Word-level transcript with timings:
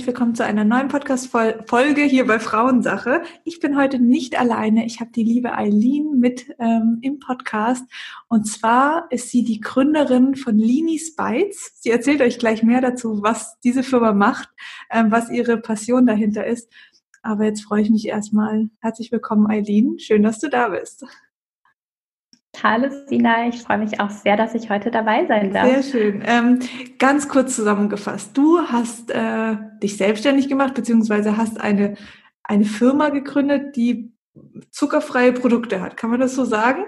herzlich 0.00 0.14
willkommen 0.14 0.34
zu 0.34 0.46
einer 0.46 0.64
neuen 0.64 0.88
Podcast-Folge 0.88 2.00
hier 2.04 2.26
bei 2.26 2.38
Frauensache. 2.38 3.20
Ich 3.44 3.60
bin 3.60 3.76
heute 3.76 3.98
nicht 3.98 4.40
alleine. 4.40 4.86
Ich 4.86 4.98
habe 5.00 5.10
die 5.10 5.22
liebe 5.22 5.52
Eileen 5.52 6.18
mit 6.18 6.56
ähm, 6.58 7.00
im 7.02 7.18
Podcast. 7.18 7.84
Und 8.26 8.46
zwar 8.46 9.08
ist 9.10 9.28
sie 9.28 9.44
die 9.44 9.60
Gründerin 9.60 10.36
von 10.36 10.56
Linis 10.56 11.14
Bites. 11.16 11.72
Sie 11.82 11.90
erzählt 11.90 12.22
euch 12.22 12.38
gleich 12.38 12.62
mehr 12.62 12.80
dazu, 12.80 13.22
was 13.22 13.60
diese 13.60 13.82
Firma 13.82 14.14
macht, 14.14 14.48
ähm, 14.90 15.10
was 15.10 15.28
ihre 15.28 15.58
Passion 15.58 16.06
dahinter 16.06 16.46
ist. 16.46 16.72
Aber 17.20 17.44
jetzt 17.44 17.64
freue 17.64 17.82
ich 17.82 17.90
mich 17.90 18.08
erstmal. 18.08 18.70
Herzlich 18.80 19.12
willkommen, 19.12 19.50
Eileen. 19.50 19.98
Schön, 19.98 20.22
dass 20.22 20.38
du 20.38 20.48
da 20.48 20.70
bist. 20.70 21.04
Hallo 22.62 22.88
Sina, 23.06 23.48
ich 23.48 23.62
freue 23.62 23.78
mich 23.78 24.00
auch 24.00 24.10
sehr, 24.10 24.36
dass 24.36 24.54
ich 24.54 24.68
heute 24.68 24.90
dabei 24.90 25.26
sein 25.26 25.52
darf. 25.52 25.66
Sehr 25.66 25.82
schön. 25.82 26.22
Ähm, 26.26 26.58
ganz 26.98 27.28
kurz 27.28 27.56
zusammengefasst, 27.56 28.36
du 28.36 28.60
hast 28.60 29.10
äh, 29.10 29.56
dich 29.82 29.96
selbstständig 29.96 30.48
gemacht, 30.48 30.74
beziehungsweise 30.74 31.36
hast 31.36 31.60
eine, 31.60 31.94
eine 32.42 32.64
Firma 32.64 33.08
gegründet, 33.08 33.76
die 33.76 34.12
zuckerfreie 34.70 35.32
Produkte 35.32 35.80
hat. 35.80 35.96
Kann 35.96 36.10
man 36.10 36.20
das 36.20 36.34
so 36.34 36.44
sagen? 36.44 36.84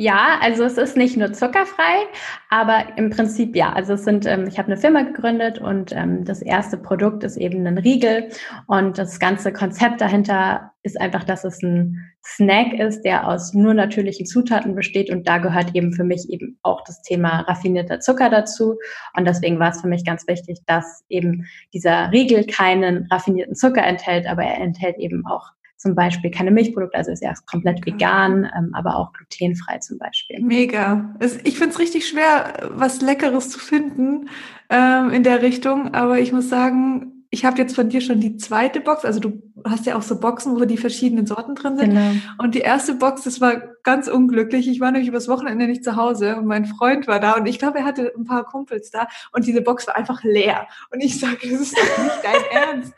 Ja, 0.00 0.38
also 0.40 0.62
es 0.62 0.78
ist 0.78 0.96
nicht 0.96 1.16
nur 1.16 1.32
zuckerfrei, 1.32 2.06
aber 2.50 2.96
im 2.96 3.10
Prinzip 3.10 3.56
ja. 3.56 3.72
Also 3.72 3.94
es 3.94 4.04
sind, 4.04 4.26
ähm, 4.26 4.46
ich 4.46 4.56
habe 4.56 4.70
eine 4.70 4.76
Firma 4.80 5.02
gegründet 5.02 5.58
und 5.58 5.90
ähm, 5.90 6.24
das 6.24 6.40
erste 6.40 6.76
Produkt 6.76 7.24
ist 7.24 7.36
eben 7.36 7.66
ein 7.66 7.78
Riegel. 7.78 8.28
Und 8.68 8.96
das 8.96 9.18
ganze 9.18 9.52
Konzept 9.52 10.00
dahinter 10.00 10.70
ist 10.84 11.00
einfach, 11.00 11.24
dass 11.24 11.42
es 11.42 11.60
ein 11.64 11.96
Snack 12.24 12.74
ist, 12.74 13.02
der 13.02 13.26
aus 13.26 13.54
nur 13.54 13.74
natürlichen 13.74 14.24
Zutaten 14.24 14.76
besteht. 14.76 15.10
Und 15.10 15.26
da 15.26 15.38
gehört 15.38 15.74
eben 15.74 15.92
für 15.92 16.04
mich 16.04 16.30
eben 16.30 16.60
auch 16.62 16.84
das 16.84 17.02
Thema 17.02 17.40
raffinierter 17.40 17.98
Zucker 17.98 18.30
dazu. 18.30 18.78
Und 19.16 19.26
deswegen 19.26 19.58
war 19.58 19.70
es 19.70 19.80
für 19.80 19.88
mich 19.88 20.04
ganz 20.04 20.28
wichtig, 20.28 20.60
dass 20.66 21.04
eben 21.08 21.44
dieser 21.74 22.12
Riegel 22.12 22.46
keinen 22.46 23.08
raffinierten 23.10 23.56
Zucker 23.56 23.82
enthält, 23.82 24.28
aber 24.28 24.44
er 24.44 24.60
enthält 24.60 24.96
eben 24.98 25.26
auch 25.26 25.50
zum 25.78 25.94
Beispiel 25.94 26.30
keine 26.30 26.50
Milchprodukte, 26.50 26.98
also 26.98 27.12
ist 27.12 27.22
ja 27.22 27.32
komplett 27.46 27.86
vegan, 27.86 28.50
ähm, 28.56 28.70
aber 28.74 28.96
auch 28.96 29.12
glutenfrei 29.12 29.78
zum 29.78 29.98
Beispiel. 29.98 30.40
Mega. 30.42 31.14
Ich 31.44 31.56
finde 31.56 31.72
es 31.72 31.78
richtig 31.78 32.08
schwer, 32.08 32.68
was 32.72 33.00
Leckeres 33.00 33.48
zu 33.48 33.58
finden 33.58 34.28
ähm, 34.68 35.10
in 35.10 35.22
der 35.22 35.40
Richtung, 35.40 35.94
aber 35.94 36.18
ich 36.18 36.32
muss 36.32 36.48
sagen, 36.48 37.17
ich 37.30 37.44
habe 37.44 37.58
jetzt 37.58 37.74
von 37.74 37.90
dir 37.90 38.00
schon 38.00 38.20
die 38.20 38.38
zweite 38.38 38.80
Box, 38.80 39.04
also 39.04 39.20
du 39.20 39.42
hast 39.64 39.84
ja 39.84 39.96
auch 39.96 40.02
so 40.02 40.18
Boxen, 40.18 40.58
wo 40.58 40.64
die 40.64 40.78
verschiedenen 40.78 41.26
Sorten 41.26 41.54
drin 41.54 41.76
sind. 41.76 41.90
Genau. 41.90 42.12
Und 42.38 42.54
die 42.54 42.60
erste 42.60 42.94
Box, 42.94 43.24
das 43.24 43.40
war 43.40 43.56
ganz 43.82 44.08
unglücklich. 44.08 44.66
Ich 44.66 44.80
war 44.80 44.90
nämlich 44.90 45.08
übers 45.08 45.28
Wochenende 45.28 45.66
nicht 45.66 45.84
zu 45.84 45.96
Hause 45.96 46.36
und 46.36 46.46
mein 46.46 46.64
Freund 46.64 47.06
war 47.06 47.20
da 47.20 47.32
und 47.32 47.44
ich 47.46 47.58
glaube, 47.58 47.78
er 47.78 47.84
hatte 47.84 48.12
ein 48.16 48.24
paar 48.24 48.44
Kumpels 48.44 48.90
da 48.90 49.08
und 49.32 49.46
diese 49.46 49.60
Box 49.60 49.86
war 49.86 49.96
einfach 49.96 50.22
leer. 50.24 50.68
Und 50.90 51.00
ich 51.00 51.20
sage, 51.20 51.36
das 51.42 51.60
ist 51.60 51.76
doch 51.76 52.02
nicht 52.02 52.18
dein 52.22 52.44
Ernst. 52.50 52.94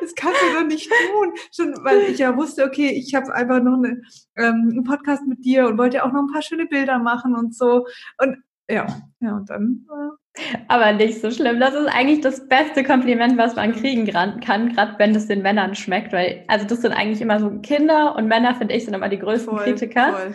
Das 0.00 0.14
kannst 0.14 0.40
du 0.42 0.60
doch 0.60 0.66
nicht 0.66 0.90
tun. 0.90 1.32
Schon, 1.54 1.84
weil 1.84 2.02
ich 2.02 2.18
ja 2.18 2.36
wusste, 2.36 2.64
okay, 2.64 2.88
ich 2.88 3.14
habe 3.14 3.34
einfach 3.34 3.62
noch 3.62 3.78
eine, 3.78 4.02
ähm, 4.36 4.68
einen 4.72 4.84
Podcast 4.84 5.22
mit 5.26 5.42
dir 5.42 5.66
und 5.66 5.78
wollte 5.78 6.04
auch 6.04 6.12
noch 6.12 6.20
ein 6.20 6.32
paar 6.32 6.42
schöne 6.42 6.66
Bilder 6.66 6.98
machen 6.98 7.34
und 7.34 7.54
so. 7.54 7.86
Und 8.18 8.42
ja, 8.68 8.86
ja, 9.20 9.36
und 9.36 9.48
dann. 9.48 9.86
Äh. 9.90 10.23
Aber 10.66 10.92
nicht 10.92 11.20
so 11.20 11.30
schlimm. 11.30 11.60
Das 11.60 11.74
ist 11.74 11.86
eigentlich 11.86 12.20
das 12.20 12.48
beste 12.48 12.82
Kompliment, 12.82 13.38
was 13.38 13.54
man 13.54 13.72
kriegen 13.72 14.06
kann, 14.06 14.40
gerade 14.40 14.94
wenn 14.98 15.14
es 15.14 15.28
den 15.28 15.42
Männern 15.42 15.74
schmeckt, 15.74 16.12
weil, 16.12 16.44
also 16.48 16.66
das 16.66 16.82
sind 16.82 16.92
eigentlich 16.92 17.20
immer 17.20 17.38
so 17.38 17.50
Kinder 17.62 18.16
und 18.16 18.26
Männer, 18.26 18.54
finde 18.56 18.74
ich, 18.74 18.84
sind 18.84 18.94
immer 18.94 19.08
die 19.08 19.18
größten 19.18 19.56
voll, 19.56 19.64
Kritiker. 19.64 20.12
Voll. 20.12 20.34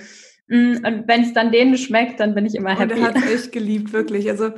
Mm, 0.57 0.85
und 0.85 1.07
wenn 1.07 1.23
es 1.23 1.33
dann 1.33 1.51
denen 1.51 1.77
schmeckt, 1.77 2.19
dann 2.19 2.33
bin 2.33 2.45
ich 2.45 2.55
immer 2.55 2.77
happy. 2.77 2.93
Und 2.93 2.99
er 2.99 3.07
hat 3.07 3.29
echt 3.29 3.51
geliebt, 3.51 3.91
wirklich. 3.91 4.29
Also 4.29 4.51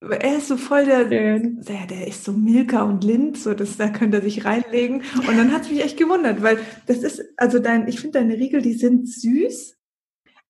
er 0.00 0.38
ist 0.38 0.48
so 0.48 0.56
voll 0.56 0.84
der, 0.84 1.04
der, 1.04 1.38
der 1.86 2.06
ist 2.06 2.24
so 2.24 2.32
Milka 2.32 2.82
und 2.82 3.02
Lind, 3.02 3.36
so 3.36 3.54
das, 3.54 3.76
da 3.76 3.88
könnte 3.88 4.18
er 4.18 4.22
sich 4.22 4.44
reinlegen. 4.44 5.02
Und 5.16 5.36
dann 5.36 5.52
hat 5.52 5.62
es 5.62 5.70
mich 5.70 5.84
echt 5.84 5.96
gewundert, 5.96 6.42
weil 6.42 6.58
das 6.86 6.98
ist, 6.98 7.24
also 7.36 7.58
dein, 7.58 7.88
ich 7.88 8.00
finde 8.00 8.20
deine 8.20 8.34
Riegel, 8.34 8.62
die 8.62 8.74
sind 8.74 9.08
süß, 9.08 9.76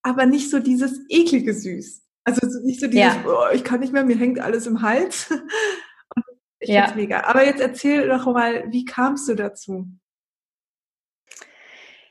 aber 0.03 0.27
nicht 0.27 0.50
so 0.50 0.59
dieses 0.59 1.00
eklige 1.09 1.54
Süß. 1.54 2.08
Also 2.37 2.61
nicht 2.65 2.81
so 2.81 2.87
dieses, 2.87 3.15
ja. 3.15 3.25
oh, 3.27 3.55
ich 3.55 3.65
kann 3.65 3.81
nicht 3.81 3.93
mehr, 3.93 4.05
mir 4.05 4.16
hängt 4.16 4.41
alles 4.41 4.66
im 4.66 4.83
Hals. 4.83 5.31
Und 6.15 6.25
ich 6.61 6.71
ja. 6.71 6.87
finde 6.87 7.00
mega. 7.00 7.25
Aber 7.25 7.44
jetzt 7.44 7.61
erzähl 7.61 8.09
doch 8.09 8.27
mal, 8.27 8.65
wie 8.71 8.84
kamst 8.84 9.28
du 9.28 9.34
dazu? 9.34 9.87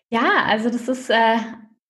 Ja, 0.09 0.45
also 0.45 0.69
das 0.69 0.87
ist 0.87 1.09
äh, 1.09 1.37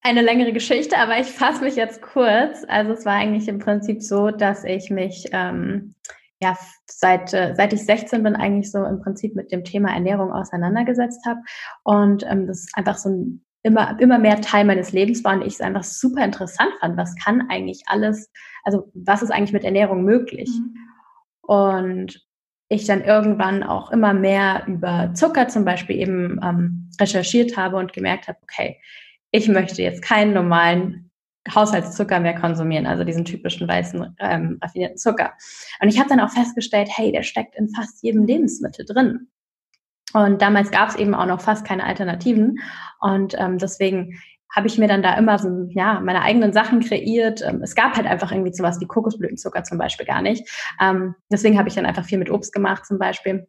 eine 0.01 0.21
längere 0.21 0.51
Geschichte, 0.51 0.97
aber 0.97 1.19
ich 1.19 1.27
fasse 1.27 1.63
mich 1.63 1.75
jetzt 1.75 2.01
kurz. 2.01 2.65
Also 2.67 2.93
es 2.93 3.05
war 3.05 3.13
eigentlich 3.13 3.47
im 3.47 3.59
Prinzip 3.59 4.01
so, 4.01 4.31
dass 4.31 4.63
ich 4.63 4.89
mich 4.89 5.29
ähm, 5.31 5.95
ja 6.41 6.57
seit 6.85 7.33
äh, 7.33 7.53
seit 7.55 7.73
ich 7.73 7.85
16 7.85 8.23
bin 8.23 8.35
eigentlich 8.35 8.71
so 8.71 8.83
im 8.83 9.01
Prinzip 9.01 9.35
mit 9.35 9.51
dem 9.51 9.63
Thema 9.63 9.93
Ernährung 9.93 10.31
auseinandergesetzt 10.31 11.25
habe 11.25 11.41
und 11.83 12.23
ähm, 12.29 12.47
das 12.47 12.59
ist 12.59 12.77
einfach 12.77 12.97
so 12.97 13.09
ein 13.09 13.46
immer, 13.63 13.99
immer 13.99 14.17
mehr 14.17 14.41
Teil 14.41 14.65
meines 14.65 14.91
Lebens 14.91 15.23
war 15.23 15.33
und 15.33 15.41
ich 15.41 15.53
es 15.53 15.61
einfach 15.61 15.83
super 15.83 16.23
interessant 16.23 16.71
fand. 16.79 16.97
Was 16.97 17.15
kann 17.15 17.49
eigentlich 17.49 17.83
alles, 17.87 18.31
also 18.63 18.89
was 18.93 19.21
ist 19.21 19.31
eigentlich 19.31 19.53
mit 19.53 19.63
Ernährung 19.63 20.03
möglich? 20.03 20.49
Mhm. 20.49 20.77
Und 21.41 22.27
ich 22.69 22.85
dann 22.85 23.03
irgendwann 23.03 23.63
auch 23.63 23.91
immer 23.91 24.13
mehr 24.13 24.63
über 24.67 25.13
Zucker 25.13 25.47
zum 25.47 25.63
Beispiel 25.63 25.97
eben 25.97 26.39
ähm, 26.43 26.89
recherchiert 26.99 27.55
habe 27.55 27.77
und 27.77 27.93
gemerkt 27.93 28.27
habe, 28.27 28.37
okay, 28.43 28.77
ich 29.31 29.47
möchte 29.47 29.81
jetzt 29.81 30.01
keinen 30.01 30.33
normalen 30.33 31.11
Haushaltszucker 31.53 32.19
mehr 32.19 32.35
konsumieren, 32.35 32.85
also 32.85 33.03
diesen 33.05 33.23
typischen 33.23 33.67
weißen 33.67 34.15
ähm, 34.19 34.57
raffinierten 34.61 34.97
Zucker. 34.97 35.33
Und 35.81 35.87
ich 35.87 35.99
habe 35.99 36.09
dann 36.09 36.19
auch 36.19 36.29
festgestellt, 36.29 36.89
hey, 36.91 37.11
der 37.11 37.23
steckt 37.23 37.55
in 37.55 37.69
fast 37.69 38.03
jedem 38.03 38.25
Lebensmittel 38.25 38.85
drin. 38.85 39.29
Und 40.13 40.41
damals 40.41 40.71
gab 40.71 40.89
es 40.89 40.95
eben 40.95 41.13
auch 41.13 41.25
noch 41.25 41.41
fast 41.41 41.65
keine 41.65 41.83
Alternativen. 41.83 42.59
Und 42.99 43.35
ähm, 43.37 43.57
deswegen 43.57 44.19
habe 44.55 44.67
ich 44.67 44.77
mir 44.77 44.87
dann 44.87 45.03
da 45.03 45.13
immer 45.15 45.37
so, 45.37 45.67
ja, 45.71 45.99
meine 45.99 46.21
eigenen 46.21 46.53
Sachen 46.53 46.79
kreiert. 46.79 47.41
Ähm, 47.41 47.61
es 47.61 47.75
gab 47.75 47.95
halt 47.95 48.07
einfach 48.07 48.31
irgendwie 48.31 48.53
sowas 48.53 48.79
wie 48.79 48.87
Kokosblütenzucker 48.87 49.63
zum 49.63 49.77
Beispiel 49.77 50.05
gar 50.05 50.21
nicht. 50.21 50.49
Ähm, 50.81 51.15
deswegen 51.31 51.57
habe 51.59 51.69
ich 51.69 51.75
dann 51.75 51.85
einfach 51.85 52.05
viel 52.05 52.17
mit 52.17 52.31
Obst 52.31 52.53
gemacht 52.53 52.85
zum 52.85 52.97
Beispiel. 52.97 53.47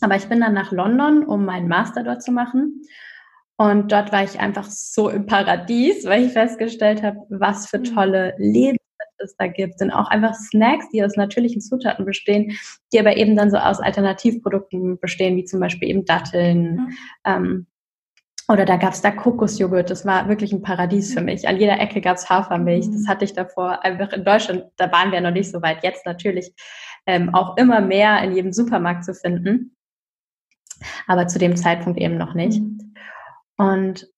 Aber 0.00 0.16
ich 0.16 0.26
bin 0.26 0.40
dann 0.40 0.54
nach 0.54 0.72
London, 0.72 1.24
um 1.24 1.44
meinen 1.44 1.68
Master 1.68 2.02
dort 2.02 2.22
zu 2.22 2.32
machen. 2.32 2.82
Und 3.56 3.92
dort 3.92 4.10
war 4.12 4.24
ich 4.24 4.40
einfach 4.40 4.64
so 4.64 5.08
im 5.08 5.26
Paradies, 5.26 6.04
weil 6.04 6.24
ich 6.24 6.32
festgestellt 6.32 7.02
habe, 7.02 7.18
was 7.28 7.68
für 7.68 7.78
mhm. 7.78 7.84
tolle 7.84 8.34
Leben 8.38 8.78
es 9.22 9.36
da 9.36 9.46
gibt, 9.46 9.78
sind 9.78 9.90
auch 9.90 10.08
einfach 10.08 10.34
Snacks, 10.34 10.88
die 10.90 11.04
aus 11.04 11.16
natürlichen 11.16 11.60
Zutaten 11.60 12.04
bestehen, 12.04 12.56
die 12.92 13.00
aber 13.00 13.16
eben 13.16 13.36
dann 13.36 13.50
so 13.50 13.56
aus 13.56 13.80
Alternativprodukten 13.80 14.98
bestehen, 14.98 15.36
wie 15.36 15.44
zum 15.44 15.60
Beispiel 15.60 15.88
eben 15.88 16.04
Datteln. 16.04 16.74
Mhm. 16.74 16.96
Ähm, 17.24 17.66
oder 18.48 18.64
da 18.64 18.76
gab 18.76 18.92
es 18.92 19.00
da 19.00 19.10
Kokosjoghurt, 19.10 19.88
das 19.88 20.04
war 20.04 20.28
wirklich 20.28 20.52
ein 20.52 20.62
Paradies 20.62 21.14
für 21.14 21.20
mich. 21.20 21.46
An 21.48 21.58
jeder 21.58 21.80
Ecke 21.80 22.00
gab 22.00 22.16
es 22.16 22.28
Hafermilch, 22.28 22.86
das 22.86 23.02
mhm. 23.02 23.08
hatte 23.08 23.24
ich 23.24 23.32
davor 23.32 23.84
einfach 23.84 24.12
in 24.12 24.24
Deutschland, 24.24 24.64
da 24.76 24.90
waren 24.92 25.12
wir 25.12 25.20
noch 25.20 25.30
nicht 25.30 25.50
so 25.50 25.62
weit, 25.62 25.82
jetzt 25.84 26.04
natürlich 26.04 26.52
ähm, 27.06 27.34
auch 27.34 27.56
immer 27.56 27.80
mehr 27.80 28.22
in 28.22 28.32
jedem 28.32 28.52
Supermarkt 28.52 29.04
zu 29.04 29.14
finden, 29.14 29.76
aber 31.06 31.28
zu 31.28 31.38
dem 31.38 31.56
Zeitpunkt 31.56 32.00
eben 32.00 32.18
noch 32.18 32.34
nicht. 32.34 32.60
Mhm. 32.60 32.94
Und 33.56 34.11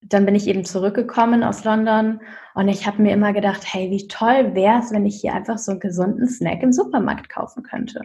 dann 0.00 0.24
bin 0.24 0.34
ich 0.34 0.46
eben 0.46 0.64
zurückgekommen 0.64 1.42
aus 1.42 1.64
London 1.64 2.20
und 2.54 2.68
ich 2.68 2.86
habe 2.86 3.02
mir 3.02 3.12
immer 3.12 3.32
gedacht, 3.32 3.62
hey, 3.64 3.90
wie 3.90 4.06
toll 4.06 4.54
wäre 4.54 4.78
es, 4.80 4.92
wenn 4.92 5.06
ich 5.06 5.20
hier 5.20 5.34
einfach 5.34 5.58
so 5.58 5.72
einen 5.72 5.80
gesunden 5.80 6.28
Snack 6.28 6.62
im 6.62 6.72
Supermarkt 6.72 7.28
kaufen 7.28 7.62
könnte. 7.62 8.02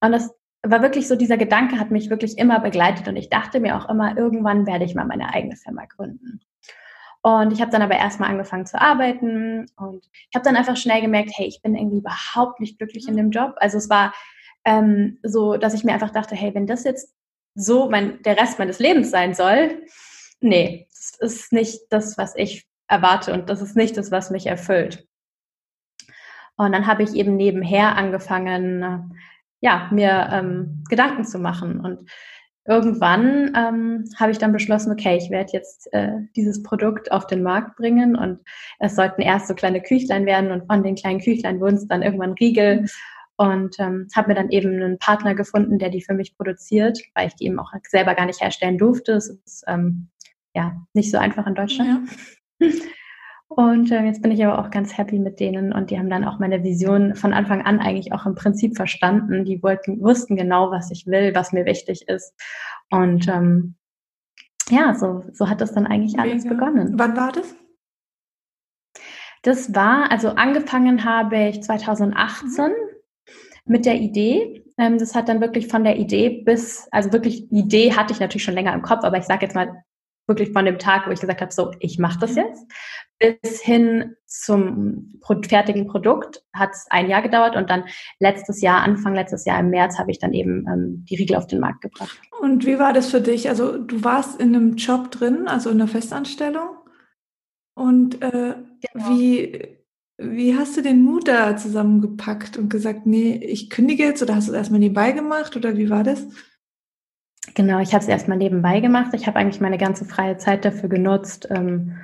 Und 0.00 0.12
das 0.12 0.30
war 0.62 0.82
wirklich 0.82 1.08
so, 1.08 1.16
dieser 1.16 1.38
Gedanke 1.38 1.78
hat 1.78 1.90
mich 1.90 2.10
wirklich 2.10 2.36
immer 2.36 2.60
begleitet 2.60 3.08
und 3.08 3.16
ich 3.16 3.30
dachte 3.30 3.60
mir 3.60 3.76
auch 3.76 3.88
immer, 3.88 4.16
irgendwann 4.16 4.66
werde 4.66 4.84
ich 4.84 4.94
mal 4.94 5.06
meine 5.06 5.32
eigene 5.32 5.56
Firma 5.56 5.84
gründen. 5.86 6.40
Und 7.22 7.52
ich 7.52 7.60
habe 7.60 7.70
dann 7.70 7.82
aber 7.82 7.96
erstmal 7.96 8.30
angefangen 8.30 8.66
zu 8.66 8.80
arbeiten 8.80 9.66
und 9.76 10.06
ich 10.12 10.34
habe 10.34 10.44
dann 10.44 10.56
einfach 10.56 10.76
schnell 10.76 11.02
gemerkt, 11.02 11.32
hey, 11.34 11.46
ich 11.46 11.60
bin 11.62 11.74
irgendwie 11.74 11.98
überhaupt 11.98 12.60
nicht 12.60 12.78
glücklich 12.78 13.08
in 13.08 13.16
dem 13.16 13.30
Job. 13.30 13.54
Also 13.56 13.78
es 13.78 13.90
war 13.90 14.14
ähm, 14.64 15.18
so, 15.22 15.56
dass 15.56 15.74
ich 15.74 15.84
mir 15.84 15.92
einfach 15.92 16.10
dachte, 16.10 16.34
hey, 16.34 16.54
wenn 16.54 16.66
das 16.66 16.84
jetzt 16.84 17.14
so 17.54 17.90
mein, 17.90 18.22
der 18.22 18.38
Rest 18.38 18.58
meines 18.58 18.78
Lebens 18.78 19.10
sein 19.10 19.34
soll, 19.34 19.82
nee, 20.40 20.88
das 21.00 21.32
ist 21.32 21.52
nicht 21.52 21.80
das, 21.90 22.18
was 22.18 22.34
ich 22.36 22.66
erwarte 22.86 23.32
und 23.32 23.48
das 23.48 23.62
ist 23.62 23.76
nicht 23.76 23.96
das, 23.96 24.10
was 24.10 24.30
mich 24.30 24.46
erfüllt. 24.46 25.06
Und 26.56 26.72
dann 26.72 26.86
habe 26.86 27.02
ich 27.02 27.14
eben 27.14 27.36
nebenher 27.36 27.96
angefangen, 27.96 29.14
ja, 29.60 29.88
mir 29.92 30.28
ähm, 30.30 30.84
Gedanken 30.90 31.24
zu 31.24 31.38
machen. 31.38 31.80
Und 31.80 32.10
irgendwann 32.66 33.52
ähm, 33.56 34.04
habe 34.18 34.32
ich 34.32 34.38
dann 34.38 34.52
beschlossen, 34.52 34.92
okay, 34.92 35.16
ich 35.16 35.30
werde 35.30 35.52
jetzt 35.52 35.90
äh, 35.92 36.12
dieses 36.36 36.62
Produkt 36.62 37.12
auf 37.12 37.26
den 37.26 37.42
Markt 37.42 37.76
bringen 37.76 38.14
und 38.14 38.40
es 38.78 38.94
sollten 38.96 39.22
erst 39.22 39.48
so 39.48 39.54
kleine 39.54 39.80
Küchlein 39.80 40.26
werden 40.26 40.50
und 40.50 40.66
von 40.66 40.82
den 40.82 40.96
kleinen 40.96 41.20
Küchlein 41.20 41.60
wurden 41.60 41.76
es 41.76 41.88
dann 41.88 42.02
irgendwann 42.02 42.34
Riegel. 42.34 42.86
Und 43.36 43.76
ähm, 43.78 44.06
habe 44.14 44.28
mir 44.28 44.34
dann 44.34 44.50
eben 44.50 44.74
einen 44.74 44.98
Partner 44.98 45.34
gefunden, 45.34 45.78
der 45.78 45.88
die 45.88 46.02
für 46.02 46.12
mich 46.12 46.36
produziert, 46.36 46.98
weil 47.14 47.28
ich 47.28 47.36
die 47.36 47.46
eben 47.46 47.58
auch 47.58 47.72
selber 47.88 48.14
gar 48.14 48.26
nicht 48.26 48.42
herstellen 48.42 48.76
durfte. 48.76 49.12
Es 49.12 49.30
ist 49.30 49.64
ähm, 49.66 50.10
ja 50.54 50.76
nicht 50.94 51.10
so 51.10 51.18
einfach 51.18 51.46
in 51.46 51.54
Deutschland. 51.54 52.08
Ja. 52.60 52.68
Und 53.52 53.90
äh, 53.90 54.04
jetzt 54.04 54.22
bin 54.22 54.30
ich 54.30 54.44
aber 54.46 54.60
auch 54.60 54.70
ganz 54.70 54.96
happy 54.96 55.18
mit 55.18 55.40
denen 55.40 55.72
und 55.72 55.90
die 55.90 55.98
haben 55.98 56.08
dann 56.08 56.24
auch 56.24 56.38
meine 56.38 56.62
Vision 56.62 57.16
von 57.16 57.32
Anfang 57.32 57.62
an 57.62 57.80
eigentlich 57.80 58.12
auch 58.12 58.24
im 58.24 58.36
Prinzip 58.36 58.76
verstanden. 58.76 59.44
Die 59.44 59.60
wollten, 59.60 60.00
wussten 60.00 60.36
genau, 60.36 60.70
was 60.70 60.92
ich 60.92 61.08
will, 61.08 61.34
was 61.34 61.52
mir 61.52 61.64
wichtig 61.64 62.06
ist. 62.06 62.32
Und 62.92 63.26
ähm, 63.26 63.74
ja, 64.70 64.94
so, 64.94 65.24
so 65.32 65.48
hat 65.48 65.60
das 65.60 65.72
dann 65.72 65.88
eigentlich 65.88 66.16
alles 66.16 66.44
Mega. 66.44 66.54
begonnen. 66.54 66.92
Wann 66.96 67.16
war 67.16 67.32
das? 67.32 67.56
Das 69.42 69.74
war, 69.74 70.12
also 70.12 70.28
angefangen 70.28 71.04
habe 71.04 71.48
ich 71.48 71.60
2018 71.60 72.66
mhm. 72.66 72.72
mit 73.64 73.84
der 73.84 73.96
Idee. 73.96 74.64
Ähm, 74.78 74.98
das 74.98 75.16
hat 75.16 75.28
dann 75.28 75.40
wirklich 75.40 75.66
von 75.66 75.82
der 75.82 75.98
Idee 75.98 76.42
bis, 76.44 76.86
also 76.92 77.12
wirklich 77.12 77.50
Idee 77.50 77.94
hatte 77.94 78.12
ich 78.12 78.20
natürlich 78.20 78.44
schon 78.44 78.54
länger 78.54 78.74
im 78.74 78.82
Kopf, 78.82 79.02
aber 79.02 79.18
ich 79.18 79.24
sage 79.24 79.44
jetzt 79.44 79.56
mal 79.56 79.82
wirklich 80.30 80.52
von 80.52 80.64
dem 80.64 80.78
Tag, 80.78 81.06
wo 81.06 81.10
ich 81.10 81.20
gesagt 81.20 81.40
habe, 81.40 81.52
so, 81.52 81.72
ich 81.80 81.98
mache 81.98 82.20
das 82.20 82.32
mhm. 82.32 82.38
jetzt, 82.38 82.66
bis 83.18 83.60
hin 83.60 84.16
zum 84.26 85.20
fertigen 85.46 85.86
Produkt 85.86 86.42
hat 86.54 86.70
es 86.72 86.86
ein 86.88 87.10
Jahr 87.10 87.20
gedauert 87.20 87.56
und 87.56 87.68
dann 87.68 87.84
letztes 88.18 88.62
Jahr, 88.62 88.82
Anfang 88.82 89.14
letztes 89.14 89.44
Jahr 89.44 89.60
im 89.60 89.68
März, 89.68 89.98
habe 89.98 90.10
ich 90.10 90.18
dann 90.18 90.32
eben 90.32 90.66
ähm, 90.66 91.04
die 91.08 91.16
Riegel 91.16 91.36
auf 91.36 91.46
den 91.46 91.60
Markt 91.60 91.82
gebracht. 91.82 92.18
Und 92.40 92.64
wie 92.64 92.78
war 92.78 92.94
das 92.94 93.10
für 93.10 93.20
dich? 93.20 93.48
Also 93.50 93.76
du 93.76 94.02
warst 94.04 94.40
in 94.40 94.54
einem 94.54 94.76
Job 94.76 95.10
drin, 95.10 95.48
also 95.48 95.68
in 95.68 95.80
einer 95.80 95.88
Festanstellung. 95.88 96.68
Und 97.74 98.22
äh, 98.22 98.54
genau. 98.92 99.10
wie, 99.10 99.76
wie 100.16 100.56
hast 100.56 100.76
du 100.76 100.82
den 100.82 101.02
Mut 101.02 101.28
da 101.28 101.56
zusammengepackt 101.56 102.56
und 102.56 102.70
gesagt, 102.70 103.04
nee, 103.04 103.34
ich 103.36 103.68
kündige 103.68 104.04
jetzt 104.04 104.22
oder 104.22 104.36
hast 104.36 104.48
du 104.48 104.52
es 104.52 104.58
erstmal 104.58 104.80
nebenbei 104.80 105.12
gemacht 105.12 105.56
oder 105.56 105.76
wie 105.76 105.90
war 105.90 106.04
das? 106.04 106.26
Genau, 107.54 107.80
ich 107.80 107.94
habe 107.94 108.02
es 108.02 108.08
erstmal 108.08 108.38
nebenbei 108.38 108.80
gemacht. 108.80 109.12
Ich 109.14 109.26
habe 109.26 109.38
eigentlich 109.38 109.60
meine 109.60 109.78
ganze 109.78 110.04
freie 110.04 110.36
Zeit 110.36 110.64
dafür 110.64 110.88
genutzt, 110.88 111.48
ähm, 111.50 111.96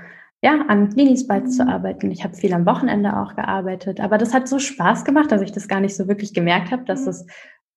ja, 0.43 0.65
an 0.69 0.91
Linis 0.91 1.27
bald 1.27 1.53
zu 1.53 1.67
arbeiten. 1.67 2.11
Ich 2.11 2.25
habe 2.25 2.35
viel 2.35 2.53
am 2.53 2.67
Wochenende 2.67 3.17
auch 3.17 3.37
gearbeitet, 3.37 4.01
aber 4.01 4.19
das 4.19 4.35
hat 4.35 4.49
so 4.49 4.59
Spaß 4.59 5.05
gemacht, 5.05 5.33
dass 5.33 5.43
ich 5.43 5.53
das 5.53 5.69
gar 5.69 5.81
nicht 5.81 5.97
so 5.97 6.09
wirklich 6.09 6.35
gemerkt 6.35 6.71
habe, 6.73 6.85
dass 6.85 7.03
mhm. 7.03 7.09
es 7.09 7.27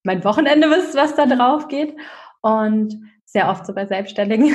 mein 0.02 0.24
Wochenende 0.24 0.68
ist, 0.68 0.94
was 0.94 1.14
da 1.14 1.26
drauf 1.26 1.68
geht. 1.68 1.94
Und 2.42 2.98
sehr 3.24 3.48
oft 3.48 3.66
so 3.66 3.74
bei 3.74 3.86
Selbstständigen. 3.86 4.54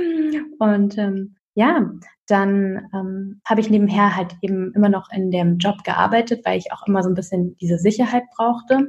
Und 0.58 0.96
ähm, 0.98 1.36
ja, 1.54 1.90
dann 2.26 2.88
ähm, 2.94 3.40
habe 3.44 3.60
ich 3.60 3.70
nebenher 3.70 4.16
halt 4.16 4.34
eben 4.42 4.72
immer 4.74 4.88
noch 4.88 5.10
in 5.10 5.30
dem 5.30 5.58
Job 5.58 5.84
gearbeitet, 5.84 6.44
weil 6.44 6.58
ich 6.58 6.72
auch 6.72 6.86
immer 6.86 7.02
so 7.02 7.08
ein 7.08 7.14
bisschen 7.14 7.56
diese 7.58 7.78
Sicherheit 7.78 8.24
brauchte. 8.36 8.88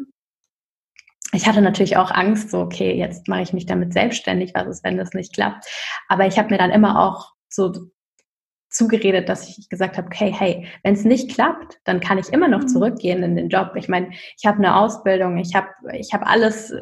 Ich 1.34 1.46
hatte 1.46 1.62
natürlich 1.62 1.98
auch 1.98 2.12
Angst, 2.12 2.52
so, 2.52 2.60
okay, 2.60 2.94
jetzt 2.94 3.28
mache 3.28 3.42
ich 3.42 3.54
mich 3.54 3.66
damit 3.66 3.94
selbstständig, 3.94 4.54
was 4.54 4.68
ist, 4.68 4.84
wenn 4.84 4.98
das 4.98 5.14
nicht 5.14 5.34
klappt. 5.34 5.66
Aber 6.08 6.26
ich 6.26 6.38
habe 6.38 6.50
mir 6.50 6.58
dann 6.58 6.72
immer 6.72 7.02
auch 7.02 7.34
so 7.50 7.74
zugeredet, 8.70 9.28
dass 9.28 9.48
ich 9.50 9.70
gesagt 9.70 9.98
habe, 9.98 10.08
okay, 10.08 10.34
hey, 10.38 10.68
wenn 10.84 10.94
es 10.94 11.04
nicht 11.04 11.32
klappt, 11.32 11.80
dann 11.84 12.00
kann 12.00 12.18
ich 12.18 12.30
immer 12.30 12.48
noch 12.48 12.62
mhm. 12.62 12.68
zurückgehen 12.68 13.24
in 13.24 13.36
den 13.36 13.50
Job. 13.50 13.72
Ich 13.76 13.90
meine, 13.90 14.12
ich 14.12 14.46
habe 14.46 14.58
eine 14.58 14.78
Ausbildung, 14.78 15.38
ich 15.38 15.56
habe 15.56 15.68
ich 15.94 16.14
hab 16.14 16.26
alles, 16.26 16.74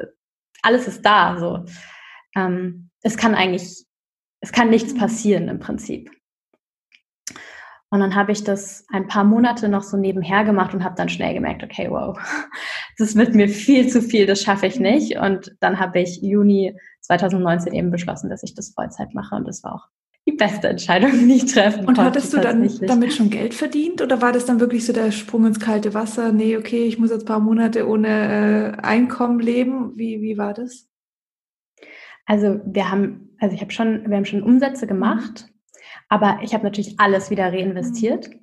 alles 0.62 0.88
ist 0.88 1.06
da. 1.06 1.38
So, 1.40 1.66
ähm, 2.36 2.90
es 3.02 3.18
kann 3.18 3.36
eigentlich, 3.36 3.86
es 4.42 4.52
kann 4.52 4.70
nichts 4.70 4.94
mhm. 4.94 4.98
passieren 4.98 5.48
im 5.48 5.60
Prinzip. 5.60 6.12
Und 7.92 8.00
dann 8.00 8.16
habe 8.16 8.32
ich 8.32 8.44
das 8.44 8.86
ein 8.92 9.08
paar 9.08 9.24
Monate 9.24 9.70
noch 9.70 9.84
so 9.84 9.96
nebenher 9.96 10.44
gemacht 10.44 10.74
und 10.74 10.84
habe 10.84 10.96
dann 10.96 11.08
schnell 11.08 11.34
gemerkt, 11.34 11.64
okay, 11.64 11.88
wow, 11.90 12.18
das 12.98 13.16
wird 13.16 13.36
mir 13.36 13.48
viel 13.48 13.88
zu 13.88 14.02
viel, 14.02 14.26
das 14.26 14.42
schaffe 14.42 14.68
ich 14.68 14.80
nicht. 14.80 15.18
Und 15.18 15.56
dann 15.60 15.80
habe 15.80 16.00
ich 16.00 16.22
Juni 16.22 16.78
2019 17.02 17.74
eben 17.74 17.92
beschlossen, 17.92 18.30
dass 18.30 18.44
ich 18.44 18.56
das 18.56 18.74
Vollzeit 18.74 19.14
mache. 19.14 19.36
Und 19.36 19.48
das 19.48 19.64
war 19.64 19.76
auch 19.76 19.88
die 20.28 20.32
beste 20.32 20.68
Entscheidung, 20.68 21.12
die 21.28 21.36
ich 21.36 21.54
treffen 21.54 21.86
Und 21.86 22.00
hattest 22.00 22.34
du 22.34 22.40
dann 22.40 22.68
damit 22.82 23.14
schon 23.14 23.30
Geld 23.30 23.54
verdient 23.54 24.02
oder 24.02 24.22
war 24.22 24.32
das 24.32 24.46
dann 24.46 24.60
wirklich 24.60 24.86
so 24.86 24.94
der 24.94 25.12
Sprung 25.12 25.46
ins 25.46 25.60
kalte 25.60 25.94
Wasser? 25.94 26.32
Nee, 26.32 26.58
okay, 26.58 26.86
ich 26.86 26.98
muss 26.98 27.12
jetzt 27.12 27.24
ein 27.24 27.28
paar 27.28 27.40
Monate 27.40 27.88
ohne 27.88 28.76
äh, 28.78 28.82
Einkommen 28.82 29.40
leben. 29.40 29.94
Wie, 29.96 30.22
wie 30.22 30.38
war 30.38 30.54
das? 30.54 30.88
Also 32.26 32.60
wir 32.66 32.90
haben, 32.90 33.36
also 33.40 33.56
ich 33.56 33.62
habe 33.62 33.72
schon, 33.72 34.10
wir 34.10 34.18
haben 34.18 34.26
schon 34.26 34.42
Umsätze 34.42 34.88
gemacht, 34.88 35.48
aber 36.10 36.40
ich 36.42 36.54
habe 36.54 36.64
natürlich 36.64 37.00
alles 37.00 37.30
wieder 37.30 37.52
reinvestiert. 37.52 38.30
Mhm. 38.30 38.40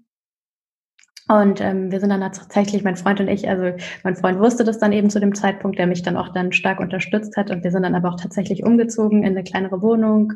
Und 1.28 1.60
ähm, 1.60 1.92
wir 1.92 2.00
sind 2.00 2.10
dann 2.10 2.20
tatsächlich, 2.20 2.82
mein 2.82 2.96
Freund 2.96 3.20
und 3.20 3.28
ich, 3.28 3.48
also 3.48 3.76
mein 4.02 4.16
Freund 4.16 4.40
wusste 4.40 4.64
das 4.64 4.78
dann 4.78 4.92
eben 4.92 5.08
zu 5.08 5.20
dem 5.20 5.34
Zeitpunkt, 5.34 5.78
der 5.78 5.86
mich 5.86 6.02
dann 6.02 6.16
auch 6.16 6.30
dann 6.30 6.52
stark 6.52 6.80
unterstützt 6.80 7.36
hat. 7.36 7.50
Und 7.50 7.62
wir 7.62 7.70
sind 7.70 7.84
dann 7.84 7.94
aber 7.94 8.10
auch 8.10 8.20
tatsächlich 8.20 8.64
umgezogen 8.64 9.22
in 9.22 9.30
eine 9.30 9.44
kleinere 9.44 9.80
Wohnung 9.82 10.34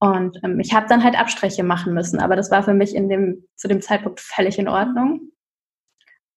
und 0.00 0.40
ähm, 0.42 0.58
ich 0.60 0.72
habe 0.74 0.86
dann 0.88 1.04
halt 1.04 1.18
Abstriche 1.18 1.62
machen 1.62 1.92
müssen, 1.92 2.20
aber 2.20 2.34
das 2.34 2.50
war 2.50 2.62
für 2.62 2.72
mich 2.72 2.96
in 2.96 3.08
dem, 3.08 3.46
zu 3.54 3.68
dem 3.68 3.82
Zeitpunkt 3.82 4.18
völlig 4.18 4.58
in 4.58 4.66
Ordnung. 4.66 5.30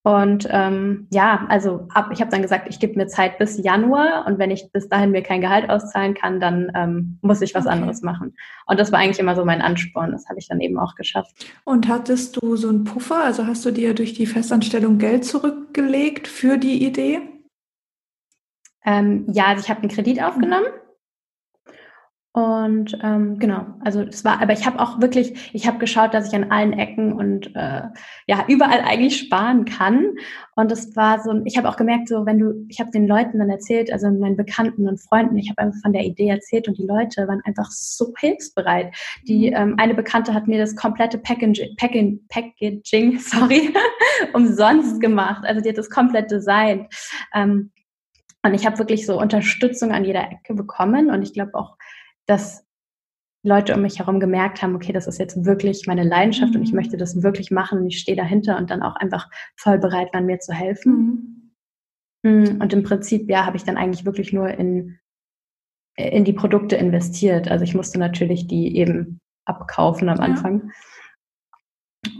Und 0.04 0.46
ähm, 0.50 1.06
ja, 1.10 1.46
also 1.48 1.88
ab, 1.94 2.10
ich 2.12 2.20
habe 2.20 2.30
dann 2.30 2.42
gesagt, 2.42 2.66
ich 2.68 2.78
gebe 2.78 2.94
mir 2.94 3.06
Zeit 3.06 3.38
bis 3.38 3.56
Januar 3.56 4.26
und 4.26 4.38
wenn 4.38 4.50
ich 4.50 4.70
bis 4.70 4.86
dahin 4.86 5.12
mir 5.12 5.22
kein 5.22 5.40
Gehalt 5.40 5.70
auszahlen 5.70 6.12
kann, 6.12 6.40
dann 6.40 6.70
ähm, 6.74 7.18
muss 7.22 7.40
ich 7.40 7.54
was 7.54 7.64
okay. 7.64 7.74
anderes 7.74 8.02
machen. 8.02 8.36
Und 8.66 8.78
das 8.78 8.92
war 8.92 8.98
eigentlich 8.98 9.18
immer 9.18 9.34
so 9.34 9.46
mein 9.46 9.62
Ansporn. 9.62 10.12
Das 10.12 10.28
habe 10.28 10.38
ich 10.38 10.46
dann 10.46 10.60
eben 10.60 10.78
auch 10.78 10.94
geschafft. 10.94 11.46
Und 11.64 11.88
hattest 11.88 12.36
du 12.36 12.54
so 12.56 12.68
einen 12.68 12.84
Puffer? 12.84 13.24
Also 13.24 13.46
hast 13.46 13.64
du 13.64 13.70
dir 13.70 13.94
durch 13.94 14.12
die 14.12 14.26
Festanstellung 14.26 14.98
Geld 14.98 15.24
zurückgelegt 15.24 16.28
für 16.28 16.58
die 16.58 16.84
Idee? 16.84 17.22
Ähm, 18.84 19.24
ja, 19.32 19.46
also 19.46 19.62
ich 19.62 19.70
habe 19.70 19.80
einen 19.80 19.90
Kredit 19.90 20.22
aufgenommen. 20.22 20.66
Und 22.34 22.98
ähm, 23.00 23.38
genau, 23.38 23.64
also 23.78 24.00
es 24.00 24.24
war, 24.24 24.42
aber 24.42 24.52
ich 24.52 24.66
habe 24.66 24.80
auch 24.80 25.00
wirklich, 25.00 25.54
ich 25.54 25.68
habe 25.68 25.78
geschaut, 25.78 26.14
dass 26.14 26.26
ich 26.26 26.34
an 26.34 26.50
allen 26.50 26.72
Ecken 26.72 27.12
und 27.12 27.54
äh, 27.54 27.82
ja 28.26 28.44
überall 28.48 28.80
eigentlich 28.80 29.18
sparen 29.18 29.64
kann. 29.64 30.16
Und 30.56 30.72
es 30.72 30.96
war 30.96 31.22
so, 31.22 31.32
ich 31.44 31.56
habe 31.56 31.68
auch 31.68 31.76
gemerkt, 31.76 32.08
so 32.08 32.26
wenn 32.26 32.40
du, 32.40 32.66
ich 32.68 32.80
habe 32.80 32.90
den 32.90 33.06
Leuten 33.06 33.38
dann 33.38 33.50
erzählt, 33.50 33.92
also 33.92 34.10
meinen 34.10 34.36
Bekannten 34.36 34.88
und 34.88 35.00
Freunden, 35.00 35.38
ich 35.38 35.48
habe 35.48 35.62
einfach 35.62 35.80
von 35.80 35.92
der 35.92 36.02
Idee 36.02 36.26
erzählt 36.26 36.66
und 36.66 36.76
die 36.76 36.86
Leute 36.86 37.28
waren 37.28 37.40
einfach 37.44 37.70
so 37.70 38.12
hilfsbereit. 38.18 38.92
Die 39.28 39.50
mhm. 39.50 39.56
ähm, 39.56 39.74
eine 39.78 39.94
Bekannte 39.94 40.34
hat 40.34 40.48
mir 40.48 40.58
das 40.58 40.74
komplette 40.74 41.18
Packaging, 41.18 41.76
Packaging, 41.76 42.20
Packaging 42.28 43.20
sorry, 43.20 43.72
umsonst 44.32 45.00
gemacht. 45.00 45.44
Also 45.46 45.60
die 45.60 45.68
hat 45.68 45.78
das 45.78 45.88
komplett 45.88 46.32
designt. 46.32 46.92
Ähm, 47.32 47.70
und 48.44 48.52
ich 48.52 48.66
habe 48.66 48.78
wirklich 48.78 49.06
so 49.06 49.18
Unterstützung 49.18 49.92
an 49.92 50.04
jeder 50.04 50.30
Ecke 50.30 50.52
bekommen 50.52 51.10
und 51.10 51.22
ich 51.22 51.32
glaube 51.32 51.54
auch 51.54 51.76
dass 52.26 52.64
Leute 53.44 53.74
um 53.74 53.82
mich 53.82 53.98
herum 53.98 54.20
gemerkt 54.20 54.62
haben, 54.62 54.74
okay, 54.74 54.92
das 54.92 55.06
ist 55.06 55.18
jetzt 55.18 55.44
wirklich 55.44 55.86
meine 55.86 56.02
Leidenschaft 56.02 56.52
mhm. 56.52 56.58
und 56.58 56.62
ich 56.62 56.72
mhm. 56.72 56.76
möchte 56.76 56.96
das 56.96 57.22
wirklich 57.22 57.50
machen 57.50 57.80
und 57.80 57.86
ich 57.86 57.98
stehe 57.98 58.16
dahinter 58.16 58.56
und 58.56 58.70
dann 58.70 58.82
auch 58.82 58.96
einfach 58.96 59.28
voll 59.56 59.78
bereit 59.78 60.08
waren, 60.14 60.26
mir 60.26 60.38
zu 60.38 60.52
helfen. 60.52 61.52
Mhm. 62.22 62.30
Mm, 62.30 62.60
und 62.62 62.72
im 62.72 62.82
Prinzip, 62.82 63.28
ja, 63.28 63.44
habe 63.44 63.58
ich 63.58 63.64
dann 63.64 63.76
eigentlich 63.76 64.06
wirklich 64.06 64.32
nur 64.32 64.48
in, 64.48 64.98
in 65.96 66.24
die 66.24 66.32
Produkte 66.32 66.76
investiert. 66.76 67.50
Also 67.50 67.64
ich 67.64 67.74
musste 67.74 67.98
natürlich 67.98 68.46
die 68.46 68.76
eben 68.78 69.20
abkaufen 69.44 70.08
am 70.08 70.20
Anfang. 70.20 70.72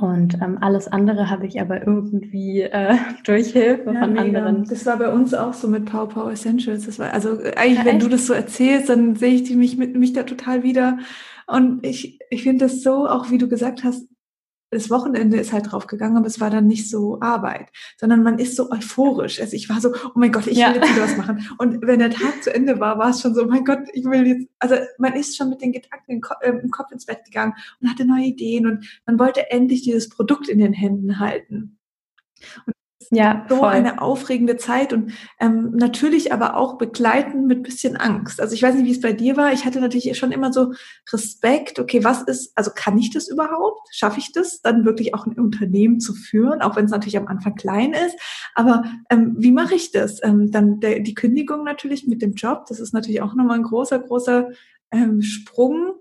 Und 0.00 0.34
ähm, 0.42 0.58
alles 0.60 0.88
andere 0.88 1.30
habe 1.30 1.46
ich 1.46 1.60
aber 1.60 1.86
irgendwie 1.86 2.62
äh, 2.62 2.96
durch 3.24 3.52
Hilfe 3.52 3.92
ja, 3.92 4.00
von 4.00 4.12
mega. 4.12 4.38
anderen. 4.38 4.64
Das 4.64 4.86
war 4.86 4.98
bei 4.98 5.10
uns 5.10 5.34
auch 5.34 5.52
so 5.52 5.68
mit 5.68 5.86
Power 5.86 6.08
Power 6.08 6.32
Essentials. 6.32 6.86
Das 6.86 6.98
war 6.98 7.12
also 7.12 7.38
eigentlich, 7.56 7.78
ja, 7.78 7.84
wenn 7.84 7.98
du 7.98 8.08
das 8.08 8.26
so 8.26 8.32
erzählst, 8.32 8.88
dann 8.88 9.16
sehe 9.16 9.34
ich 9.34 9.54
mich 9.54 9.76
mit 9.76 9.96
mich 9.96 10.12
da 10.12 10.22
total 10.22 10.62
wieder. 10.62 10.98
Und 11.46 11.84
ich, 11.84 12.18
ich 12.30 12.42
finde 12.42 12.64
das 12.64 12.82
so, 12.82 13.06
auch 13.06 13.30
wie 13.30 13.38
du 13.38 13.48
gesagt 13.48 13.84
hast, 13.84 14.08
das 14.74 14.90
Wochenende 14.90 15.38
ist 15.38 15.52
halt 15.52 15.70
draufgegangen, 15.70 16.16
aber 16.16 16.26
es 16.26 16.40
war 16.40 16.50
dann 16.50 16.66
nicht 16.66 16.90
so 16.90 17.20
Arbeit, 17.20 17.68
sondern 17.98 18.22
man 18.22 18.38
ist 18.38 18.56
so 18.56 18.70
euphorisch. 18.70 19.40
Also 19.40 19.56
ich 19.56 19.68
war 19.68 19.80
so, 19.80 19.94
oh 19.94 20.12
mein 20.16 20.32
Gott, 20.32 20.46
ich 20.46 20.58
ja. 20.58 20.68
will 20.68 20.76
jetzt 20.76 20.90
wieder 20.90 21.04
was 21.04 21.16
machen. 21.16 21.48
Und 21.58 21.80
wenn 21.82 22.00
der 22.00 22.10
Tag 22.10 22.42
zu 22.42 22.54
Ende 22.54 22.80
war, 22.80 22.98
war 22.98 23.10
es 23.10 23.20
schon 23.20 23.34
so, 23.34 23.44
oh 23.44 23.46
mein 23.46 23.64
Gott, 23.64 23.80
ich 23.92 24.04
will 24.04 24.26
jetzt, 24.26 24.48
also 24.58 24.76
man 24.98 25.14
ist 25.14 25.36
schon 25.36 25.50
mit 25.50 25.62
den 25.62 25.72
Gedanken 25.72 26.20
äh, 26.40 26.50
im 26.50 26.70
Kopf 26.70 26.92
ins 26.92 27.06
Bett 27.06 27.24
gegangen 27.24 27.54
und 27.80 27.88
hatte 27.88 28.04
neue 28.04 28.26
Ideen 28.26 28.66
und 28.66 29.00
man 29.06 29.18
wollte 29.18 29.50
endlich 29.50 29.82
dieses 29.82 30.08
Produkt 30.08 30.48
in 30.48 30.58
den 30.58 30.72
Händen 30.72 31.18
halten. 31.18 31.78
Und 32.66 32.74
ja, 33.14 33.46
so 33.48 33.56
voll. 33.56 33.68
eine 33.68 34.00
aufregende 34.00 34.56
Zeit 34.56 34.92
und 34.92 35.12
ähm, 35.40 35.72
natürlich 35.74 36.32
aber 36.32 36.56
auch 36.56 36.78
begleiten 36.78 37.46
mit 37.46 37.62
bisschen 37.62 37.96
Angst. 37.96 38.40
Also 38.40 38.54
ich 38.54 38.62
weiß 38.62 38.74
nicht, 38.74 38.86
wie 38.86 38.92
es 38.92 39.00
bei 39.00 39.12
dir 39.12 39.36
war. 39.36 39.52
Ich 39.52 39.64
hatte 39.64 39.80
natürlich 39.80 40.16
schon 40.16 40.32
immer 40.32 40.52
so 40.52 40.72
Respekt. 41.12 41.78
Okay, 41.78 42.04
was 42.04 42.22
ist, 42.22 42.52
also 42.56 42.70
kann 42.74 42.98
ich 42.98 43.10
das 43.10 43.28
überhaupt? 43.28 43.88
Schaffe 43.92 44.18
ich 44.18 44.32
das, 44.32 44.60
dann 44.62 44.84
wirklich 44.84 45.14
auch 45.14 45.26
ein 45.26 45.38
Unternehmen 45.38 46.00
zu 46.00 46.14
führen, 46.14 46.62
auch 46.62 46.76
wenn 46.76 46.86
es 46.86 46.90
natürlich 46.90 47.16
am 47.16 47.26
Anfang 47.26 47.54
klein 47.54 47.92
ist. 47.92 48.16
Aber 48.54 48.84
ähm, 49.10 49.34
wie 49.38 49.52
mache 49.52 49.74
ich 49.74 49.92
das? 49.92 50.22
Ähm, 50.22 50.50
dann 50.50 50.80
der, 50.80 51.00
die 51.00 51.14
Kündigung 51.14 51.64
natürlich 51.64 52.06
mit 52.06 52.22
dem 52.22 52.34
Job. 52.34 52.66
Das 52.68 52.80
ist 52.80 52.94
natürlich 52.94 53.22
auch 53.22 53.34
nochmal 53.34 53.58
ein 53.58 53.64
großer, 53.64 53.98
großer 53.98 54.50
ähm, 54.90 55.22
Sprung, 55.22 55.94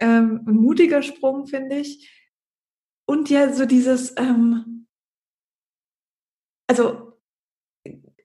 ähm, 0.00 0.42
ein 0.46 0.56
mutiger 0.56 1.02
Sprung, 1.02 1.46
finde 1.46 1.76
ich. 1.76 2.10
Und 3.06 3.30
ja, 3.30 3.52
so 3.52 3.66
dieses 3.66 4.14
ähm, 4.16 4.85
also 6.66 7.12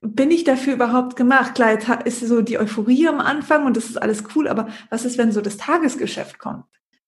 bin 0.01 0.31
ich 0.31 0.43
dafür 0.43 0.73
überhaupt 0.73 1.15
gemacht? 1.15 1.55
Klar, 1.55 1.71
jetzt 1.71 1.87
ist 2.05 2.19
so 2.21 2.41
die 2.41 2.57
Euphorie 2.57 3.07
am 3.07 3.19
Anfang 3.19 3.65
und 3.65 3.77
das 3.77 3.85
ist 3.85 4.01
alles 4.01 4.23
cool, 4.35 4.47
aber 4.47 4.67
was 4.89 5.05
ist, 5.05 5.17
wenn 5.17 5.31
so 5.31 5.41
das 5.41 5.57
Tagesgeschäft 5.57 6.39
kommt 6.39 6.65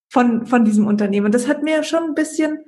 von, 0.08 0.46
von 0.46 0.64
diesem 0.64 0.86
Unternehmen? 0.86 1.26
Und 1.26 1.34
das 1.34 1.48
hat 1.48 1.62
mir 1.62 1.82
schon 1.82 2.04
ein 2.04 2.14
bisschen 2.14 2.58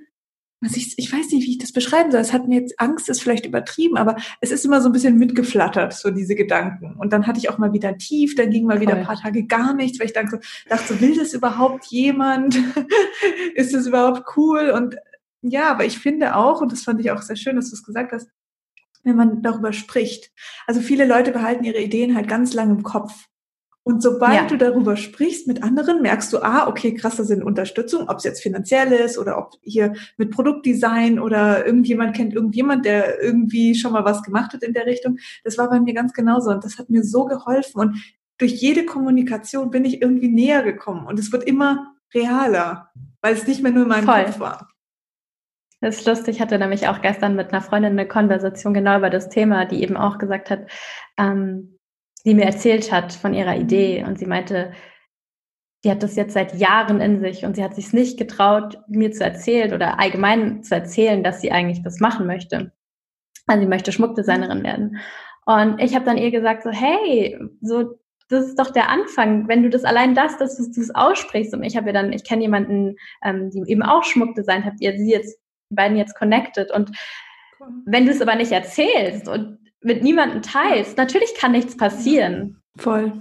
also 0.62 0.78
ich, 0.78 0.94
ich 0.96 1.12
weiß 1.12 1.30
nicht, 1.32 1.46
wie 1.46 1.52
ich 1.52 1.58
das 1.58 1.72
beschreiben 1.72 2.10
soll. 2.10 2.20
Es 2.20 2.32
hat 2.32 2.48
mir 2.48 2.60
jetzt 2.60 2.80
Angst, 2.80 3.08
ist 3.08 3.22
vielleicht 3.22 3.44
übertrieben, 3.44 3.98
aber 3.98 4.16
es 4.40 4.50
ist 4.50 4.64
immer 4.64 4.80
so 4.80 4.88
ein 4.88 4.92
bisschen 4.92 5.18
mitgeflattert, 5.18 5.92
so 5.92 6.10
diese 6.10 6.34
Gedanken. 6.34 6.96
Und 6.98 7.12
dann 7.12 7.26
hatte 7.26 7.38
ich 7.38 7.50
auch 7.50 7.58
mal 7.58 7.74
wieder 7.74 7.98
tief, 7.98 8.34
dann 8.34 8.50
ging 8.50 8.64
mal 8.64 8.78
Voll. 8.78 8.80
wieder 8.82 8.94
ein 8.94 9.04
paar 9.04 9.20
Tage 9.20 9.46
gar 9.46 9.74
nichts, 9.74 10.00
weil 10.00 10.06
ich 10.06 10.14
dachte, 10.14 10.30
so, 10.30 10.38
dachte 10.68 10.94
so, 10.94 11.00
will 11.00 11.14
das 11.14 11.34
überhaupt 11.34 11.84
jemand? 11.86 12.58
ist 13.54 13.74
das 13.74 13.86
überhaupt 13.86 14.24
cool? 14.36 14.70
Und 14.70 14.96
ja, 15.42 15.70
aber 15.70 15.84
ich 15.84 15.98
finde 15.98 16.34
auch, 16.34 16.62
und 16.62 16.72
das 16.72 16.82
fand 16.82 17.00
ich 17.00 17.10
auch 17.10 17.20
sehr 17.20 17.36
schön, 17.36 17.56
dass 17.56 17.68
du 17.68 17.76
es 17.76 17.84
gesagt 17.84 18.12
hast, 18.12 18.28
wenn 19.06 19.16
man 19.16 19.42
darüber 19.42 19.72
spricht. 19.72 20.32
Also 20.66 20.80
viele 20.80 21.06
Leute 21.06 21.32
behalten 21.32 21.64
ihre 21.64 21.80
Ideen 21.80 22.14
halt 22.14 22.28
ganz 22.28 22.52
lang 22.54 22.70
im 22.70 22.82
Kopf. 22.82 23.12
Und 23.86 24.02
sobald 24.02 24.34
ja. 24.34 24.46
du 24.48 24.58
darüber 24.58 24.96
sprichst 24.96 25.46
mit 25.46 25.62
anderen, 25.62 26.02
merkst 26.02 26.32
du, 26.32 26.42
ah, 26.42 26.66
okay, 26.66 26.92
krass, 26.92 27.18
das 27.18 27.28
sind 27.28 27.44
Unterstützung, 27.44 28.08
ob 28.08 28.18
es 28.18 28.24
jetzt 28.24 28.42
finanziell 28.42 28.90
ist 28.90 29.16
oder 29.16 29.38
ob 29.38 29.52
hier 29.62 29.94
mit 30.16 30.32
Produktdesign 30.32 31.20
oder 31.20 31.64
irgendjemand 31.64 32.16
kennt 32.16 32.34
irgendjemand, 32.34 32.84
der 32.84 33.22
irgendwie 33.22 33.76
schon 33.76 33.92
mal 33.92 34.04
was 34.04 34.24
gemacht 34.24 34.52
hat 34.52 34.64
in 34.64 34.72
der 34.72 34.86
Richtung. 34.86 35.18
Das 35.44 35.56
war 35.56 35.70
bei 35.70 35.78
mir 35.78 35.94
ganz 35.94 36.12
genauso 36.14 36.50
und 36.50 36.64
das 36.64 36.78
hat 36.78 36.90
mir 36.90 37.04
so 37.04 37.26
geholfen 37.26 37.78
und 37.80 37.96
durch 38.38 38.54
jede 38.54 38.84
Kommunikation 38.84 39.70
bin 39.70 39.84
ich 39.84 40.02
irgendwie 40.02 40.28
näher 40.28 40.64
gekommen 40.64 41.06
und 41.06 41.20
es 41.20 41.30
wird 41.30 41.44
immer 41.44 41.94
realer, 42.12 42.90
weil 43.22 43.34
es 43.34 43.46
nicht 43.46 43.62
mehr 43.62 43.70
nur 43.70 43.84
in 43.84 43.88
meinem 43.88 44.04
Voll. 44.04 44.24
Kopf 44.24 44.40
war. 44.40 44.68
Das 45.80 45.98
ist 45.98 46.06
lustig. 46.06 46.36
Ich 46.36 46.40
hatte 46.40 46.58
nämlich 46.58 46.88
auch 46.88 47.02
gestern 47.02 47.36
mit 47.36 47.52
einer 47.52 47.62
Freundin 47.62 47.92
eine 47.92 48.08
Konversation 48.08 48.74
genau 48.74 48.98
über 48.98 49.10
das 49.10 49.28
Thema, 49.28 49.66
die 49.66 49.82
eben 49.82 49.96
auch 49.96 50.18
gesagt 50.18 50.50
hat, 50.50 50.70
ähm, 51.18 51.78
die 52.24 52.34
mir 52.34 52.44
erzählt 52.44 52.90
hat 52.90 53.12
von 53.12 53.34
ihrer 53.34 53.56
Idee. 53.56 54.04
Und 54.04 54.18
sie 54.18 54.26
meinte, 54.26 54.72
die 55.84 55.90
hat 55.90 56.02
das 56.02 56.16
jetzt 56.16 56.32
seit 56.32 56.54
Jahren 56.54 57.00
in 57.00 57.20
sich 57.20 57.44
und 57.44 57.54
sie 57.54 57.62
hat 57.62 57.74
sich 57.74 57.92
nicht 57.92 58.18
getraut, 58.18 58.78
mir 58.88 59.12
zu 59.12 59.22
erzählen 59.22 59.72
oder 59.72 60.00
allgemein 60.00 60.62
zu 60.62 60.74
erzählen, 60.74 61.22
dass 61.22 61.40
sie 61.40 61.52
eigentlich 61.52 61.82
das 61.82 62.00
machen 62.00 62.26
möchte. 62.26 62.72
Also 63.46 63.60
sie 63.60 63.68
möchte 63.68 63.92
Schmuckdesignerin 63.92 64.64
werden. 64.64 64.98
Und 65.44 65.80
ich 65.80 65.94
habe 65.94 66.04
dann 66.04 66.18
ihr 66.18 66.32
gesagt, 66.32 66.64
so, 66.64 66.70
hey, 66.70 67.38
so, 67.60 68.00
das 68.28 68.46
ist 68.46 68.58
doch 68.58 68.72
der 68.72 68.88
Anfang, 68.88 69.46
wenn 69.46 69.62
du 69.62 69.70
das 69.70 69.84
allein 69.84 70.16
das, 70.16 70.38
dass 70.38 70.56
du 70.56 70.80
es 70.80 70.92
aussprichst. 70.92 71.54
Und 71.54 71.62
ich 71.62 71.76
habe 71.76 71.86
ja 71.86 71.92
dann, 71.92 72.12
ich 72.12 72.24
kenne 72.24 72.42
jemanden, 72.42 72.96
ähm, 73.22 73.50
die 73.50 73.62
eben 73.70 73.82
auch 73.82 74.02
Schmuck 74.02 74.34
designt 74.34 74.64
hat, 74.64 74.74
ihr 74.80 74.96
sie 74.96 75.12
jetzt, 75.12 75.38
beiden 75.70 75.96
jetzt 75.96 76.16
connected. 76.16 76.70
Und 76.70 76.90
wenn 77.84 78.06
du 78.06 78.12
es 78.12 78.20
aber 78.20 78.36
nicht 78.36 78.52
erzählst 78.52 79.28
und 79.28 79.58
mit 79.82 80.02
niemandem 80.02 80.42
teilst, 80.42 80.96
natürlich 80.96 81.34
kann 81.36 81.52
nichts 81.52 81.76
passieren. 81.76 82.60
Voll. 82.76 83.12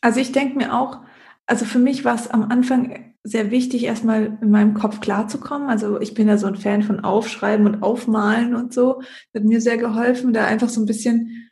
Also 0.00 0.20
ich 0.20 0.32
denke 0.32 0.56
mir 0.56 0.74
auch, 0.74 1.00
also 1.46 1.64
für 1.64 1.78
mich 1.78 2.04
war 2.04 2.14
es 2.14 2.28
am 2.28 2.50
Anfang 2.50 3.14
sehr 3.22 3.50
wichtig, 3.50 3.84
erstmal 3.84 4.38
in 4.40 4.50
meinem 4.50 4.74
Kopf 4.74 5.00
klarzukommen. 5.00 5.68
Also 5.68 6.00
ich 6.00 6.14
bin 6.14 6.28
ja 6.28 6.38
so 6.38 6.46
ein 6.46 6.56
Fan 6.56 6.82
von 6.82 7.00
Aufschreiben 7.00 7.66
und 7.66 7.82
Aufmalen 7.82 8.54
und 8.54 8.72
so. 8.72 9.00
Das 9.32 9.42
hat 9.42 9.48
mir 9.48 9.60
sehr 9.60 9.78
geholfen, 9.78 10.32
da 10.32 10.46
einfach 10.46 10.68
so 10.68 10.80
ein 10.80 10.86
bisschen 10.86 11.50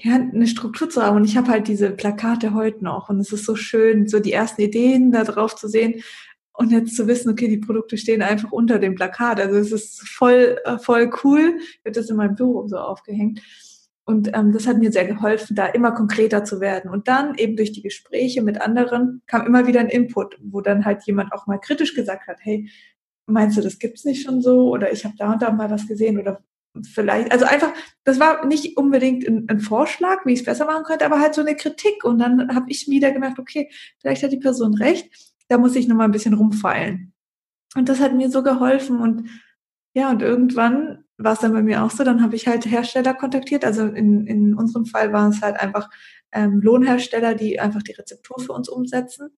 ja, 0.00 0.14
eine 0.14 0.46
Struktur 0.46 0.88
zu 0.88 1.02
haben. 1.02 1.16
Und 1.16 1.24
ich 1.24 1.36
habe 1.36 1.48
halt 1.48 1.68
diese 1.68 1.90
Plakate 1.90 2.54
heute 2.54 2.84
noch. 2.84 3.08
Und 3.08 3.20
es 3.20 3.32
ist 3.32 3.44
so 3.44 3.56
schön, 3.56 4.06
so 4.06 4.20
die 4.20 4.32
ersten 4.32 4.62
Ideen 4.62 5.10
da 5.10 5.24
drauf 5.24 5.56
zu 5.56 5.68
sehen. 5.68 6.02
Und 6.52 6.72
jetzt 6.72 6.96
zu 6.96 7.06
wissen, 7.06 7.30
okay, 7.30 7.48
die 7.48 7.58
Produkte 7.58 7.96
stehen 7.96 8.22
einfach 8.22 8.52
unter 8.52 8.78
dem 8.78 8.94
Plakat. 8.94 9.40
Also 9.40 9.56
es 9.56 9.72
ist 9.72 10.08
voll, 10.08 10.58
äh, 10.64 10.78
voll 10.78 11.10
cool. 11.24 11.58
Ich 11.58 11.80
habe 11.84 11.92
das 11.92 12.10
in 12.10 12.16
meinem 12.16 12.34
Büro 12.34 12.66
so 12.68 12.76
aufgehängt. 12.76 13.40
Und 14.04 14.30
ähm, 14.34 14.52
das 14.52 14.66
hat 14.66 14.78
mir 14.78 14.90
sehr 14.90 15.04
geholfen, 15.04 15.54
da 15.54 15.66
immer 15.66 15.92
konkreter 15.92 16.44
zu 16.44 16.60
werden. 16.60 16.90
Und 16.90 17.06
dann 17.06 17.36
eben 17.36 17.56
durch 17.56 17.70
die 17.72 17.82
Gespräche 17.82 18.42
mit 18.42 18.60
anderen 18.60 19.22
kam 19.26 19.46
immer 19.46 19.66
wieder 19.66 19.80
ein 19.80 19.88
Input, 19.88 20.36
wo 20.42 20.60
dann 20.60 20.84
halt 20.84 21.04
jemand 21.04 21.32
auch 21.32 21.46
mal 21.46 21.58
kritisch 21.58 21.94
gesagt 21.94 22.26
hat, 22.26 22.38
hey, 22.40 22.68
meinst 23.26 23.56
du, 23.56 23.60
das 23.60 23.78
gibt's 23.78 24.04
nicht 24.04 24.24
schon 24.24 24.40
so? 24.40 24.70
Oder 24.70 24.92
ich 24.92 25.04
habe 25.04 25.14
da 25.16 25.32
und 25.32 25.42
da 25.42 25.52
mal 25.52 25.70
was 25.70 25.86
gesehen 25.86 26.18
oder 26.18 26.42
vielleicht, 26.92 27.32
also 27.32 27.44
einfach, 27.44 27.72
das 28.04 28.20
war 28.20 28.46
nicht 28.46 28.76
unbedingt 28.76 29.26
ein, 29.26 29.48
ein 29.48 29.60
Vorschlag, 29.60 30.24
wie 30.24 30.32
ich 30.32 30.40
es 30.40 30.44
besser 30.44 30.66
machen 30.66 30.84
könnte, 30.84 31.04
aber 31.06 31.20
halt 31.20 31.34
so 31.34 31.40
eine 31.40 31.54
Kritik. 31.54 32.04
Und 32.04 32.18
dann 32.18 32.54
habe 32.54 32.66
ich 32.68 32.88
wieder 32.88 33.12
gemerkt, 33.12 33.38
okay, 33.38 33.70
vielleicht 33.98 34.22
hat 34.22 34.32
die 34.32 34.38
Person 34.38 34.74
recht 34.74 35.29
da 35.50 35.58
muss 35.58 35.76
ich 35.76 35.88
nochmal 35.88 36.08
ein 36.08 36.12
bisschen 36.12 36.34
rumfeilen. 36.34 37.12
Und 37.76 37.88
das 37.88 38.00
hat 38.00 38.14
mir 38.14 38.30
so 38.30 38.42
geholfen 38.42 39.00
und 39.00 39.28
ja, 39.92 40.10
und 40.10 40.22
irgendwann 40.22 41.04
war 41.18 41.32
es 41.32 41.40
dann 41.40 41.52
bei 41.52 41.62
mir 41.62 41.82
auch 41.82 41.90
so, 41.90 42.04
dann 42.04 42.22
habe 42.22 42.36
ich 42.36 42.46
halt 42.46 42.64
Hersteller 42.64 43.12
kontaktiert. 43.14 43.64
Also 43.64 43.86
in, 43.86 44.26
in 44.26 44.54
unserem 44.54 44.86
Fall 44.86 45.12
waren 45.12 45.30
es 45.30 45.42
halt 45.42 45.58
einfach 45.58 45.90
ähm, 46.32 46.60
Lohnhersteller, 46.60 47.34
die 47.34 47.58
einfach 47.58 47.82
die 47.82 47.92
Rezeptur 47.92 48.38
für 48.38 48.52
uns 48.52 48.68
umsetzen. 48.68 49.36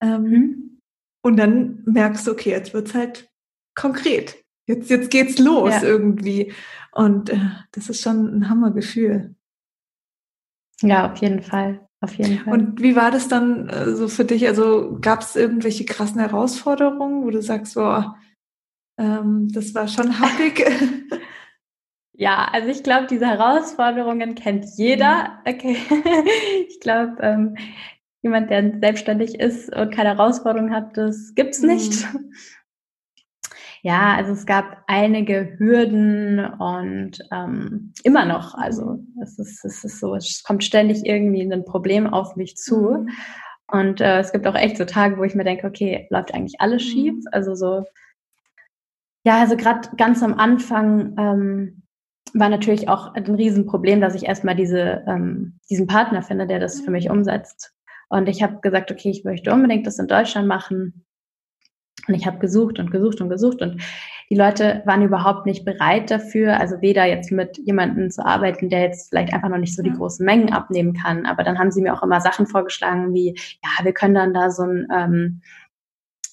Ähm, 0.00 0.22
mhm. 0.22 0.80
Und 1.22 1.36
dann 1.36 1.82
merkst 1.84 2.26
du, 2.26 2.32
okay, 2.32 2.50
jetzt 2.50 2.72
wird's 2.72 2.94
halt 2.94 3.30
konkret. 3.74 4.42
Jetzt, 4.66 4.88
jetzt 4.88 5.10
geht's 5.10 5.38
los 5.38 5.70
ja. 5.70 5.82
irgendwie. 5.82 6.52
Und 6.92 7.28
äh, 7.28 7.50
das 7.72 7.90
ist 7.90 8.00
schon 8.00 8.38
ein 8.38 8.48
Hammergefühl. 8.48 9.36
Ja, 10.80 11.12
auf 11.12 11.18
jeden 11.18 11.42
Fall. 11.42 11.86
Auf 12.00 12.14
jeden 12.14 12.38
Fall. 12.38 12.54
Und 12.54 12.80
wie 12.80 12.96
war 12.96 13.10
das 13.10 13.28
dann 13.28 13.68
äh, 13.68 13.94
so 13.94 14.08
für 14.08 14.24
dich? 14.24 14.48
Also 14.48 14.98
gab 15.00 15.20
es 15.20 15.36
irgendwelche 15.36 15.84
krassen 15.84 16.20
Herausforderungen, 16.20 17.24
wo 17.24 17.30
du 17.30 17.42
sagst, 17.42 17.74
so, 17.74 18.04
ähm, 18.98 19.48
das 19.52 19.74
war 19.74 19.86
schon 19.86 20.18
happig? 20.18 20.64
ja, 22.14 22.48
also 22.52 22.68
ich 22.68 22.82
glaube, 22.82 23.06
diese 23.06 23.26
Herausforderungen 23.26 24.34
kennt 24.34 24.64
jeder. 24.76 25.40
Mhm. 25.44 25.54
Okay. 25.54 25.76
ich 26.68 26.80
glaube, 26.80 27.16
ähm, 27.20 27.56
jemand, 28.22 28.50
der 28.50 28.78
selbstständig 28.80 29.38
ist 29.38 29.74
und 29.74 29.94
keine 29.94 30.10
Herausforderungen 30.10 30.74
hat, 30.74 30.96
das 30.96 31.34
gibt's 31.34 31.60
nicht. 31.60 32.12
Mhm. 32.14 32.32
Ja, 33.82 34.14
also 34.14 34.32
es 34.32 34.44
gab 34.44 34.84
einige 34.86 35.54
Hürden 35.58 36.44
und 36.44 37.18
ähm, 37.32 37.92
immer 38.04 38.26
noch. 38.26 38.54
Also 38.54 38.98
es 39.22 39.38
ist, 39.38 39.64
es 39.64 39.84
ist 39.84 40.00
so, 40.00 40.14
es 40.14 40.42
kommt 40.42 40.64
ständig 40.64 41.06
irgendwie 41.06 41.42
ein 41.42 41.64
Problem 41.64 42.06
auf 42.06 42.36
mich 42.36 42.56
zu. 42.56 42.90
Mhm. 42.90 43.08
Und 43.68 44.00
äh, 44.00 44.18
es 44.18 44.32
gibt 44.32 44.46
auch 44.46 44.54
echt 44.54 44.76
so 44.76 44.84
Tage, 44.84 45.16
wo 45.16 45.24
ich 45.24 45.34
mir 45.34 45.44
denke, 45.44 45.66
okay, 45.66 46.06
läuft 46.10 46.34
eigentlich 46.34 46.60
alles 46.60 46.82
schief? 46.82 47.14
Mhm. 47.14 47.28
Also 47.32 47.54
so, 47.54 47.84
ja, 49.24 49.40
also 49.40 49.56
gerade 49.56 49.88
ganz 49.96 50.22
am 50.22 50.34
Anfang 50.34 51.14
ähm, 51.18 51.82
war 52.34 52.48
natürlich 52.48 52.88
auch 52.88 53.14
ein 53.14 53.34
Riesenproblem, 53.34 54.00
dass 54.00 54.14
ich 54.14 54.24
erstmal 54.24 54.56
diese, 54.56 55.04
ähm, 55.06 55.58
diesen 55.70 55.86
Partner 55.86 56.22
finde, 56.22 56.46
der 56.46 56.58
das 56.58 56.80
für 56.80 56.90
mich 56.90 57.06
mhm. 57.06 57.18
umsetzt. 57.18 57.72
Und 58.10 58.28
ich 58.28 58.42
habe 58.42 58.60
gesagt, 58.60 58.90
okay, 58.90 59.10
ich 59.10 59.24
möchte 59.24 59.52
unbedingt 59.52 59.86
das 59.86 59.98
in 59.98 60.08
Deutschland 60.08 60.48
machen. 60.48 61.06
Und 62.10 62.16
ich 62.16 62.26
habe 62.26 62.38
gesucht 62.38 62.78
und 62.78 62.90
gesucht 62.90 63.20
und 63.20 63.30
gesucht. 63.30 63.62
Und 63.62 63.80
die 64.30 64.36
Leute 64.36 64.82
waren 64.84 65.02
überhaupt 65.02 65.46
nicht 65.46 65.64
bereit 65.64 66.10
dafür, 66.10 66.60
also 66.60 66.80
weder 66.80 67.04
jetzt 67.04 67.32
mit 67.32 67.58
jemandem 67.58 68.10
zu 68.10 68.24
arbeiten, 68.24 68.68
der 68.68 68.82
jetzt 68.82 69.08
vielleicht 69.08 69.32
einfach 69.32 69.48
noch 69.48 69.58
nicht 69.58 69.74
so 69.74 69.82
die 69.82 69.92
großen 69.92 70.24
Mengen 70.24 70.52
abnehmen 70.52 70.92
kann, 70.94 71.26
aber 71.26 71.42
dann 71.42 71.58
haben 71.58 71.72
sie 71.72 71.82
mir 71.82 71.94
auch 71.94 72.02
immer 72.02 72.20
Sachen 72.20 72.46
vorgeschlagen 72.46 73.12
wie, 73.12 73.36
ja, 73.62 73.84
wir 73.84 73.92
können 73.92 74.14
dann 74.14 74.34
da 74.34 74.50
so 74.50 74.62
ein 74.62 74.86
ähm, 74.94 75.40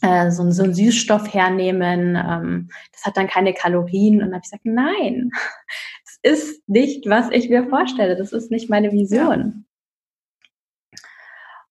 äh, 0.01 0.31
so, 0.31 0.43
ein, 0.43 0.51
so 0.51 0.63
ein 0.63 0.73
Süßstoff 0.73 1.33
hernehmen, 1.33 2.15
ähm, 2.15 2.69
das 2.91 3.03
hat 3.03 3.17
dann 3.17 3.27
keine 3.27 3.53
Kalorien. 3.53 4.15
Und 4.15 4.27
dann 4.27 4.33
habe 4.33 4.41
ich 4.43 4.51
gesagt, 4.51 4.65
nein, 4.65 5.31
das 6.23 6.39
ist 6.39 6.69
nicht, 6.69 7.07
was 7.09 7.29
ich 7.31 7.49
mir 7.49 7.67
vorstelle, 7.67 8.15
das 8.15 8.31
ist 8.31 8.51
nicht 8.51 8.69
meine 8.69 8.91
Vision. 8.91 9.66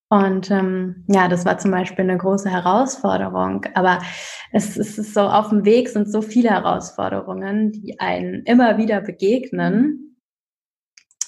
Und 0.09 0.49
ähm, 0.51 1.03
ja, 1.07 1.27
das 1.27 1.45
war 1.45 1.57
zum 1.57 1.71
Beispiel 1.71 2.03
eine 2.05 2.17
große 2.17 2.49
Herausforderung. 2.49 3.65
Aber 3.73 3.99
es, 4.53 4.77
es 4.77 4.97
ist 4.97 5.13
so, 5.13 5.21
auf 5.21 5.49
dem 5.49 5.65
Weg 5.65 5.89
sind 5.89 6.09
so 6.09 6.21
viele 6.21 6.49
Herausforderungen, 6.49 7.73
die 7.73 7.99
einen 7.99 8.43
immer 8.43 8.77
wieder 8.77 9.01
begegnen. 9.01 10.17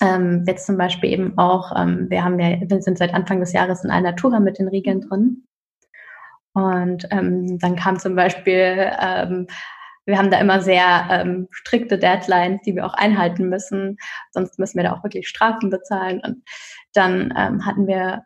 Ähm, 0.01 0.45
jetzt 0.47 0.65
zum 0.65 0.77
Beispiel 0.77 1.11
eben 1.11 1.37
auch, 1.37 1.73
ähm, 1.77 2.07
wir 2.09 2.23
haben 2.23 2.39
ja, 2.39 2.57
wir 2.61 2.81
sind 2.81 2.97
seit 2.97 3.13
Anfang 3.13 3.41
des 3.41 3.51
Jahres 3.51 3.83
in 3.83 3.91
einer 3.91 4.15
Tour 4.15 4.39
mit 4.39 4.59
den 4.59 4.69
Riegeln 4.69 5.01
drin. 5.01 5.45
Und 6.53 7.05
ähm, 7.11 7.59
dann 7.59 7.75
kam 7.75 7.99
zum 7.99 8.15
Beispiel, 8.15 8.91
ähm, 9.01 9.47
wir 10.05 10.17
haben 10.17 10.31
da 10.31 10.39
immer 10.39 10.61
sehr 10.61 11.07
ähm, 11.11 11.47
strikte 11.51 11.99
Deadlines, 11.99 12.61
die 12.65 12.75
wir 12.75 12.85
auch 12.85 12.93
einhalten 12.93 13.49
müssen. 13.49 13.97
Sonst 14.31 14.57
müssen 14.57 14.77
wir 14.77 14.85
da 14.85 14.93
auch 14.93 15.03
wirklich 15.03 15.27
Strafen 15.27 15.69
bezahlen. 15.69 16.21
Und 16.25 16.43
dann 16.93 17.33
ähm, 17.37 17.65
hatten 17.65 17.85
wir 17.85 18.23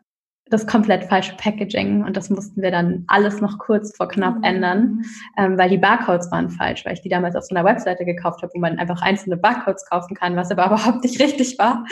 das 0.50 0.66
komplett 0.66 1.04
falsche 1.04 1.34
Packaging 1.36 2.04
und 2.04 2.16
das 2.16 2.28
mussten 2.28 2.60
wir 2.60 2.70
dann 2.70 3.04
alles 3.06 3.40
noch 3.40 3.58
kurz 3.58 3.96
vor 3.96 4.08
knapp 4.08 4.36
mhm. 4.36 4.44
ändern, 4.44 5.02
ähm, 5.38 5.56
weil 5.56 5.70
die 5.70 5.78
Barcodes 5.78 6.30
waren 6.30 6.50
falsch, 6.50 6.84
weil 6.84 6.92
ich 6.92 7.00
die 7.00 7.08
damals 7.08 7.34
auf 7.34 7.44
so 7.44 7.54
einer 7.54 7.64
Webseite 7.64 8.04
gekauft 8.04 8.42
habe, 8.42 8.52
wo 8.54 8.58
man 8.58 8.78
einfach 8.78 9.00
einzelne 9.00 9.36
Barcodes 9.36 9.88
kaufen 9.88 10.14
kann, 10.14 10.36
was 10.36 10.50
aber 10.50 10.66
überhaupt 10.66 11.02
nicht 11.02 11.20
richtig 11.20 11.58
war. 11.58 11.84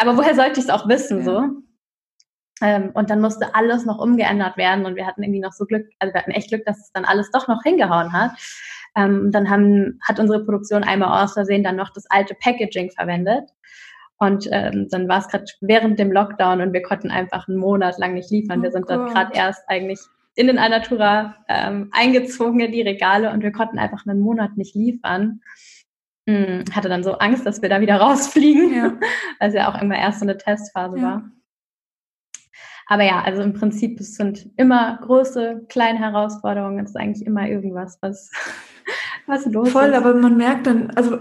Aber 0.00 0.16
woher 0.16 0.34
sollte 0.34 0.58
ich 0.60 0.66
es 0.66 0.70
auch 0.70 0.88
wissen 0.88 1.18
ja. 1.18 1.24
so? 1.24 1.42
Ähm, 2.62 2.90
und 2.92 3.10
dann 3.10 3.20
musste 3.20 3.54
alles 3.54 3.86
noch 3.86 3.98
umgeändert 3.98 4.56
werden 4.56 4.84
und 4.84 4.96
wir 4.96 5.06
hatten 5.06 5.22
irgendwie 5.22 5.40
noch 5.40 5.52
so 5.52 5.64
Glück, 5.64 5.86
also 5.98 6.12
wir 6.12 6.20
hatten 6.20 6.32
echt 6.32 6.48
Glück, 6.48 6.64
dass 6.66 6.78
es 6.78 6.92
dann 6.92 7.04
alles 7.04 7.30
doch 7.30 7.48
noch 7.48 7.62
hingehauen 7.62 8.12
hat. 8.12 8.32
Ähm, 8.96 9.30
dann 9.30 9.48
haben, 9.48 10.00
hat 10.06 10.18
unsere 10.18 10.44
Produktion 10.44 10.82
einmal 10.82 11.22
aus 11.22 11.34
Versehen 11.34 11.62
dann 11.62 11.76
noch 11.76 11.90
das 11.90 12.04
alte 12.10 12.34
Packaging 12.34 12.90
verwendet. 12.90 13.48
Und 14.22 14.46
ähm, 14.52 14.86
dann 14.90 15.08
war 15.08 15.18
es 15.18 15.28
gerade 15.28 15.46
während 15.62 15.98
dem 15.98 16.12
Lockdown 16.12 16.60
und 16.60 16.74
wir 16.74 16.82
konnten 16.82 17.10
einfach 17.10 17.48
einen 17.48 17.56
Monat 17.56 17.98
lang 17.98 18.12
nicht 18.12 18.30
liefern. 18.30 18.60
Oh 18.60 18.62
wir 18.62 18.70
sind 18.70 18.90
dort 18.90 19.12
gerade 19.12 19.34
erst 19.34 19.62
eigentlich 19.66 19.98
in 20.34 20.46
den 20.46 20.58
Alnatura 20.58 21.36
ähm, 21.48 21.88
eingezogen 21.92 22.60
in 22.60 22.70
die 22.70 22.82
Regale 22.82 23.30
und 23.30 23.42
wir 23.42 23.50
konnten 23.50 23.78
einfach 23.78 24.06
einen 24.06 24.20
Monat 24.20 24.58
nicht 24.58 24.74
liefern. 24.74 25.40
Hm, 26.28 26.64
hatte 26.70 26.90
dann 26.90 27.02
so 27.02 27.14
Angst, 27.14 27.46
dass 27.46 27.62
wir 27.62 27.70
da 27.70 27.80
wieder 27.80 27.96
rausfliegen, 28.00 28.74
ja. 28.74 28.92
weil 29.38 29.48
es 29.48 29.54
ja 29.54 29.72
auch 29.72 29.80
immer 29.80 29.96
erst 29.96 30.20
so 30.20 30.26
eine 30.26 30.36
Testphase 30.36 30.98
ja. 30.98 31.02
war. 31.02 31.30
Aber 32.86 33.04
ja, 33.04 33.22
also 33.22 33.40
im 33.40 33.54
Prinzip 33.54 34.00
es 34.00 34.16
sind 34.16 34.50
immer 34.58 34.98
große, 35.00 35.64
kleine 35.70 35.98
Herausforderungen. 35.98 36.84
Es 36.84 36.90
ist 36.90 36.96
eigentlich 36.96 37.26
immer 37.26 37.48
irgendwas, 37.48 37.96
was, 38.02 38.30
was 39.26 39.46
los 39.46 39.70
Voll, 39.70 39.86
ist. 39.86 39.94
Voll, 39.94 39.94
aber 39.94 40.14
man 40.14 40.36
merkt 40.36 40.66
dann, 40.66 40.90
also 40.90 41.20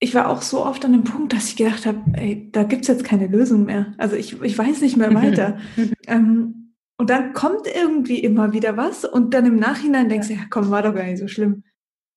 ich 0.00 0.14
war 0.14 0.30
auch 0.30 0.40
so 0.40 0.64
oft 0.64 0.84
an 0.84 0.92
dem 0.92 1.04
Punkt, 1.04 1.34
dass 1.34 1.48
ich 1.48 1.56
gedacht 1.56 1.84
habe, 1.84 2.00
ey, 2.14 2.48
da 2.52 2.62
gibt's 2.62 2.88
jetzt 2.88 3.04
keine 3.04 3.26
Lösung 3.26 3.66
mehr. 3.66 3.94
Also 3.98 4.16
ich, 4.16 4.40
ich 4.40 4.56
weiß 4.56 4.80
nicht 4.80 4.96
mehr 4.96 5.14
weiter. 5.14 5.58
ähm, 6.06 6.74
und 6.96 7.10
dann 7.10 7.34
kommt 7.34 7.66
irgendwie 7.66 8.18
immer 8.18 8.52
wieder 8.52 8.76
was 8.76 9.04
und 9.04 9.34
dann 9.34 9.46
im 9.46 9.56
Nachhinein 9.56 10.08
denkst 10.08 10.28
du, 10.28 10.34
ja 10.34 10.40
komm, 10.48 10.70
war 10.70 10.82
doch 10.82 10.94
gar 10.94 11.04
nicht 11.04 11.18
so 11.18 11.28
schlimm. 11.28 11.64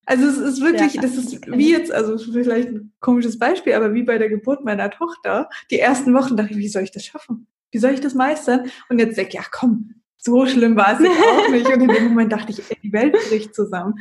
Also 0.06 0.26
es 0.26 0.36
ist 0.38 0.60
wirklich, 0.60 0.94
ja, 0.94 1.02
das 1.02 1.16
ist 1.16 1.46
wie 1.46 1.70
jetzt, 1.70 1.92
also 1.92 2.18
vielleicht 2.18 2.68
ein 2.68 2.92
komisches 3.00 3.38
Beispiel, 3.38 3.74
aber 3.74 3.94
wie 3.94 4.02
bei 4.02 4.18
der 4.18 4.28
Geburt 4.28 4.64
meiner 4.64 4.90
Tochter. 4.90 5.48
Die 5.70 5.78
ersten 5.78 6.12
Wochen 6.14 6.36
dachte 6.36 6.52
ich, 6.52 6.58
wie 6.58 6.68
soll 6.68 6.82
ich 6.82 6.90
das 6.90 7.04
schaffen? 7.06 7.46
Wie 7.70 7.78
soll 7.78 7.92
ich 7.92 8.00
das 8.00 8.14
meistern? 8.14 8.70
Und 8.88 8.98
jetzt 8.98 9.16
denke 9.16 9.30
ich, 9.30 9.34
ja 9.34 9.44
komm, 9.50 9.94
so 10.16 10.46
schlimm 10.46 10.76
war 10.76 10.94
es 10.94 11.00
jetzt 11.00 11.18
auch 11.22 11.48
nicht. 11.50 11.66
Und 11.66 11.80
in 11.82 11.88
dem 11.88 12.04
Moment 12.08 12.32
dachte 12.32 12.52
ich, 12.52 12.62
ey, 12.70 12.78
die 12.82 12.92
Welt 12.92 13.16
bricht 13.28 13.54
zusammen. 13.54 13.94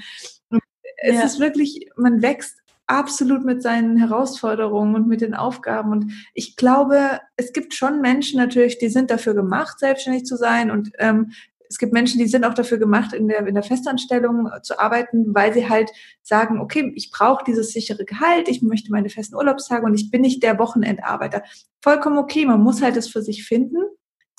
Und 0.50 0.62
es 0.98 1.16
ja. 1.16 1.24
ist 1.24 1.40
wirklich, 1.40 1.90
man 1.96 2.22
wächst 2.22 2.63
absolut 2.88 3.46
mit 3.46 3.62
seinen 3.62 3.98
Herausforderungen 3.98 4.96
und 4.96 5.08
mit 5.08 5.22
den 5.22 5.34
Aufgaben. 5.34 5.92
Und 5.92 6.12
ich 6.34 6.56
glaube, 6.56 7.20
es 7.36 7.54
gibt 7.54 7.74
schon 7.74 8.02
Menschen 8.02 8.38
natürlich, 8.38 8.78
die 8.78 8.90
sind 8.90 9.10
dafür 9.10 9.34
gemacht, 9.34 9.80
selbstständig 9.80 10.26
zu 10.26 10.36
sein. 10.36 10.70
Und 10.70 10.92
ähm, 11.00 11.32
es 11.70 11.80
gibt 11.80 11.94
Menschen, 11.94 12.20
die 12.20 12.28
sind 12.28 12.46
auch 12.46 12.54
dafür 12.54 12.78
gemacht, 12.78 13.14
in 13.14 13.28
der, 13.28 13.48
in 13.48 13.56
der 13.56 13.64
Festanstellung 13.64 14.48
zu 14.62 14.80
arbeiten, 14.80 15.34
weil 15.34 15.54
sie 15.54 15.68
halt 15.68 15.90
sagen, 16.22 16.60
okay, 16.60 16.92
ich 16.96 17.10
brauche 17.10 17.44
dieses 17.44 17.72
sichere 17.72 18.06
Gehalt, 18.06 18.48
ich 18.48 18.62
möchte 18.62 18.92
meine 18.92 19.10
festen 19.10 19.36
Urlaubstage 19.36 19.84
und 19.84 19.96
ich 19.96 20.12
bin 20.12 20.22
nicht 20.22 20.44
der 20.44 20.60
Wochenendarbeiter. 20.60 21.42
Vollkommen 21.82 22.20
okay, 22.20 22.46
man 22.46 22.62
muss 22.62 22.84
halt 22.84 22.96
es 22.96 23.08
für 23.08 23.24
sich 23.24 23.44
finden. 23.44 23.78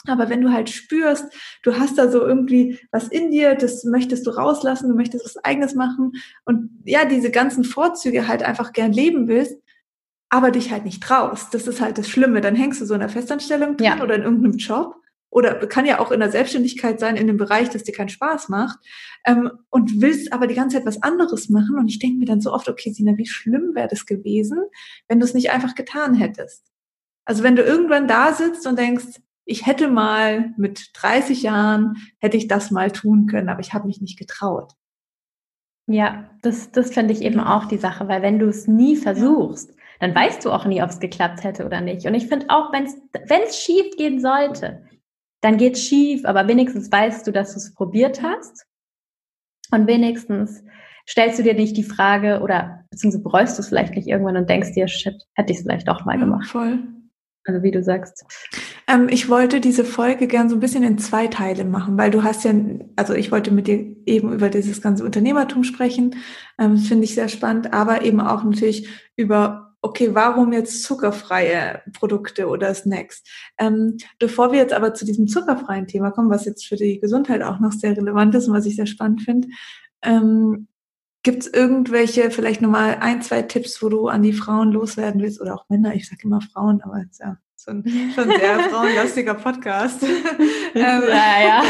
Aber 0.06 0.28
wenn 0.28 0.42
du 0.42 0.52
halt 0.52 0.70
spürst, 0.70 1.24
du 1.62 1.78
hast 1.78 1.96
da 1.96 2.10
so 2.10 2.20
irgendwie 2.20 2.78
was 2.92 3.08
in 3.08 3.30
dir, 3.30 3.54
das 3.54 3.84
möchtest 3.84 4.26
du 4.26 4.30
rauslassen, 4.30 4.88
du 4.88 4.94
möchtest 4.94 5.24
was 5.24 5.42
eigenes 5.44 5.74
machen 5.74 6.12
und 6.44 6.70
ja, 6.84 7.04
diese 7.04 7.30
ganzen 7.30 7.64
Vorzüge 7.64 8.28
halt 8.28 8.42
einfach 8.42 8.72
gern 8.72 8.92
leben 8.92 9.28
willst, 9.28 9.56
aber 10.28 10.50
dich 10.50 10.70
halt 10.70 10.84
nicht 10.84 11.02
traust. 11.02 11.54
Das 11.54 11.66
ist 11.66 11.80
halt 11.80 11.96
das 11.96 12.08
Schlimme. 12.08 12.40
Dann 12.40 12.56
hängst 12.56 12.80
du 12.80 12.86
so 12.86 12.94
in 12.94 13.00
einer 13.00 13.10
Festanstellung 13.10 13.76
drin 13.76 13.86
ja. 13.86 14.02
oder 14.02 14.16
in 14.16 14.22
irgendeinem 14.22 14.58
Job 14.58 14.96
oder 15.30 15.54
kann 15.66 15.84
ja 15.84 15.98
auch 15.98 16.12
in 16.12 16.20
der 16.20 16.30
Selbstständigkeit 16.30 17.00
sein, 17.00 17.16
in 17.16 17.26
dem 17.26 17.36
Bereich, 17.36 17.68
das 17.68 17.82
dir 17.82 17.92
keinen 17.92 18.08
Spaß 18.08 18.48
macht 18.50 18.78
ähm, 19.26 19.50
und 19.68 20.00
willst 20.00 20.32
aber 20.32 20.46
die 20.46 20.54
ganze 20.54 20.76
Zeit 20.76 20.86
was 20.86 21.02
anderes 21.02 21.48
machen. 21.48 21.76
Und 21.76 21.88
ich 21.88 21.98
denke 21.98 22.18
mir 22.18 22.26
dann 22.26 22.40
so 22.40 22.52
oft, 22.52 22.68
okay, 22.68 22.92
Sina, 22.92 23.16
wie 23.16 23.26
schlimm 23.26 23.74
wäre 23.74 23.88
das 23.88 24.06
gewesen, 24.06 24.58
wenn 25.08 25.18
du 25.18 25.24
es 25.24 25.34
nicht 25.34 25.50
einfach 25.50 25.74
getan 25.74 26.14
hättest. 26.14 26.64
Also 27.24 27.42
wenn 27.42 27.56
du 27.56 27.62
irgendwann 27.62 28.06
da 28.06 28.32
sitzt 28.32 28.66
und 28.66 28.78
denkst, 28.78 29.20
ich 29.44 29.66
hätte 29.66 29.88
mal 29.88 30.52
mit 30.56 30.90
30 30.94 31.42
Jahren, 31.42 31.96
hätte 32.18 32.36
ich 32.36 32.48
das 32.48 32.70
mal 32.70 32.90
tun 32.90 33.26
können, 33.26 33.48
aber 33.48 33.60
ich 33.60 33.72
habe 33.74 33.86
mich 33.86 34.00
nicht 34.00 34.18
getraut. 34.18 34.72
Ja, 35.86 36.30
das, 36.42 36.70
das 36.70 36.92
finde 36.94 37.12
ich 37.12 37.20
eben 37.20 37.40
auch 37.40 37.66
die 37.66 37.76
Sache, 37.76 38.08
weil 38.08 38.22
wenn 38.22 38.38
du 38.38 38.48
es 38.48 38.66
nie 38.66 38.96
versuchst, 38.96 39.74
dann 40.00 40.14
weißt 40.14 40.44
du 40.44 40.50
auch 40.50 40.64
nie, 40.64 40.82
ob 40.82 40.90
es 40.90 40.98
geklappt 40.98 41.44
hätte 41.44 41.66
oder 41.66 41.80
nicht. 41.80 42.06
Und 42.06 42.14
ich 42.14 42.26
finde 42.26 42.46
auch, 42.48 42.72
wenn 42.72 42.86
es 42.86 43.58
schief 43.58 43.94
gehen 43.96 44.20
sollte, 44.20 44.82
dann 45.42 45.58
geht 45.58 45.74
es 45.74 45.84
schief, 45.84 46.24
aber 46.24 46.48
wenigstens 46.48 46.90
weißt 46.90 47.26
du, 47.26 47.32
dass 47.32 47.52
du 47.52 47.58
es 47.58 47.74
probiert 47.74 48.22
hast. 48.22 48.66
Und 49.70 49.86
wenigstens 49.86 50.64
stellst 51.06 51.38
du 51.38 51.42
dir 51.42 51.54
nicht 51.54 51.76
die 51.76 51.84
Frage 51.84 52.40
oder 52.40 52.84
beziehungsweise 52.90 53.22
bereust 53.22 53.58
du 53.58 53.62
es 53.62 53.68
vielleicht 53.68 53.94
nicht 53.94 54.08
irgendwann 54.08 54.38
und 54.38 54.48
denkst 54.48 54.72
dir, 54.72 54.88
shit, 54.88 55.22
hätte 55.34 55.52
ich 55.52 55.58
es 55.58 55.64
vielleicht 55.64 55.88
doch 55.88 56.06
mal 56.06 56.18
gemacht. 56.18 56.46
Ja, 56.46 56.50
voll. 56.50 56.78
Also 57.46 57.62
wie 57.62 57.70
du 57.70 57.82
sagst. 57.82 58.24
Ähm, 58.86 59.08
ich 59.10 59.28
wollte 59.28 59.60
diese 59.60 59.84
Folge 59.84 60.26
gern 60.26 60.48
so 60.48 60.56
ein 60.56 60.60
bisschen 60.60 60.82
in 60.82 60.98
zwei 60.98 61.26
Teile 61.26 61.64
machen, 61.64 61.98
weil 61.98 62.10
du 62.10 62.22
hast 62.22 62.44
ja, 62.44 62.54
also 62.96 63.12
ich 63.12 63.30
wollte 63.30 63.50
mit 63.50 63.66
dir 63.66 63.96
eben 64.06 64.32
über 64.32 64.48
dieses 64.48 64.80
ganze 64.80 65.04
Unternehmertum 65.04 65.62
sprechen, 65.62 66.16
ähm, 66.58 66.78
finde 66.78 67.04
ich 67.04 67.14
sehr 67.14 67.28
spannend, 67.28 67.74
aber 67.74 68.02
eben 68.02 68.20
auch 68.20 68.44
natürlich 68.44 68.88
über, 69.16 69.74
okay, 69.82 70.14
warum 70.14 70.54
jetzt 70.54 70.82
zuckerfreie 70.84 71.82
Produkte 71.92 72.48
oder 72.48 72.72
Snacks? 72.74 73.22
Ähm, 73.58 73.98
bevor 74.18 74.52
wir 74.52 74.58
jetzt 74.58 74.72
aber 74.72 74.94
zu 74.94 75.04
diesem 75.04 75.28
zuckerfreien 75.28 75.86
Thema 75.86 76.12
kommen, 76.12 76.30
was 76.30 76.46
jetzt 76.46 76.66
für 76.66 76.76
die 76.76 76.98
Gesundheit 76.98 77.42
auch 77.42 77.60
noch 77.60 77.72
sehr 77.72 77.94
relevant 77.94 78.34
ist 78.34 78.48
und 78.48 78.54
was 78.54 78.66
ich 78.66 78.76
sehr 78.76 78.86
spannend 78.86 79.20
finde, 79.20 79.48
ähm, 80.02 80.68
Gibt 81.24 81.44
es 81.44 81.52
irgendwelche, 81.54 82.30
vielleicht 82.30 82.60
nochmal 82.60 82.98
ein, 83.00 83.22
zwei 83.22 83.40
Tipps, 83.40 83.82
wo 83.82 83.88
du 83.88 84.08
an 84.08 84.22
die 84.22 84.34
Frauen 84.34 84.70
loswerden 84.72 85.22
willst 85.22 85.40
oder 85.40 85.54
auch 85.54 85.66
Männer? 85.70 85.94
Ich 85.94 86.06
sage 86.06 86.20
immer 86.24 86.42
Frauen, 86.42 86.82
aber 86.82 86.98
es 86.98 87.12
ist 87.12 87.20
ja 87.20 87.38
so 87.56 87.70
ein 87.70 87.82
schon 88.14 88.28
sehr 88.28 88.60
frauenlastiger 88.70 89.32
Podcast. 89.32 90.02
ähm, 90.74 90.74
ja, 90.74 91.42
ja. 91.42 91.62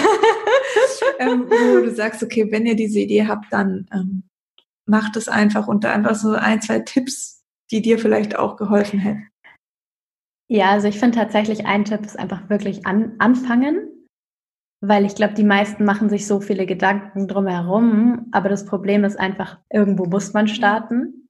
ähm, 1.20 1.44
wo 1.48 1.84
du 1.84 1.94
sagst, 1.94 2.24
okay, 2.24 2.50
wenn 2.50 2.66
ihr 2.66 2.74
diese 2.74 2.98
Idee 2.98 3.28
habt, 3.28 3.52
dann 3.52 3.86
ähm, 3.92 4.24
macht 4.86 5.16
es 5.16 5.28
einfach 5.28 5.68
und 5.68 5.86
einfach 5.86 6.16
so 6.16 6.32
ein, 6.32 6.60
zwei 6.60 6.80
Tipps, 6.80 7.44
die 7.70 7.80
dir 7.80 8.00
vielleicht 8.00 8.36
auch 8.36 8.56
geholfen 8.56 8.98
hätten. 8.98 9.28
Ja, 10.48 10.72
also 10.72 10.88
ich 10.88 10.98
finde 10.98 11.16
tatsächlich 11.16 11.64
ein 11.64 11.84
Tipp 11.84 12.04
ist 12.04 12.18
einfach 12.18 12.50
wirklich 12.50 12.86
an, 12.86 13.12
anfangen 13.18 13.93
weil 14.88 15.05
ich 15.05 15.14
glaube, 15.14 15.35
die 15.35 15.44
meisten 15.44 15.85
machen 15.85 16.09
sich 16.09 16.27
so 16.27 16.40
viele 16.40 16.66
Gedanken 16.66 17.29
drumherum, 17.29 18.29
aber 18.33 18.49
das 18.49 18.66
Problem 18.66 19.05
ist 19.05 19.18
einfach, 19.18 19.59
irgendwo 19.70 20.05
muss 20.05 20.33
man 20.33 20.49
starten. 20.49 21.29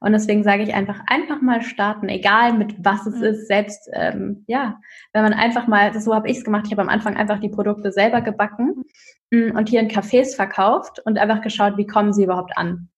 Und 0.00 0.12
deswegen 0.12 0.42
sage 0.44 0.62
ich 0.62 0.74
einfach, 0.74 1.00
einfach 1.06 1.42
mal 1.42 1.60
starten, 1.60 2.08
egal 2.08 2.54
mit 2.54 2.74
was 2.82 3.06
es 3.06 3.20
ist, 3.20 3.48
selbst, 3.48 3.88
ähm, 3.92 4.44
ja, 4.46 4.80
wenn 5.12 5.22
man 5.22 5.34
einfach 5.34 5.66
mal, 5.66 5.98
so 6.00 6.14
habe 6.14 6.28
ich 6.30 6.38
es 6.38 6.44
gemacht, 6.44 6.64
ich 6.66 6.72
habe 6.72 6.82
am 6.82 6.88
Anfang 6.88 7.16
einfach 7.16 7.38
die 7.38 7.50
Produkte 7.50 7.92
selber 7.92 8.22
gebacken 8.22 8.84
mm, 9.30 9.56
und 9.56 9.68
hier 9.68 9.80
in 9.80 9.90
Cafés 9.90 10.34
verkauft 10.34 11.00
und 11.04 11.18
einfach 11.18 11.42
geschaut, 11.42 11.76
wie 11.76 11.86
kommen 11.86 12.14
sie 12.14 12.24
überhaupt 12.24 12.56
an. 12.56 12.88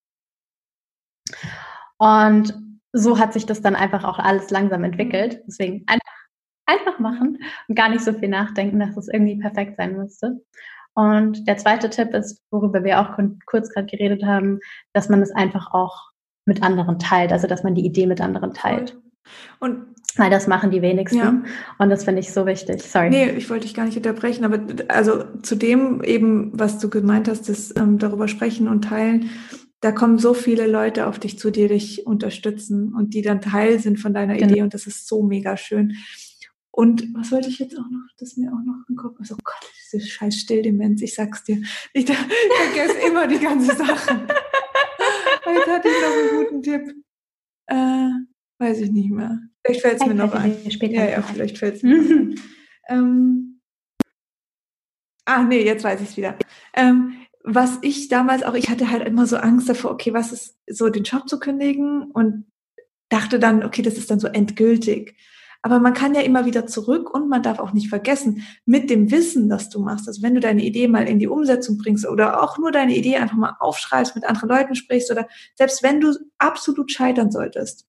Und 1.99 2.55
so 2.93 3.19
hat 3.19 3.33
sich 3.33 3.47
das 3.47 3.63
dann 3.63 3.75
einfach 3.75 4.05
auch 4.05 4.19
alles 4.19 4.51
langsam 4.51 4.85
entwickelt. 4.85 5.43
Deswegen 5.47 5.85
einfach 5.87 6.12
einfach 6.73 6.99
machen 6.99 7.39
und 7.69 7.75
gar 7.75 7.89
nicht 7.89 8.05
so 8.05 8.13
viel 8.13 8.29
nachdenken, 8.29 8.81
dass 8.81 8.97
es 8.97 9.09
irgendwie 9.09 9.39
perfekt 9.39 9.77
sein 9.77 9.97
müsste. 9.97 10.41
Und 10.95 11.49
der 11.49 11.57
zweite 11.57 11.89
Tipp 11.89 12.13
ist, 12.13 12.43
worüber 12.51 12.85
wir 12.85 13.01
auch 13.01 13.19
kurz 13.47 13.71
gerade 13.71 13.87
geredet 13.87 14.25
haben, 14.25 14.61
dass 14.93 15.09
man 15.09 15.23
es 15.23 15.31
einfach 15.31 15.73
auch 15.73 16.11
mit 16.45 16.63
anderen 16.63 16.99
teilt, 16.99 17.33
also 17.33 17.47
dass 17.47 17.63
man 17.63 17.75
die 17.75 17.87
Idee 17.87 18.07
mit 18.07 18.21
anderen 18.21 18.53
teilt. 18.53 18.99
Und 19.61 19.87
weil 20.17 20.31
das 20.31 20.47
machen 20.47 20.71
die 20.71 20.83
wenigsten. 20.83 21.19
Ja. 21.19 21.43
Und 21.79 21.89
das 21.89 22.05
finde 22.05 22.21
ich 22.21 22.33
so 22.33 22.45
wichtig. 22.45 22.83
Sorry. 22.83 23.09
Nee, 23.09 23.31
ich 23.31 23.49
wollte 23.49 23.63
dich 23.63 23.75
gar 23.75 23.87
nicht 23.87 23.97
unterbrechen, 23.97 24.45
aber 24.45 24.61
also 24.89 25.25
zu 25.43 25.55
dem 25.55 26.03
eben, 26.05 26.51
was 26.53 26.79
du 26.79 26.91
gemeint 26.91 27.29
hast, 27.29 27.49
das 27.49 27.75
ähm, 27.77 27.99
darüber 27.99 28.29
sprechen 28.29 28.69
und 28.69 28.85
teilen, 28.85 29.31
da 29.81 29.91
kommen 29.91 30.19
so 30.19 30.35
viele 30.35 30.67
Leute 30.67 31.07
auf 31.07 31.19
dich 31.19 31.39
zu, 31.39 31.51
die 31.51 31.67
dich 31.67 32.07
unterstützen 32.07 32.95
und 32.95 33.15
die 33.15 33.23
dann 33.23 33.41
Teil 33.41 33.79
sind 33.79 33.99
von 33.99 34.13
deiner 34.13 34.35
genau. 34.35 34.53
Idee 34.53 34.63
und 34.63 34.75
das 34.75 34.87
ist 34.87 35.09
so 35.09 35.23
mega 35.23 35.57
schön. 35.57 35.97
Und 36.75 37.15
was 37.15 37.31
wollte 37.31 37.51
ich 37.51 37.59
jetzt 37.59 37.79
auch 37.79 37.89
noch, 37.91 38.09
das 38.19 38.39
mir 38.39 38.51
auch 38.51 38.65
noch 38.65 38.83
im 38.89 38.97
Kopf, 38.97 39.17
also 39.21 39.35
oh 39.35 39.43
Gott, 39.45 39.71
diese 39.85 40.01
scheiß 40.05 40.35
Stilldemenz, 40.37 41.03
ich 41.03 41.15
sag's 41.15 41.45
dir. 41.45 41.63
Ich, 41.93 42.09
ich 42.09 42.17
vergesse 42.17 42.99
immer 43.07 43.27
die 43.27 43.39
ganze 43.39 43.77
Sache. 43.77 44.27
Jetzt 45.47 45.67
hatte 45.69 45.89
ich 45.89 45.95
noch 46.01 46.17
einen 46.17 46.45
guten 46.45 46.63
Tipp. 46.63 46.95
Äh, 47.67 48.09
weiß 48.59 48.81
ich 48.81 48.91
nicht 48.91 49.11
mehr. 49.11 49.39
Vielleicht 49.63 49.83
fällt 49.83 50.01
es 50.01 50.07
mir 50.07 50.15
noch 50.15 50.33
ein. 50.33 50.57
Ja, 50.65 51.11
ja, 51.11 51.23
vielleicht 51.23 51.59
fällt 51.59 51.77
es 51.77 51.83
mir 51.83 51.99
noch 51.99 52.11
ein. 52.11 52.41
Ähm, 52.89 53.61
ah, 55.27 55.43
nee, 55.43 55.65
jetzt 55.65 55.85
weiß 55.85 56.01
ich 56.01 56.09
es 56.09 56.17
wieder. 56.17 56.39
Ähm, 56.73 57.19
was 57.45 57.79
ich 57.83 58.09
damals 58.09 58.45
auch, 58.45 58.55
ich 58.55 58.71
hatte 58.71 58.91
halt 58.91 59.07
immer 59.07 59.27
so 59.27 59.37
Angst 59.37 59.69
davor, 59.69 59.91
okay, 59.91 60.15
was 60.15 60.33
ist 60.33 60.57
so 60.67 60.89
den 60.89 61.03
Job 61.03 61.29
zu 61.29 61.39
kündigen 61.39 62.11
und 62.13 62.47
dachte 63.11 63.39
dann, 63.39 63.63
okay, 63.63 63.83
das 63.83 63.99
ist 63.99 64.11
dann 64.11 64.21
so 64.21 64.29
endgültig. 64.29 65.17
Aber 65.63 65.79
man 65.79 65.95
kann 65.95 66.15
ja 66.15 66.21
immer 66.23 66.45
wieder 66.45 66.67
zurück 66.67 67.15
und 67.15 67.29
man 67.29 67.43
darf 67.43 67.61
auch 67.61 67.73
nicht 67.73 67.89
vergessen, 67.89 68.43
mit 68.67 68.91
dem 68.91 69.13
Wissen, 69.13 69.49
das 69.49 69.69
du 69.69 69.81
machst, 69.81 70.09
also 70.09 70.21
wenn 70.23 70.35
du 70.35 70.41
deine 70.41 70.65
Idee 70.65 70.89
mal 70.89 71.09
in 71.09 71.21
die 71.21 71.29
Umsetzung 71.29 71.79
bringst 71.79 72.07
oder 72.07 72.43
auch 72.43 72.59
nur 72.59 72.73
deine 72.73 72.97
Idee 72.97 73.17
einfach 73.17 73.37
mal 73.37 73.57
aufschreibst, 73.61 74.17
mit 74.17 74.25
anderen 74.25 74.49
Leuten 74.49 74.75
sprichst 74.75 75.11
oder 75.13 75.29
selbst 75.55 75.83
wenn 75.85 76.01
du 76.01 76.15
absolut 76.39 76.91
scheitern 76.91 77.31
solltest, 77.31 77.87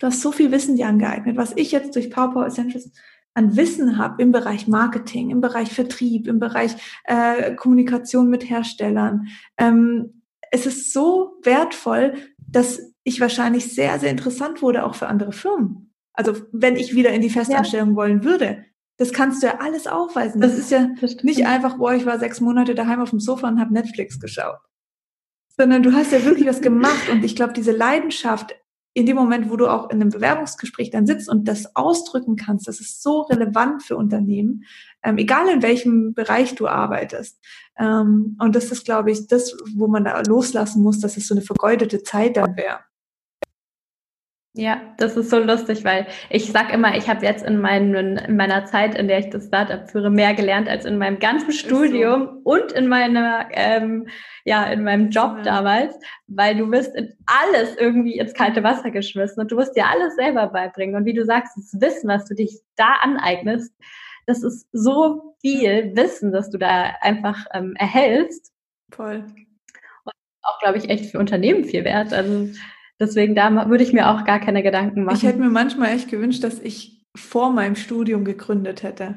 du 0.00 0.06
hast 0.06 0.22
so 0.22 0.32
viel 0.32 0.50
Wissen 0.50 0.76
dir 0.76 0.88
angeeignet, 0.88 1.36
was 1.36 1.52
ich 1.56 1.72
jetzt 1.72 1.94
durch 1.94 2.10
PowerPower 2.10 2.46
Essentials 2.46 2.90
an 3.34 3.56
Wissen 3.56 3.98
habe 3.98 4.22
im 4.22 4.32
Bereich 4.32 4.66
Marketing, 4.66 5.30
im 5.30 5.40
Bereich 5.40 5.72
Vertrieb, 5.72 6.26
im 6.26 6.38
Bereich 6.38 6.76
äh, 7.04 7.54
Kommunikation 7.54 8.30
mit 8.30 8.48
Herstellern. 8.48 9.26
Ähm, 9.58 10.22
es 10.50 10.66
ist 10.66 10.92
so 10.92 11.34
wertvoll, 11.42 12.14
dass 12.38 12.94
ich 13.02 13.20
wahrscheinlich 13.20 13.74
sehr, 13.74 13.98
sehr 13.98 14.10
interessant 14.10 14.62
wurde, 14.62 14.84
auch 14.86 14.94
für 14.94 15.08
andere 15.08 15.32
Firmen. 15.32 15.83
Also 16.14 16.34
wenn 16.52 16.76
ich 16.76 16.94
wieder 16.94 17.10
in 17.12 17.20
die 17.20 17.30
Festanstellung 17.30 17.90
ja. 17.90 17.96
wollen 17.96 18.24
würde, 18.24 18.64
Das 18.96 19.12
kannst 19.12 19.42
du 19.42 19.48
ja 19.48 19.58
alles 19.58 19.86
aufweisen. 19.86 20.40
Das, 20.40 20.52
das 20.52 20.60
ist 20.60 20.70
ja 20.70 20.88
nicht 21.22 21.46
einfach, 21.46 21.78
boah, 21.78 21.94
ich 21.94 22.06
war 22.06 22.18
sechs 22.18 22.40
Monate 22.40 22.74
daheim 22.74 23.00
auf 23.00 23.10
dem 23.10 23.20
Sofa 23.20 23.48
und 23.48 23.60
habe 23.60 23.72
Netflix 23.72 24.20
geschaut. 24.20 24.58
Sondern 25.56 25.82
du 25.82 25.92
hast 25.92 26.12
ja 26.12 26.24
wirklich 26.24 26.46
was 26.46 26.60
gemacht. 26.60 27.08
Und 27.10 27.24
ich 27.24 27.34
glaube, 27.34 27.52
diese 27.52 27.72
Leidenschaft 27.72 28.54
in 28.96 29.06
dem 29.06 29.16
Moment, 29.16 29.50
wo 29.50 29.56
du 29.56 29.66
auch 29.66 29.90
in 29.90 30.00
einem 30.00 30.10
Bewerbungsgespräch 30.10 30.90
dann 30.90 31.06
sitzt 31.06 31.28
und 31.28 31.48
das 31.48 31.74
ausdrücken 31.74 32.36
kannst, 32.36 32.68
das 32.68 32.78
ist 32.78 33.02
so 33.02 33.22
relevant 33.22 33.82
für 33.82 33.96
Unternehmen, 33.96 34.62
ähm, 35.02 35.18
egal 35.18 35.48
in 35.48 35.62
welchem 35.62 36.14
Bereich 36.14 36.54
du 36.54 36.68
arbeitest. 36.68 37.44
Ähm, 37.76 38.36
und 38.40 38.54
das 38.54 38.70
ist, 38.70 38.84
glaube 38.84 39.10
ich, 39.10 39.26
das, 39.26 39.56
wo 39.74 39.88
man 39.88 40.04
da 40.04 40.20
loslassen 40.20 40.84
muss, 40.84 41.00
dass 41.00 41.16
es 41.16 41.26
so 41.26 41.34
eine 41.34 41.42
vergeudete 41.42 42.04
Zeit 42.04 42.36
dann 42.36 42.56
wäre. 42.56 42.78
Ja, 44.56 44.80
das 44.98 45.16
ist 45.16 45.30
so 45.30 45.40
lustig, 45.40 45.84
weil 45.84 46.06
ich 46.30 46.52
sag 46.52 46.72
immer, 46.72 46.96
ich 46.96 47.08
habe 47.08 47.26
jetzt 47.26 47.44
in, 47.44 47.60
meinen, 47.60 48.16
in 48.16 48.36
meiner 48.36 48.64
Zeit, 48.66 48.94
in 48.94 49.08
der 49.08 49.18
ich 49.18 49.28
das 49.30 49.46
Startup 49.46 49.90
führe, 49.90 50.10
mehr 50.10 50.32
gelernt 50.32 50.68
als 50.68 50.84
in 50.84 50.96
meinem 50.96 51.18
ganzen 51.18 51.50
Studium 51.50 52.40
so. 52.44 52.50
und 52.52 52.70
in 52.70 52.86
meiner, 52.86 53.48
ähm, 53.50 54.06
ja, 54.44 54.62
in 54.66 54.84
meinem 54.84 55.10
Job 55.10 55.38
ja. 55.38 55.42
damals, 55.42 55.98
weil 56.28 56.54
du 56.56 56.70
wirst 56.70 56.94
in 56.94 57.12
alles 57.26 57.74
irgendwie 57.76 58.16
ins 58.16 58.32
kalte 58.32 58.62
Wasser 58.62 58.92
geschmissen 58.92 59.40
und 59.40 59.50
du 59.50 59.56
musst 59.56 59.74
dir 59.74 59.88
alles 59.88 60.14
selber 60.14 60.46
beibringen. 60.46 60.94
Und 60.94 61.04
wie 61.04 61.14
du 61.14 61.24
sagst, 61.24 61.56
das 61.56 61.80
Wissen, 61.80 62.08
was 62.08 62.24
du 62.26 62.36
dich 62.36 62.60
da 62.76 62.92
aneignest, 63.02 63.74
das 64.26 64.44
ist 64.44 64.68
so 64.70 65.34
viel 65.40 65.96
Wissen, 65.96 66.30
dass 66.30 66.50
du 66.50 66.58
da 66.58 66.94
einfach 67.00 67.44
ähm, 67.52 67.74
erhältst. 67.76 68.52
Voll. 68.92 69.24
Und 70.04 70.12
auch, 70.42 70.60
glaube 70.60 70.78
ich, 70.78 70.88
echt 70.88 71.06
für 71.06 71.18
Unternehmen 71.18 71.64
viel 71.64 71.84
wert. 71.84 72.12
Also 72.12 72.50
Deswegen 73.00 73.34
da 73.34 73.68
würde 73.68 73.82
ich 73.82 73.92
mir 73.92 74.08
auch 74.08 74.24
gar 74.24 74.40
keine 74.40 74.62
Gedanken 74.62 75.04
machen. 75.04 75.16
Ich 75.16 75.24
hätte 75.24 75.40
mir 75.40 75.50
manchmal 75.50 75.90
echt 75.90 76.08
gewünscht, 76.08 76.44
dass 76.44 76.60
ich 76.60 77.04
vor 77.16 77.50
meinem 77.52 77.76
Studium 77.76 78.24
gegründet 78.24 78.82
hätte. 78.82 79.16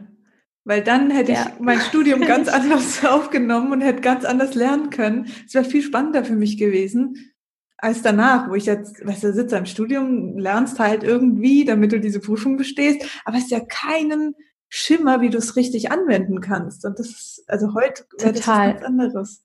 Weil 0.63 0.83
dann 0.83 1.09
hätte 1.11 1.31
ja. 1.31 1.47
ich 1.47 1.59
mein 1.59 1.79
Studium 1.79 2.21
ganz 2.27 2.49
anders 2.49 3.05
aufgenommen 3.05 3.71
und 3.71 3.81
hätte 3.81 4.01
ganz 4.01 4.25
anders 4.25 4.55
lernen 4.55 4.89
können. 4.89 5.27
Es 5.45 5.53
wäre 5.53 5.65
viel 5.65 5.81
spannender 5.81 6.25
für 6.25 6.35
mich 6.35 6.57
gewesen 6.57 7.33
als 7.77 8.01
danach, 8.01 8.49
wo 8.49 8.55
ich 8.55 8.65
jetzt, 8.65 9.05
weißt 9.05 9.23
du, 9.23 9.33
sitze 9.33 9.55
im 9.57 9.65
Studium, 9.65 10.37
lernst 10.37 10.79
halt 10.79 11.03
irgendwie, 11.03 11.63
damit 11.63 11.91
du 11.91 11.99
diese 11.99 12.19
Prüfung 12.19 12.57
bestehst, 12.57 13.05
aber 13.23 13.37
es 13.37 13.43
ist 13.45 13.51
ja 13.51 13.59
keinen 13.59 14.35
Schimmer, 14.67 15.21
wie 15.21 15.29
du 15.29 15.37
es 15.37 15.55
richtig 15.55 15.91
anwenden 15.91 16.41
kannst. 16.41 16.85
Und 16.85 16.99
das 16.99 17.07
ist, 17.07 17.43
also 17.47 17.73
heute 17.73 18.05
wäre 18.19 18.33
das 18.33 18.47
was 18.47 18.57
ganz 18.57 18.81
anderes. 18.83 19.43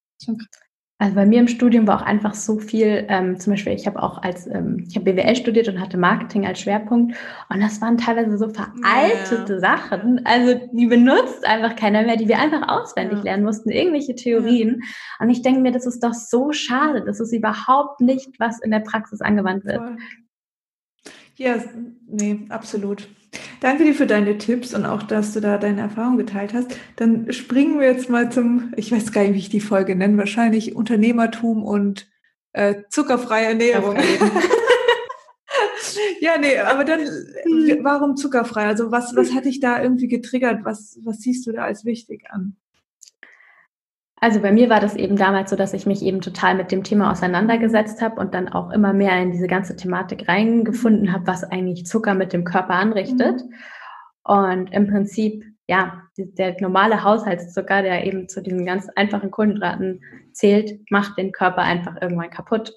Also 1.02 1.16
bei 1.16 1.26
mir 1.26 1.40
im 1.40 1.48
Studium 1.48 1.88
war 1.88 2.00
auch 2.00 2.06
einfach 2.06 2.32
so 2.32 2.60
viel, 2.60 3.06
ähm, 3.08 3.36
zum 3.36 3.54
Beispiel, 3.54 3.72
ich 3.72 3.88
habe 3.88 4.00
auch 4.00 4.22
als, 4.22 4.46
ähm, 4.46 4.84
ich 4.88 4.94
habe 4.94 5.12
BWL 5.12 5.34
studiert 5.34 5.66
und 5.66 5.80
hatte 5.80 5.98
Marketing 5.98 6.46
als 6.46 6.60
Schwerpunkt 6.60 7.16
und 7.48 7.60
das 7.60 7.80
waren 7.80 7.98
teilweise 7.98 8.38
so 8.38 8.48
veraltete 8.48 9.54
ja. 9.54 9.58
Sachen, 9.58 10.24
also 10.24 10.60
die 10.70 10.86
benutzt 10.86 11.44
einfach 11.44 11.74
keiner 11.74 12.02
mehr, 12.02 12.14
die 12.14 12.28
wir 12.28 12.38
einfach 12.38 12.68
auswendig 12.68 13.18
ja. 13.18 13.24
lernen 13.24 13.42
mussten, 13.42 13.70
irgendwelche 13.70 14.14
Theorien. 14.14 14.80
Ja. 14.80 15.24
Und 15.24 15.30
ich 15.30 15.42
denke 15.42 15.60
mir, 15.60 15.72
das 15.72 15.86
ist 15.86 16.04
doch 16.04 16.14
so 16.14 16.52
schade, 16.52 17.02
das 17.04 17.18
ist 17.18 17.32
überhaupt 17.32 18.00
nicht, 18.00 18.38
was 18.38 18.60
in 18.60 18.70
der 18.70 18.78
Praxis 18.78 19.20
angewandt 19.20 19.64
wird. 19.64 19.78
Voll. 19.78 19.96
Ja, 21.34 21.56
nee, 22.06 22.46
absolut. 22.48 23.08
Danke 23.60 23.84
dir 23.84 23.94
für 23.94 24.06
deine 24.06 24.38
Tipps 24.38 24.74
und 24.74 24.84
auch, 24.84 25.02
dass 25.02 25.32
du 25.32 25.40
da 25.40 25.56
deine 25.56 25.82
Erfahrung 25.82 26.16
geteilt 26.16 26.52
hast. 26.52 26.76
Dann 26.96 27.32
springen 27.32 27.78
wir 27.78 27.86
jetzt 27.86 28.10
mal 28.10 28.30
zum, 28.30 28.72
ich 28.76 28.92
weiß 28.92 29.12
gar 29.12 29.22
nicht, 29.22 29.34
wie 29.34 29.38
ich 29.38 29.48
die 29.48 29.60
Folge 29.60 29.96
nenne, 29.96 30.18
wahrscheinlich 30.18 30.74
Unternehmertum 30.74 31.62
und 31.62 32.08
äh, 32.52 32.82
zuckerfreie 32.90 33.46
Ernährung. 33.46 33.96
ja, 36.20 36.36
nee, 36.38 36.58
aber 36.58 36.84
dann, 36.84 37.00
warum 37.82 38.16
zuckerfrei? 38.16 38.66
Also 38.66 38.90
was, 38.90 39.14
was 39.16 39.32
hat 39.32 39.44
dich 39.44 39.60
da 39.60 39.82
irgendwie 39.82 40.08
getriggert? 40.08 40.64
Was, 40.64 40.98
was 41.04 41.20
siehst 41.20 41.46
du 41.46 41.52
da 41.52 41.64
als 41.64 41.84
wichtig 41.84 42.24
an? 42.30 42.56
Also 44.22 44.38
bei 44.38 44.52
mir 44.52 44.70
war 44.70 44.78
das 44.78 44.94
eben 44.94 45.16
damals 45.16 45.50
so, 45.50 45.56
dass 45.56 45.74
ich 45.74 45.84
mich 45.84 46.00
eben 46.00 46.20
total 46.20 46.54
mit 46.54 46.70
dem 46.70 46.84
Thema 46.84 47.10
auseinandergesetzt 47.10 48.00
habe 48.00 48.20
und 48.20 48.34
dann 48.34 48.48
auch 48.48 48.70
immer 48.70 48.92
mehr 48.92 49.20
in 49.20 49.32
diese 49.32 49.48
ganze 49.48 49.74
Thematik 49.74 50.28
reingefunden 50.28 51.12
habe, 51.12 51.26
was 51.26 51.42
eigentlich 51.42 51.86
Zucker 51.86 52.14
mit 52.14 52.32
dem 52.32 52.44
Körper 52.44 52.74
anrichtet. 52.74 53.42
Mhm. 53.42 53.54
Und 54.22 54.72
im 54.72 54.86
Prinzip, 54.86 55.44
ja, 55.66 56.04
der 56.16 56.54
normale 56.60 57.02
Haushaltszucker, 57.02 57.82
der 57.82 58.06
eben 58.06 58.28
zu 58.28 58.40
diesen 58.40 58.64
ganz 58.64 58.88
einfachen 58.94 59.32
Kohlenhydraten 59.32 60.04
zählt, 60.30 60.78
macht 60.88 61.18
den 61.18 61.32
Körper 61.32 61.62
einfach 61.62 62.00
irgendwann 62.00 62.30
kaputt. 62.30 62.76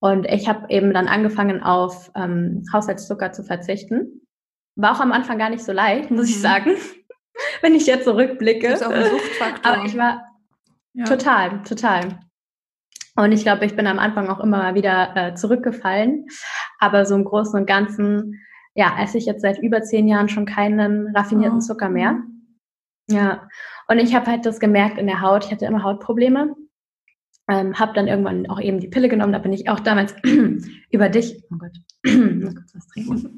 Und 0.00 0.24
ich 0.24 0.48
habe 0.48 0.64
eben 0.70 0.94
dann 0.94 1.08
angefangen, 1.08 1.62
auf 1.62 2.10
ähm, 2.16 2.64
Haushaltszucker 2.72 3.32
zu 3.32 3.44
verzichten. 3.44 4.22
War 4.76 4.92
auch 4.92 5.00
am 5.00 5.12
Anfang 5.12 5.36
gar 5.36 5.50
nicht 5.50 5.62
so 5.62 5.72
leicht, 5.72 6.10
muss 6.10 6.28
mhm. 6.28 6.32
ich 6.32 6.40
sagen 6.40 6.70
wenn 7.60 7.74
ich 7.74 7.86
jetzt 7.86 8.04
zurückblicke. 8.04 8.68
Das 8.68 8.80
ist 8.80 8.86
auch 8.86 8.92
ein 8.92 9.10
Suchtfaktor. 9.10 9.72
Aber 9.72 9.84
ich 9.84 9.96
war 9.96 10.22
ja. 10.94 11.04
total, 11.04 11.62
total. 11.62 12.20
Und 13.16 13.32
ich 13.32 13.42
glaube, 13.42 13.64
ich 13.64 13.76
bin 13.76 13.86
am 13.86 13.98
Anfang 13.98 14.28
auch 14.28 14.40
immer 14.40 14.58
mal 14.58 14.74
wieder 14.74 15.16
äh, 15.16 15.34
zurückgefallen. 15.34 16.26
Aber 16.78 17.06
so 17.06 17.14
im 17.14 17.24
Großen 17.24 17.58
und 17.58 17.66
Ganzen, 17.66 18.40
ja, 18.74 18.96
esse 19.00 19.18
ich 19.18 19.26
jetzt 19.26 19.42
seit 19.42 19.58
über 19.58 19.82
zehn 19.82 20.08
Jahren 20.08 20.28
schon 20.28 20.46
keinen 20.46 21.14
raffinierten 21.16 21.58
oh. 21.58 21.60
Zucker 21.60 21.88
mehr. 21.88 22.22
Ja. 23.08 23.48
Und 23.86 23.98
ich 23.98 24.14
habe 24.14 24.26
halt 24.26 24.46
das 24.46 24.58
gemerkt 24.58 24.98
in 24.98 25.06
der 25.06 25.20
Haut. 25.20 25.44
Ich 25.44 25.52
hatte 25.52 25.66
immer 25.66 25.82
Hautprobleme. 25.82 26.56
Ähm, 27.46 27.78
habe 27.78 27.92
dann 27.92 28.08
irgendwann 28.08 28.48
auch 28.48 28.60
eben 28.60 28.80
die 28.80 28.88
Pille 28.88 29.08
genommen. 29.08 29.32
Da 29.32 29.38
bin 29.38 29.52
ich 29.52 29.68
auch 29.68 29.80
damals 29.80 30.14
über 30.90 31.08
dich. 31.08 31.42
Oh 31.52 31.58
Gott. 31.58 31.76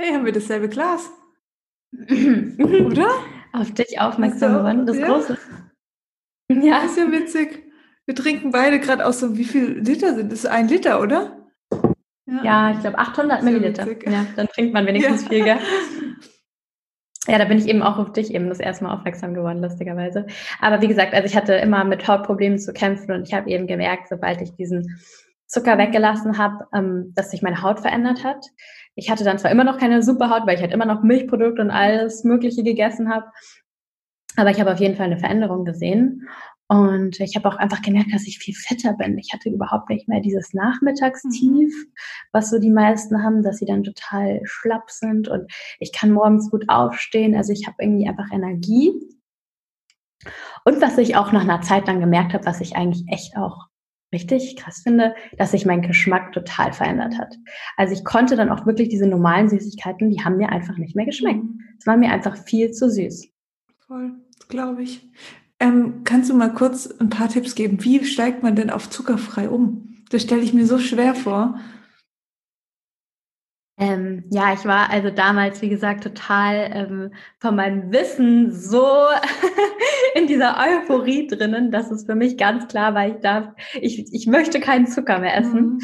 Hey, 0.00 0.12
haben 0.12 0.24
wir 0.24 0.30
dasselbe 0.30 0.68
Glas? 0.68 1.10
Oder? 2.86 3.10
Auf 3.52 3.72
dich 3.72 4.00
aufmerksam 4.00 4.58
geworden, 4.58 4.86
das 4.86 4.98
ja. 4.98 5.06
Große. 5.06 5.38
Ja. 6.50 6.80
Das 6.80 6.92
ist 6.92 6.96
ja 6.96 7.12
witzig. 7.12 7.62
Wir 8.06 8.14
trinken 8.14 8.52
beide 8.52 8.80
gerade 8.80 9.04
aus 9.04 9.20
so, 9.20 9.36
wie 9.36 9.44
viel 9.44 9.80
Liter 9.80 10.14
sind 10.14 10.32
das? 10.32 10.46
Ein 10.46 10.66
Liter, 10.66 10.98
oder? 11.02 11.46
Ja, 12.24 12.42
ja 12.42 12.70
ich 12.72 12.80
glaube 12.80 12.98
800 12.98 13.42
Milliliter. 13.42 13.86
Ja, 14.10 14.24
dann 14.34 14.48
trinkt 14.48 14.72
man 14.72 14.86
wenigstens 14.86 15.24
ja. 15.24 15.28
viel, 15.28 15.44
gell? 15.44 15.58
Ja, 17.26 17.36
da 17.36 17.44
bin 17.44 17.58
ich 17.58 17.66
eben 17.66 17.82
auch 17.82 17.98
auf 17.98 18.14
dich 18.14 18.32
eben 18.32 18.48
das 18.48 18.58
erste 18.58 18.84
Mal 18.84 18.94
aufmerksam 18.94 19.34
geworden, 19.34 19.60
lustigerweise. 19.60 20.26
Aber 20.62 20.80
wie 20.80 20.88
gesagt, 20.88 21.12
also 21.12 21.26
ich 21.26 21.36
hatte 21.36 21.52
immer 21.52 21.84
mit 21.84 22.08
Hautproblemen 22.08 22.58
zu 22.58 22.72
kämpfen 22.72 23.12
und 23.12 23.28
ich 23.28 23.34
habe 23.34 23.50
eben 23.50 23.66
gemerkt, 23.66 24.08
sobald 24.08 24.40
ich 24.40 24.54
diesen 24.54 24.98
Zucker 25.46 25.76
weggelassen 25.76 26.38
habe, 26.38 26.66
ähm, 26.74 27.12
dass 27.14 27.30
sich 27.30 27.42
meine 27.42 27.60
Haut 27.60 27.80
verändert 27.80 28.24
hat. 28.24 28.46
Ich 28.98 29.10
hatte 29.10 29.22
dann 29.22 29.38
zwar 29.38 29.52
immer 29.52 29.62
noch 29.62 29.78
keine 29.78 30.02
Superhaut, 30.02 30.44
weil 30.46 30.56
ich 30.56 30.60
halt 30.60 30.72
immer 30.72 30.84
noch 30.84 31.04
Milchprodukte 31.04 31.62
und 31.62 31.70
alles 31.70 32.24
Mögliche 32.24 32.64
gegessen 32.64 33.08
habe, 33.08 33.26
aber 34.36 34.50
ich 34.50 34.60
habe 34.60 34.72
auf 34.72 34.80
jeden 34.80 34.96
Fall 34.96 35.06
eine 35.06 35.18
Veränderung 35.18 35.64
gesehen. 35.64 36.28
Und 36.66 37.18
ich 37.20 37.34
habe 37.36 37.48
auch 37.48 37.56
einfach 37.56 37.80
gemerkt, 37.80 38.12
dass 38.12 38.26
ich 38.26 38.38
viel 38.38 38.54
fitter 38.54 38.92
bin. 38.94 39.16
Ich 39.16 39.32
hatte 39.32 39.48
überhaupt 39.48 39.88
nicht 39.88 40.08
mehr 40.08 40.20
dieses 40.20 40.52
Nachmittagstief, 40.52 41.72
mhm. 41.72 41.92
was 42.32 42.50
so 42.50 42.58
die 42.58 42.70
meisten 42.70 43.22
haben, 43.22 43.42
dass 43.42 43.58
sie 43.58 43.66
dann 43.66 43.84
total 43.84 44.40
schlapp 44.44 44.90
sind 44.90 45.28
und 45.28 45.50
ich 45.78 45.92
kann 45.92 46.10
morgens 46.10 46.50
gut 46.50 46.64
aufstehen. 46.68 47.36
Also 47.36 47.52
ich 47.52 47.66
habe 47.68 47.76
irgendwie 47.78 48.08
einfach 48.08 48.30
Energie. 48.32 48.92
Und 50.64 50.82
was 50.82 50.98
ich 50.98 51.16
auch 51.16 51.30
nach 51.30 51.42
einer 51.42 51.62
Zeit 51.62 51.86
dann 51.86 52.00
gemerkt 52.00 52.34
habe, 52.34 52.44
was 52.44 52.60
ich 52.60 52.74
eigentlich 52.74 53.04
echt 53.08 53.36
auch 53.36 53.68
richtig 54.12 54.56
krass 54.56 54.80
finde, 54.82 55.14
dass 55.36 55.50
sich 55.50 55.66
mein 55.66 55.82
Geschmack 55.82 56.32
total 56.32 56.72
verändert 56.72 57.18
hat. 57.18 57.36
Also 57.76 57.94
ich 57.94 58.04
konnte 58.04 58.36
dann 58.36 58.50
auch 58.50 58.66
wirklich 58.66 58.88
diese 58.88 59.06
normalen 59.06 59.48
Süßigkeiten, 59.48 60.10
die 60.10 60.24
haben 60.24 60.36
mir 60.36 60.50
einfach 60.50 60.78
nicht 60.78 60.96
mehr 60.96 61.06
geschmeckt. 61.06 61.44
Es 61.78 61.86
war 61.86 61.96
mir 61.96 62.10
einfach 62.10 62.36
viel 62.36 62.70
zu 62.72 62.90
süß. 62.90 63.28
Voll, 63.86 64.12
glaube 64.48 64.82
ich. 64.82 65.08
Ähm, 65.60 66.02
kannst 66.04 66.30
du 66.30 66.34
mal 66.34 66.52
kurz 66.54 66.86
ein 67.00 67.10
paar 67.10 67.28
Tipps 67.28 67.54
geben? 67.54 67.84
Wie 67.84 68.04
steigt 68.04 68.42
man 68.42 68.54
denn 68.54 68.70
auf 68.70 68.88
zuckerfrei 68.88 69.48
um? 69.48 69.96
Das 70.10 70.22
stelle 70.22 70.42
ich 70.42 70.54
mir 70.54 70.66
so 70.66 70.78
schwer 70.78 71.14
vor. 71.14 71.58
Ähm, 73.80 74.24
ja, 74.30 74.52
ich 74.52 74.64
war 74.64 74.90
also 74.90 75.10
damals, 75.10 75.62
wie 75.62 75.68
gesagt, 75.68 76.02
total 76.02 76.70
ähm, 76.72 77.14
von 77.38 77.54
meinem 77.54 77.92
Wissen 77.92 78.52
so 78.52 78.82
in 80.18 80.26
dieser 80.26 80.56
Euphorie 80.58 81.26
drinnen, 81.26 81.70
dass 81.70 81.90
es 81.90 82.04
für 82.04 82.14
mich 82.14 82.36
ganz 82.36 82.68
klar 82.68 82.94
war, 82.94 83.06
ich 83.08 83.20
darf, 83.20 83.54
ich, 83.80 84.12
ich 84.12 84.26
möchte 84.26 84.60
keinen 84.60 84.86
Zucker 84.86 85.18
mehr 85.18 85.36
essen. 85.36 85.62
Mhm. 85.62 85.80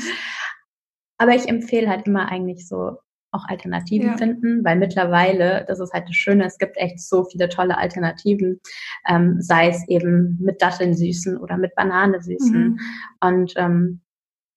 Aber 1.18 1.34
ich 1.34 1.48
empfehle 1.48 1.88
halt 1.88 2.06
immer 2.06 2.28
eigentlich 2.28 2.68
so 2.68 2.98
auch 3.30 3.48
Alternativen 3.48 4.10
ja. 4.10 4.16
finden, 4.16 4.64
weil 4.64 4.76
mittlerweile, 4.76 5.64
das 5.66 5.80
ist 5.80 5.92
halt 5.92 6.08
das 6.08 6.14
Schöne, 6.14 6.44
es 6.44 6.58
gibt 6.58 6.76
echt 6.76 7.00
so 7.00 7.24
viele 7.24 7.48
tolle 7.48 7.76
Alternativen, 7.76 8.60
ähm, 9.08 9.36
sei 9.40 9.68
es 9.68 9.86
eben 9.88 10.38
mit 10.40 10.62
Datteln 10.62 10.94
süßen 10.94 11.36
oder 11.36 11.56
mit 11.56 11.74
Banane 11.74 12.22
süßen. 12.22 12.68
Mhm. 12.68 12.80
Und 13.20 13.54
ähm, 13.56 14.00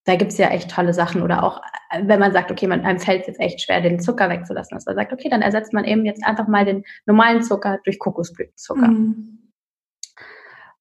da 0.06 0.16
gibt's 0.16 0.38
ja 0.38 0.50
echt 0.50 0.72
tolle 0.72 0.94
Sachen. 0.94 1.22
Oder 1.22 1.44
auch, 1.44 1.60
wenn 2.04 2.20
man 2.20 2.32
sagt, 2.34 2.52
okay, 2.52 2.68
man, 2.68 2.86
einem 2.86 3.00
fällt 3.00 3.28
jetzt 3.28 3.40
echt 3.40 3.62
schwer, 3.62 3.82
den 3.82 4.00
Zucker 4.00 4.30
wegzulassen, 4.30 4.76
dass 4.76 4.86
man 4.86 4.96
sagt, 4.96 5.12
okay, 5.12 5.30
dann 5.30 5.42
ersetzt 5.42 5.74
man 5.74 5.84
eben 5.84 6.06
jetzt 6.06 6.24
einfach 6.24 6.48
mal 6.48 6.63
den 6.63 6.84
normalen 7.06 7.42
Zucker 7.42 7.80
durch 7.84 8.00
Kokosblütenzucker. 8.00 8.88
Mhm. 8.88 9.47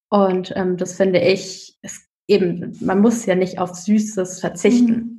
Und 0.09 0.53
ähm, 0.55 0.77
das 0.77 0.95
finde 0.95 1.19
ich, 1.19 1.77
ist 1.81 2.07
eben, 2.27 2.77
man 2.81 3.01
muss 3.01 3.25
ja 3.25 3.35
nicht 3.35 3.59
auf 3.59 3.75
Süßes 3.75 4.39
verzichten. 4.39 4.91
Mhm. 4.91 5.17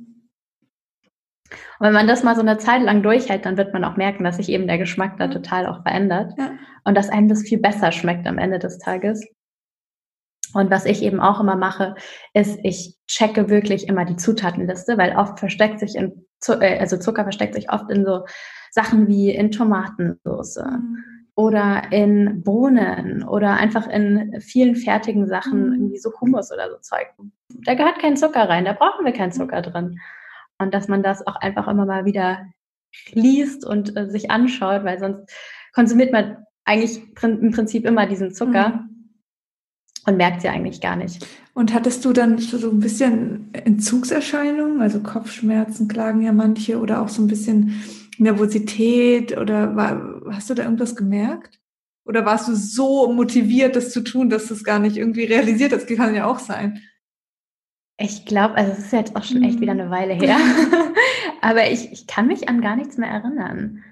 Und 1.79 1.87
wenn 1.87 1.93
man 1.93 2.07
das 2.07 2.23
mal 2.23 2.35
so 2.35 2.41
eine 2.41 2.57
Zeit 2.57 2.81
lang 2.81 3.01
durchhält, 3.03 3.45
dann 3.45 3.57
wird 3.57 3.73
man 3.73 3.85
auch 3.85 3.95
merken, 3.95 4.23
dass 4.23 4.37
sich 4.37 4.49
eben 4.49 4.67
der 4.67 4.77
Geschmack 4.77 5.17
da 5.17 5.27
total 5.27 5.65
auch 5.65 5.81
verändert 5.83 6.33
Ja. 6.37 6.51
und 6.83 6.95
dass 6.95 7.09
einem 7.09 7.29
das 7.29 7.43
viel 7.43 7.59
besser 7.59 7.91
schmeckt 7.91 8.27
am 8.27 8.37
Ende 8.37 8.59
des 8.59 8.79
Tages. 8.79 9.25
Und 10.53 10.71
was 10.71 10.85
ich 10.85 11.03
eben 11.03 11.19
auch 11.19 11.39
immer 11.39 11.55
mache, 11.55 11.95
ist, 12.33 12.59
ich 12.63 12.97
checke 13.07 13.49
wirklich 13.49 13.87
immer 13.87 14.03
die 14.05 14.15
Zutatenliste, 14.15 14.97
weil 14.97 15.15
oft 15.15 15.39
versteckt 15.39 15.79
sich 15.79 15.95
in, 15.95 16.25
äh, 16.47 16.79
also 16.79 16.97
Zucker 16.97 17.23
versteckt 17.23 17.53
sich 17.53 17.71
oft 17.71 17.89
in 17.91 18.03
so 18.03 18.25
Sachen 18.71 19.07
wie 19.07 19.29
in 19.31 19.51
Tomatensauce 19.51 20.57
Mhm. 20.57 21.03
Oder 21.39 21.83
in 21.93 22.43
Bohnen 22.43 23.23
oder 23.23 23.53
einfach 23.53 23.87
in 23.87 24.41
vielen 24.41 24.75
fertigen 24.75 25.25
Sachen, 25.25 25.67
Mhm. 25.67 25.73
irgendwie 25.73 25.97
so 25.97 26.11
Hummus 26.19 26.51
oder 26.51 26.69
so 26.69 26.75
Zeug. 26.81 27.07
Da 27.65 27.75
gehört 27.75 27.99
kein 27.99 28.17
Zucker 28.17 28.49
rein, 28.49 28.65
da 28.65 28.73
brauchen 28.73 29.05
wir 29.05 29.13
keinen 29.13 29.31
Zucker 29.31 29.61
drin. 29.61 29.99
Und 30.57 30.73
dass 30.73 30.89
man 30.89 31.01
das 31.01 31.25
auch 31.25 31.37
einfach 31.37 31.69
immer 31.69 31.85
mal 31.85 32.03
wieder 32.03 32.45
liest 33.13 33.65
und 33.65 33.95
äh, 33.95 34.09
sich 34.09 34.29
anschaut, 34.29 34.83
weil 34.83 34.99
sonst 34.99 35.31
konsumiert 35.73 36.11
man 36.11 36.39
eigentlich 36.65 37.01
im 37.23 37.51
Prinzip 37.51 37.85
immer 37.85 38.05
diesen 38.05 38.33
Zucker 38.33 38.69
Mhm. 38.69 39.11
und 40.07 40.17
merkt 40.17 40.41
sie 40.41 40.49
eigentlich 40.49 40.81
gar 40.81 40.97
nicht. 40.97 41.25
Und 41.53 41.73
hattest 41.73 42.03
du 42.03 42.11
dann 42.11 42.37
so 42.39 42.69
ein 42.69 42.81
bisschen 42.81 43.53
Entzugserscheinungen, 43.53 44.81
also 44.81 44.99
Kopfschmerzen 44.99 45.87
klagen 45.87 46.21
ja 46.21 46.33
manche 46.33 46.79
oder 46.81 47.01
auch 47.01 47.07
so 47.07 47.21
ein 47.21 47.27
bisschen 47.27 47.81
Nervosität 48.17 49.37
oder 49.37 49.77
war, 49.77 50.18
hast 50.31 50.49
du 50.49 50.53
da 50.53 50.63
irgendwas 50.63 50.95
gemerkt? 50.95 51.59
Oder 52.05 52.25
warst 52.25 52.47
du 52.47 52.55
so 52.55 53.11
motiviert, 53.11 53.75
das 53.75 53.91
zu 53.91 54.01
tun, 54.01 54.29
dass 54.29 54.47
du 54.47 54.53
es 54.55 54.63
gar 54.63 54.79
nicht 54.79 54.97
irgendwie 54.97 55.25
realisiert 55.25 55.73
hast? 55.73 55.89
Das 55.89 55.97
kann 55.97 56.15
ja 56.15 56.25
auch 56.25 56.39
sein. 56.39 56.81
Ich 57.97 58.25
glaube, 58.25 58.55
also 58.55 58.71
es 58.71 58.79
ist 58.79 58.93
jetzt 58.93 59.15
auch 59.15 59.23
schon 59.23 59.43
echt 59.43 59.57
Mhm. 59.57 59.61
wieder 59.61 59.71
eine 59.73 59.89
Weile 59.89 60.13
her, 60.13 60.37
aber 61.41 61.69
ich, 61.69 61.91
ich 61.91 62.07
kann 62.07 62.27
mich 62.27 62.47
an 62.47 62.61
gar 62.61 62.75
nichts 62.77 62.97
mehr 62.97 63.09
erinnern. 63.09 63.83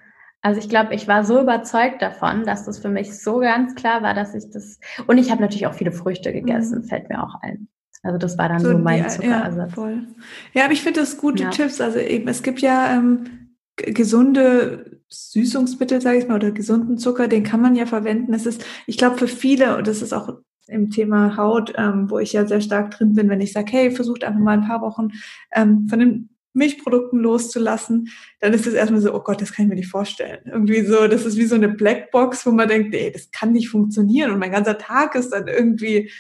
Also 0.42 0.60
ich 0.60 0.70
glaube, 0.70 0.96
ich 0.96 1.08
war 1.10 1.26
so 1.26 1.42
überzeugt 1.42 2.02
davon, 2.02 2.46
dass 2.46 2.64
das 2.64 2.80
für 2.80 2.88
mich 2.90 3.20
so 3.22 3.40
ganz 3.40 3.76
klar 3.76 4.02
war, 4.04 4.14
dass 4.14 4.34
ich 4.34 4.50
das 4.52 4.80
und 5.08 5.18
ich 5.18 5.30
habe 5.30 5.42
natürlich 5.42 5.68
auch 5.68 5.74
viele 5.74 5.92
Früchte 5.92 6.32
gegessen, 6.32 6.80
Mhm. 6.80 6.84
fällt 6.86 7.10
mir 7.10 7.22
auch 7.22 7.36
ein. 7.42 7.68
Also 8.04 8.18
das 8.18 8.38
war 8.38 8.48
dann 8.48 8.60
so, 8.60 8.72
die- 8.74 8.82
mein 8.82 9.00
Ja, 9.00 9.08
Zuckerersatz. 9.10 9.74
voll. 9.74 10.08
Ja, 10.54 10.64
aber 10.64 10.74
ich 10.74 10.82
finde 10.84 11.02
das 11.02 11.18
gute 11.18 11.44
Ja. 11.44 11.50
Tipps. 11.50 11.82
Also 11.82 12.00
eben, 12.00 12.28
es 12.30 12.44
gibt 12.44 12.62
ja 12.62 12.96
ähm, 12.96 13.56
gesunde 13.76 14.97
Süßungsmittel, 15.10 16.02
sage 16.02 16.20
ich 16.20 16.28
mal, 16.28 16.36
oder 16.36 16.52
gesunden 16.52 16.98
Zucker, 16.98 17.28
den 17.28 17.44
kann 17.44 17.62
man 17.62 17.76
ja 17.76 17.86
verwenden. 17.86 18.34
Es 18.34 18.46
ist, 18.46 18.64
ich 18.86 18.98
glaube, 18.98 19.18
für 19.18 19.28
viele, 19.28 19.78
und 19.78 19.88
das 19.88 20.02
ist 20.02 20.14
auch 20.14 20.38
im 20.68 20.90
Thema 20.90 21.38
Haut, 21.38 21.74
ähm, 21.78 22.10
wo 22.10 22.20
ich 22.20 22.34
ja 22.34 22.46
sehr 22.46 22.62
stark 22.62 22.92
drin 22.92 23.14
bin, 23.14 23.30
wenn 23.30 23.42
ich 23.42 23.54
sage, 23.54 23.72
hey, 23.72 23.92
versucht 23.92 24.24
einfach 24.24 24.40
mal 24.40 24.58
ein 24.58 24.68
paar 24.68 24.82
Wochen 24.82 25.10
ähm, 25.54 25.88
von 25.90 26.00
den 26.00 26.30
Milchprodukten 26.54 27.20
loszulassen, 27.20 28.10
dann 28.40 28.54
ist 28.54 28.68
es 28.68 28.74
erstmal 28.74 29.00
so, 29.00 29.14
oh 29.14 29.22
Gott, 29.22 29.42
das 29.42 29.54
kann 29.54 29.66
ich 29.66 29.70
mir 29.70 29.76
nicht 29.76 29.90
vorstellen. 29.90 30.40
Irgendwie 30.46 30.82
so, 30.82 31.08
das 31.08 31.26
ist 31.26 31.38
wie 31.38 31.46
so 31.46 31.56
eine 31.56 31.70
Blackbox, 31.70 32.46
wo 32.46 32.52
man 32.52 32.68
denkt, 32.68 32.94
ey, 32.96 33.12
das 33.12 33.32
kann 33.32 33.52
nicht 33.52 33.70
funktionieren 33.70 34.32
und 34.32 34.40
mein 34.40 34.52
ganzer 34.52 34.78
Tag 34.78 35.16
ist 35.16 35.30
dann 35.30 35.48
irgendwie 35.48 36.12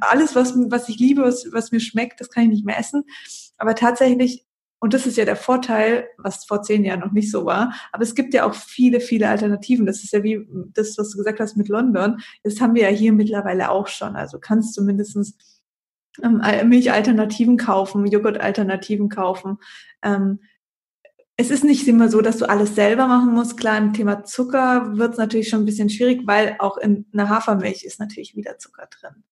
alles, 0.00 0.34
was, 0.34 0.54
was 0.70 0.88
ich 0.88 0.98
liebe, 0.98 1.22
was, 1.22 1.46
was 1.52 1.72
mir 1.72 1.80
schmeckt, 1.80 2.20
das 2.20 2.30
kann 2.30 2.44
ich 2.44 2.48
nicht 2.48 2.66
mehr 2.66 2.78
essen. 2.78 3.04
Aber 3.58 3.74
tatsächlich, 3.74 4.46
und 4.80 4.94
das 4.94 5.06
ist 5.06 5.16
ja 5.16 5.24
der 5.24 5.36
Vorteil, 5.36 6.08
was 6.18 6.44
vor 6.44 6.62
zehn 6.62 6.84
Jahren 6.84 7.00
noch 7.00 7.12
nicht 7.12 7.30
so 7.30 7.44
war, 7.44 7.74
aber 7.92 8.02
es 8.02 8.14
gibt 8.14 8.32
ja 8.34 8.44
auch 8.44 8.54
viele, 8.54 9.00
viele 9.00 9.28
Alternativen. 9.28 9.86
Das 9.86 10.04
ist 10.04 10.12
ja 10.12 10.22
wie 10.22 10.46
das, 10.72 10.96
was 10.98 11.10
du 11.10 11.18
gesagt 11.18 11.40
hast 11.40 11.56
mit 11.56 11.68
London. 11.68 12.18
Das 12.44 12.60
haben 12.60 12.74
wir 12.74 12.82
ja 12.82 12.96
hier 12.96 13.12
mittlerweile 13.12 13.70
auch 13.70 13.88
schon. 13.88 14.14
Also 14.14 14.38
kannst 14.38 14.76
du 14.76 14.82
mindestens 14.82 15.36
ähm, 16.22 16.40
Milchalternativen 16.68 17.56
kaufen, 17.56 18.06
Joghurtalternativen 18.06 19.08
kaufen. 19.08 19.58
Ähm, 20.02 20.40
es 21.36 21.50
ist 21.50 21.64
nicht 21.64 21.86
immer 21.86 22.08
so, 22.08 22.20
dass 22.20 22.38
du 22.38 22.48
alles 22.48 22.74
selber 22.74 23.06
machen 23.06 23.32
musst. 23.32 23.56
Klar, 23.56 23.78
im 23.78 23.92
Thema 23.92 24.24
Zucker 24.24 24.96
wird 24.96 25.12
es 25.12 25.18
natürlich 25.18 25.48
schon 25.48 25.62
ein 25.62 25.66
bisschen 25.66 25.88
schwierig, 25.88 26.22
weil 26.24 26.56
auch 26.58 26.76
in 26.78 27.06
einer 27.12 27.28
Hafermilch 27.28 27.84
ist 27.84 28.00
natürlich 28.00 28.36
wieder 28.36 28.58
Zucker 28.58 28.88
drin. 28.90 29.24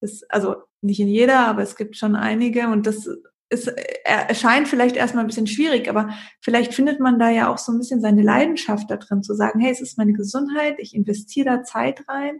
Das, 0.00 0.22
also 0.30 0.56
nicht 0.80 1.00
in 1.00 1.08
jeder, 1.08 1.46
aber 1.46 1.62
es 1.62 1.76
gibt 1.76 1.96
schon 1.96 2.16
einige 2.16 2.68
und 2.68 2.86
das 2.86 3.08
ist, 3.50 3.68
erscheint 4.04 4.68
vielleicht 4.68 4.96
erstmal 4.96 5.24
ein 5.24 5.26
bisschen 5.26 5.48
schwierig, 5.48 5.90
aber 5.90 6.10
vielleicht 6.40 6.72
findet 6.72 7.00
man 7.00 7.18
da 7.18 7.28
ja 7.28 7.52
auch 7.52 7.58
so 7.58 7.72
ein 7.72 7.78
bisschen 7.78 8.00
seine 8.00 8.22
Leidenschaft 8.22 8.90
da 8.90 8.96
drin, 8.96 9.22
zu 9.22 9.34
sagen, 9.34 9.60
hey, 9.60 9.72
es 9.72 9.80
ist 9.80 9.98
meine 9.98 10.12
Gesundheit, 10.12 10.76
ich 10.78 10.94
investiere 10.94 11.56
da 11.56 11.62
Zeit 11.64 12.08
rein 12.08 12.38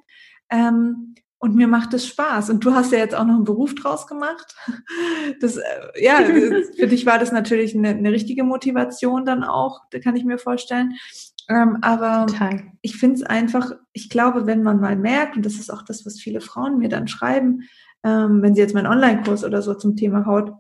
ähm, 0.50 1.16
und 1.38 1.56
mir 1.56 1.66
macht 1.66 1.94
es 1.94 2.06
Spaß. 2.06 2.50
Und 2.50 2.64
du 2.64 2.74
hast 2.74 2.92
ja 2.92 2.98
jetzt 2.98 3.14
auch 3.14 3.24
noch 3.24 3.34
einen 3.34 3.44
Beruf 3.44 3.74
draus 3.74 4.06
gemacht. 4.06 4.54
Das, 5.40 5.56
äh, 5.56 5.62
ja, 5.96 6.18
für 6.76 6.86
dich 6.86 7.06
war 7.06 7.18
das 7.18 7.32
natürlich 7.32 7.74
eine, 7.74 7.90
eine 7.90 8.12
richtige 8.12 8.44
Motivation 8.44 9.24
dann 9.24 9.42
auch, 9.42 9.80
da 9.90 9.98
kann 9.98 10.16
ich 10.16 10.24
mir 10.24 10.38
vorstellen. 10.38 10.94
Ähm, 11.48 11.78
aber 11.80 12.26
Total. 12.26 12.62
ich 12.82 12.96
finde 12.96 13.16
es 13.16 13.22
einfach, 13.22 13.72
ich 13.92 14.10
glaube, 14.10 14.46
wenn 14.46 14.62
man 14.62 14.80
mal 14.80 14.96
merkt, 14.96 15.36
und 15.36 15.46
das 15.46 15.54
ist 15.54 15.72
auch 15.72 15.82
das, 15.82 16.04
was 16.04 16.20
viele 16.20 16.40
Frauen 16.40 16.78
mir 16.78 16.88
dann 16.88 17.08
schreiben, 17.08 17.62
ähm, 18.04 18.42
wenn 18.42 18.54
sie 18.54 18.60
jetzt 18.60 18.74
meinen 18.74 18.86
Online-Kurs 18.86 19.44
oder 19.44 19.62
so 19.62 19.74
zum 19.74 19.96
Thema 19.96 20.26
Haut 20.26 20.52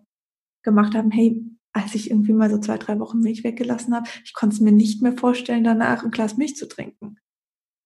gemacht 0.62 0.94
haben, 0.94 1.10
hey, 1.10 1.42
als 1.72 1.94
ich 1.94 2.10
irgendwie 2.10 2.32
mal 2.32 2.50
so 2.50 2.58
zwei, 2.58 2.78
drei 2.78 2.98
Wochen 2.98 3.20
Milch 3.20 3.44
weggelassen 3.44 3.94
habe, 3.94 4.08
ich 4.24 4.34
konnte 4.34 4.54
es 4.54 4.60
mir 4.60 4.72
nicht 4.72 5.02
mehr 5.02 5.12
vorstellen, 5.12 5.64
danach 5.64 6.04
ein 6.04 6.10
Glas 6.10 6.36
Milch 6.36 6.56
zu 6.56 6.66
trinken. 6.66 7.18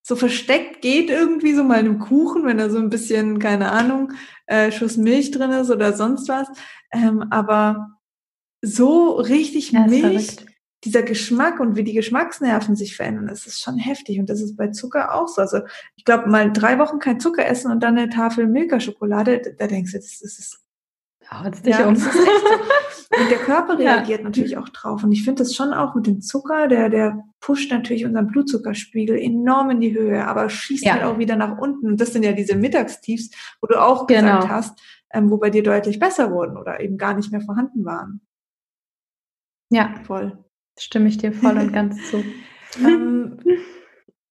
So 0.06 0.16
versteckt 0.16 0.82
geht 0.82 1.08
irgendwie 1.08 1.54
so 1.54 1.64
mal 1.64 1.78
einem 1.78 1.98
Kuchen, 1.98 2.44
wenn 2.44 2.58
da 2.58 2.68
so 2.68 2.78
ein 2.78 2.90
bisschen, 2.90 3.38
keine 3.38 3.72
Ahnung, 3.72 4.12
äh, 4.46 4.70
Schuss 4.70 4.96
Milch 4.96 5.30
drin 5.30 5.50
ist 5.50 5.70
oder 5.70 5.94
sonst 5.94 6.28
was. 6.28 6.48
Ähm, 6.92 7.24
aber 7.30 7.98
so 8.60 9.12
richtig 9.12 9.72
Ja, 9.72 9.86
Milch, 9.86 10.44
dieser 10.84 11.02
Geschmack 11.02 11.60
und 11.60 11.76
wie 11.76 11.84
die 11.84 11.94
Geschmacksnerven 11.94 12.76
sich 12.76 12.96
verändern, 12.96 13.28
das 13.28 13.46
ist 13.46 13.62
schon 13.62 13.78
heftig. 13.78 14.18
Und 14.18 14.28
das 14.28 14.42
ist 14.42 14.56
bei 14.56 14.68
Zucker 14.68 15.14
auch 15.14 15.28
so. 15.28 15.40
Also 15.40 15.60
ich 15.96 16.04
glaube, 16.04 16.28
mal 16.28 16.52
drei 16.52 16.78
Wochen 16.78 16.98
kein 16.98 17.20
Zucker 17.20 17.46
essen 17.46 17.70
und 17.70 17.82
dann 17.82 17.96
eine 17.96 18.10
Tafel 18.10 18.46
Milka-Schokolade, 18.46 19.40
da, 19.40 19.50
da 19.50 19.66
denkst 19.66 19.92
du, 19.92 19.98
das, 19.98 20.20
das 20.20 20.38
ist 20.38 20.63
Haut's 21.42 21.62
dich 21.62 21.76
ja, 21.76 21.86
um. 21.88 21.94
Und 23.16 23.30
der 23.30 23.38
Körper 23.38 23.78
Ja. 23.80 23.94
reagiert 23.94 24.22
natürlich 24.24 24.56
auch 24.56 24.68
drauf. 24.70 25.04
Und 25.04 25.12
ich 25.12 25.24
finde 25.24 25.42
das 25.42 25.54
schon 25.54 25.72
auch 25.72 25.94
mit 25.94 26.06
dem 26.06 26.20
Zucker, 26.20 26.66
der, 26.68 26.88
der 26.88 27.24
pusht 27.40 27.70
natürlich 27.70 28.04
unseren 28.04 28.26
Blutzuckerspiegel 28.26 29.16
enorm 29.18 29.70
in 29.70 29.80
die 29.80 29.94
Höhe, 29.94 30.26
aber 30.26 30.48
schießt 30.48 30.84
Ja. 30.84 30.94
halt 30.94 31.04
auch 31.04 31.18
wieder 31.18 31.36
nach 31.36 31.56
unten. 31.58 31.86
Und 31.86 32.00
das 32.00 32.12
sind 32.12 32.24
ja 32.24 32.32
diese 32.32 32.56
Mittagstiefs, 32.56 33.30
wo 33.60 33.66
du 33.68 33.80
auch 33.80 34.06
gesagt 34.06 34.42
Genau. 34.42 34.48
hast, 34.52 34.80
ähm, 35.12 35.30
wo 35.30 35.38
bei 35.38 35.50
dir 35.50 35.62
deutlich 35.62 35.98
besser 36.00 36.32
wurden 36.32 36.56
oder 36.56 36.80
eben 36.80 36.98
gar 36.98 37.14
nicht 37.14 37.30
mehr 37.30 37.40
vorhanden 37.40 37.84
waren. 37.84 38.20
Ja, 39.70 39.94
Voll. 40.06 40.38
stimme 40.78 41.08
ich 41.08 41.18
dir 41.18 41.32
voll 41.32 41.56
und 41.56 41.72
ganz 41.72 42.10
zu. 42.10 42.24
Ähm, 42.84 43.38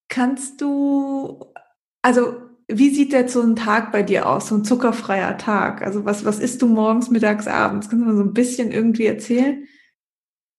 kannst 0.09 0.59
du, 0.61 1.45
also 2.01 2.35
wie 2.77 2.89
sieht 2.89 3.13
jetzt 3.13 3.33
so 3.33 3.41
ein 3.41 3.55
Tag 3.55 3.91
bei 3.91 4.03
dir 4.03 4.27
aus, 4.27 4.47
so 4.47 4.55
ein 4.55 4.65
zuckerfreier 4.65 5.37
Tag? 5.37 5.81
Also 5.81 6.05
was, 6.05 6.25
was 6.25 6.39
isst 6.39 6.61
du 6.61 6.67
morgens, 6.67 7.09
mittags, 7.09 7.47
abends? 7.47 7.89
Kannst 7.89 8.03
du 8.03 8.09
mal 8.09 8.17
so 8.17 8.23
ein 8.23 8.33
bisschen 8.33 8.71
irgendwie 8.71 9.05
erzählen? 9.05 9.67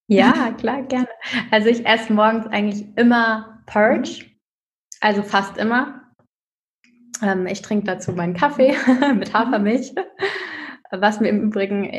Ja, 0.06 0.52
klar, 0.58 0.82
gerne. 0.82 1.08
Also 1.50 1.68
ich 1.68 1.86
esse 1.86 2.12
morgens 2.12 2.46
eigentlich 2.46 2.86
immer 2.96 3.62
Purge, 3.66 4.24
also 5.00 5.22
fast 5.22 5.56
immer. 5.56 6.02
Ähm, 7.22 7.46
ich 7.46 7.62
trinke 7.62 7.86
dazu 7.86 8.12
meinen 8.12 8.34
Kaffee 8.34 8.74
mit 9.14 9.32
Hafermilch, 9.32 9.94
was 10.90 11.20
mir 11.20 11.28
im 11.28 11.42
Übrigen 11.42 11.90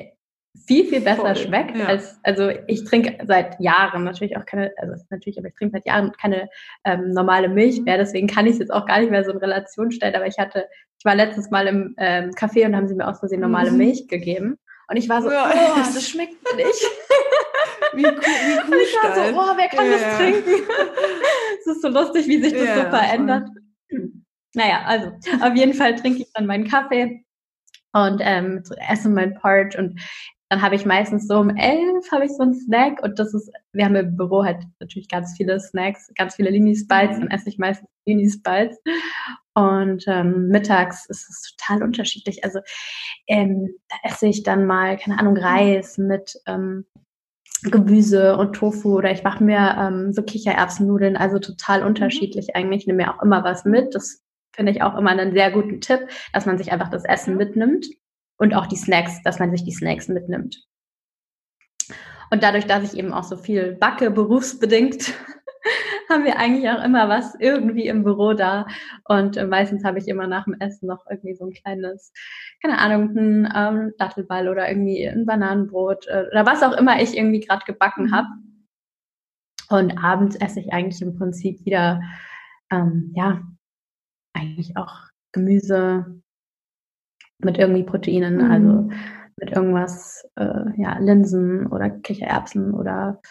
viel, 0.67 0.85
viel 0.85 1.01
besser 1.01 1.21
Voll, 1.21 1.35
schmeckt. 1.35 1.75
ja. 1.77 1.85
Als, 1.85 2.19
also 2.23 2.49
ich 2.67 2.83
trinke 2.85 3.17
seit 3.25 3.59
Jahren 3.59 4.03
natürlich 4.03 4.37
auch 4.37 4.45
keine, 4.45 4.71
also 4.77 4.95
natürlich, 5.09 5.37
aber 5.37 5.47
ich 5.49 5.55
trinke 5.55 5.73
seit 5.73 5.85
Jahren 5.85 6.11
keine 6.13 6.49
ähm, 6.85 7.11
normale 7.11 7.49
Milch 7.49 7.77
Mhm. 7.79 7.83
mehr, 7.85 7.97
deswegen 7.97 8.27
kann 8.27 8.45
ich 8.45 8.53
es 8.53 8.59
jetzt 8.59 8.71
auch 8.73 8.85
gar 8.85 8.99
nicht 8.99 9.11
mehr 9.11 9.23
so 9.23 9.31
in 9.31 9.37
Relation 9.37 9.91
stellen, 9.91 10.15
aber 10.15 10.27
ich 10.27 10.37
hatte, 10.37 10.67
ich 10.97 11.05
war 11.05 11.15
letztens 11.15 11.51
mal 11.51 11.67
im 11.67 11.93
ähm, 11.97 12.31
Café 12.31 12.65
und 12.65 12.75
haben 12.75 12.87
sie 12.87 12.95
mir 12.95 13.07
aus 13.07 13.19
Versehen 13.19 13.41
normale 13.41 13.71
Mhm. 13.71 13.77
Milch 13.77 14.07
gegeben. 14.07 14.57
Und 14.87 14.97
ich 14.97 15.09
war 15.09 15.21
so, 15.21 15.31
Ja, 15.31 15.49
oh, 15.51 15.77
das 15.77 16.07
schmeckt 16.09 16.35
nicht. 16.55 16.67
Wie, 17.93 18.03
Kuh, 18.03 18.11
wie 18.21 18.59
Und 18.73 18.81
ich 18.81 18.95
war 18.95 19.11
Kuhstall. 19.11 19.33
so, 19.33 19.39
oh, 19.39 19.53
wer 19.57 19.67
kann 19.69 19.85
Ja, 19.85 19.91
das 19.93 20.17
trinken? 20.17 20.63
Es 21.59 21.67
ist 21.67 21.81
so 21.81 21.87
lustig, 21.87 22.27
wie 22.27 22.41
sich 22.41 22.53
das 22.53 22.75
so 22.75 22.81
verändert. 22.89 23.49
Naja, 24.53 24.81
also 24.85 25.11
auf 25.41 25.55
jeden 25.55 25.73
Fall 25.73 25.95
trinke 25.95 26.19
ich 26.21 26.31
dann 26.33 26.45
meinen 26.45 26.67
Kaffee 26.67 27.25
und 27.93 28.21
ähm, 28.23 28.63
esse 28.89 29.09
meinen 29.09 29.33
Porridge 29.35 29.77
und 29.77 29.99
dann 30.49 30.61
habe 30.61 30.75
ich 30.75 30.85
meistens 30.85 31.27
so 31.27 31.39
um 31.39 31.55
elf 31.55 32.11
habe 32.11 32.25
ich 32.25 32.31
so 32.31 32.43
einen 32.43 32.53
Snack 32.53 33.01
und 33.01 33.17
das 33.17 33.33
ist, 33.33 33.51
wir 33.73 33.85
haben 33.85 33.95
im 33.95 34.15
Büro 34.15 34.43
halt 34.43 34.63
natürlich 34.79 35.09
ganz 35.09 35.35
viele 35.35 35.59
Snacks, 35.59 36.11
ganz 36.15 36.35
viele 36.35 36.51
Linis-Bites, 36.51 37.17
Mhm. 37.17 37.21
dann 37.21 37.31
esse 37.31 37.49
ich 37.49 37.57
meistens 37.57 37.89
Linis-Bites 38.05 38.77
und 39.55 40.03
ähm, 40.07 40.49
mittags 40.49 41.07
ist 41.07 41.29
es 41.29 41.55
total 41.55 41.83
unterschiedlich. 41.83 42.43
Also 42.43 42.59
ähm, 43.27 43.75
da 43.89 43.95
esse 44.03 44.27
ich 44.27 44.43
dann 44.43 44.65
mal, 44.65 44.97
keine 44.97 45.17
Ahnung, 45.17 45.35
Reis 45.35 45.97
mit 45.97 46.35
ähm, 46.45 46.85
Gemüse 47.63 48.37
und 48.37 48.53
Tofu 48.53 48.97
oder 48.97 49.11
ich 49.11 49.23
mache 49.23 49.43
mir 49.43 49.75
ähm, 49.79 50.13
so 50.13 50.21
Kichererbsennudeln, 50.21 51.17
also 51.17 51.39
total 51.39 51.83
unterschiedlich 51.83 52.55
eigentlich. 52.55 52.81
Ich 52.81 52.87
nehme 52.87 53.03
mir 53.03 53.15
auch 53.15 53.23
immer 53.23 53.43
was 53.43 53.65
mit. 53.65 53.95
Das 53.95 54.21
finde 54.55 54.71
ich 54.71 54.83
auch 54.83 54.95
immer 54.97 55.09
einen 55.09 55.33
sehr 55.33 55.51
guten 55.51 55.81
Tipp, 55.81 56.07
dass 56.33 56.45
man 56.45 56.57
sich 56.57 56.71
einfach 56.71 56.89
das 56.89 57.03
Essen 57.05 57.35
mitnimmt 57.35 57.87
und 58.37 58.53
auch 58.53 58.67
die 58.67 58.75
Snacks, 58.75 59.21
dass 59.23 59.39
man 59.39 59.51
sich 59.51 59.63
die 59.63 59.71
Snacks 59.71 60.07
mitnimmt. 60.07 60.65
Und 62.31 62.43
dadurch, 62.43 62.65
dass 62.65 62.91
ich 62.93 62.99
eben 62.99 63.13
auch 63.13 63.23
so 63.23 63.37
viel 63.37 63.73
backe, 63.73 64.11
berufsbedingt, 64.11 65.13
haben 66.09 66.25
wir 66.25 66.37
eigentlich 66.37 66.69
auch 66.69 66.83
immer 66.83 67.09
was 67.09 67.35
irgendwie 67.39 67.87
im 67.87 68.03
Büro 68.03 68.33
da. 68.33 68.67
Und 69.05 69.37
äh, 69.37 69.45
meistens 69.45 69.83
habe 69.83 69.99
ich 69.99 70.07
immer 70.07 70.27
nach 70.27 70.45
dem 70.45 70.55
Essen 70.59 70.87
noch 70.87 71.05
irgendwie 71.09 71.35
so 71.35 71.45
ein 71.45 71.53
kleines, 71.53 72.11
keine 72.61 72.79
Ahnung, 72.79 73.15
ein 73.15 73.53
ähm, 73.55 73.93
Dattelball 73.97 74.49
oder 74.49 74.67
irgendwie 74.67 75.05
ein 75.05 75.25
Bananenbrot 75.25 76.07
äh, 76.07 76.25
oder 76.31 76.45
was 76.45 76.63
auch 76.63 76.73
immer 76.73 77.01
ich 77.01 77.17
irgendwie 77.17 77.39
gerade 77.39 77.65
gebacken 77.65 78.11
habe. 78.11 78.27
Und 79.69 80.03
abends 80.03 80.35
esse 80.35 80.59
ich 80.59 80.73
eigentlich 80.73 81.01
im 81.01 81.17
Prinzip 81.17 81.65
wieder, 81.65 82.01
ähm, 82.71 83.11
ja, 83.15 83.41
eigentlich 84.33 84.77
auch 84.77 84.93
Gemüse 85.31 86.21
mit 87.39 87.57
irgendwie 87.57 87.83
Proteinen, 87.83 88.37
mhm. 88.37 88.51
also 88.51 88.89
mit 89.37 89.51
irgendwas, 89.51 90.27
äh, 90.35 90.63
ja, 90.77 90.97
Linsen 90.99 91.67
oder 91.67 91.89
Kichererbsen 91.89 92.73
oder 92.73 93.21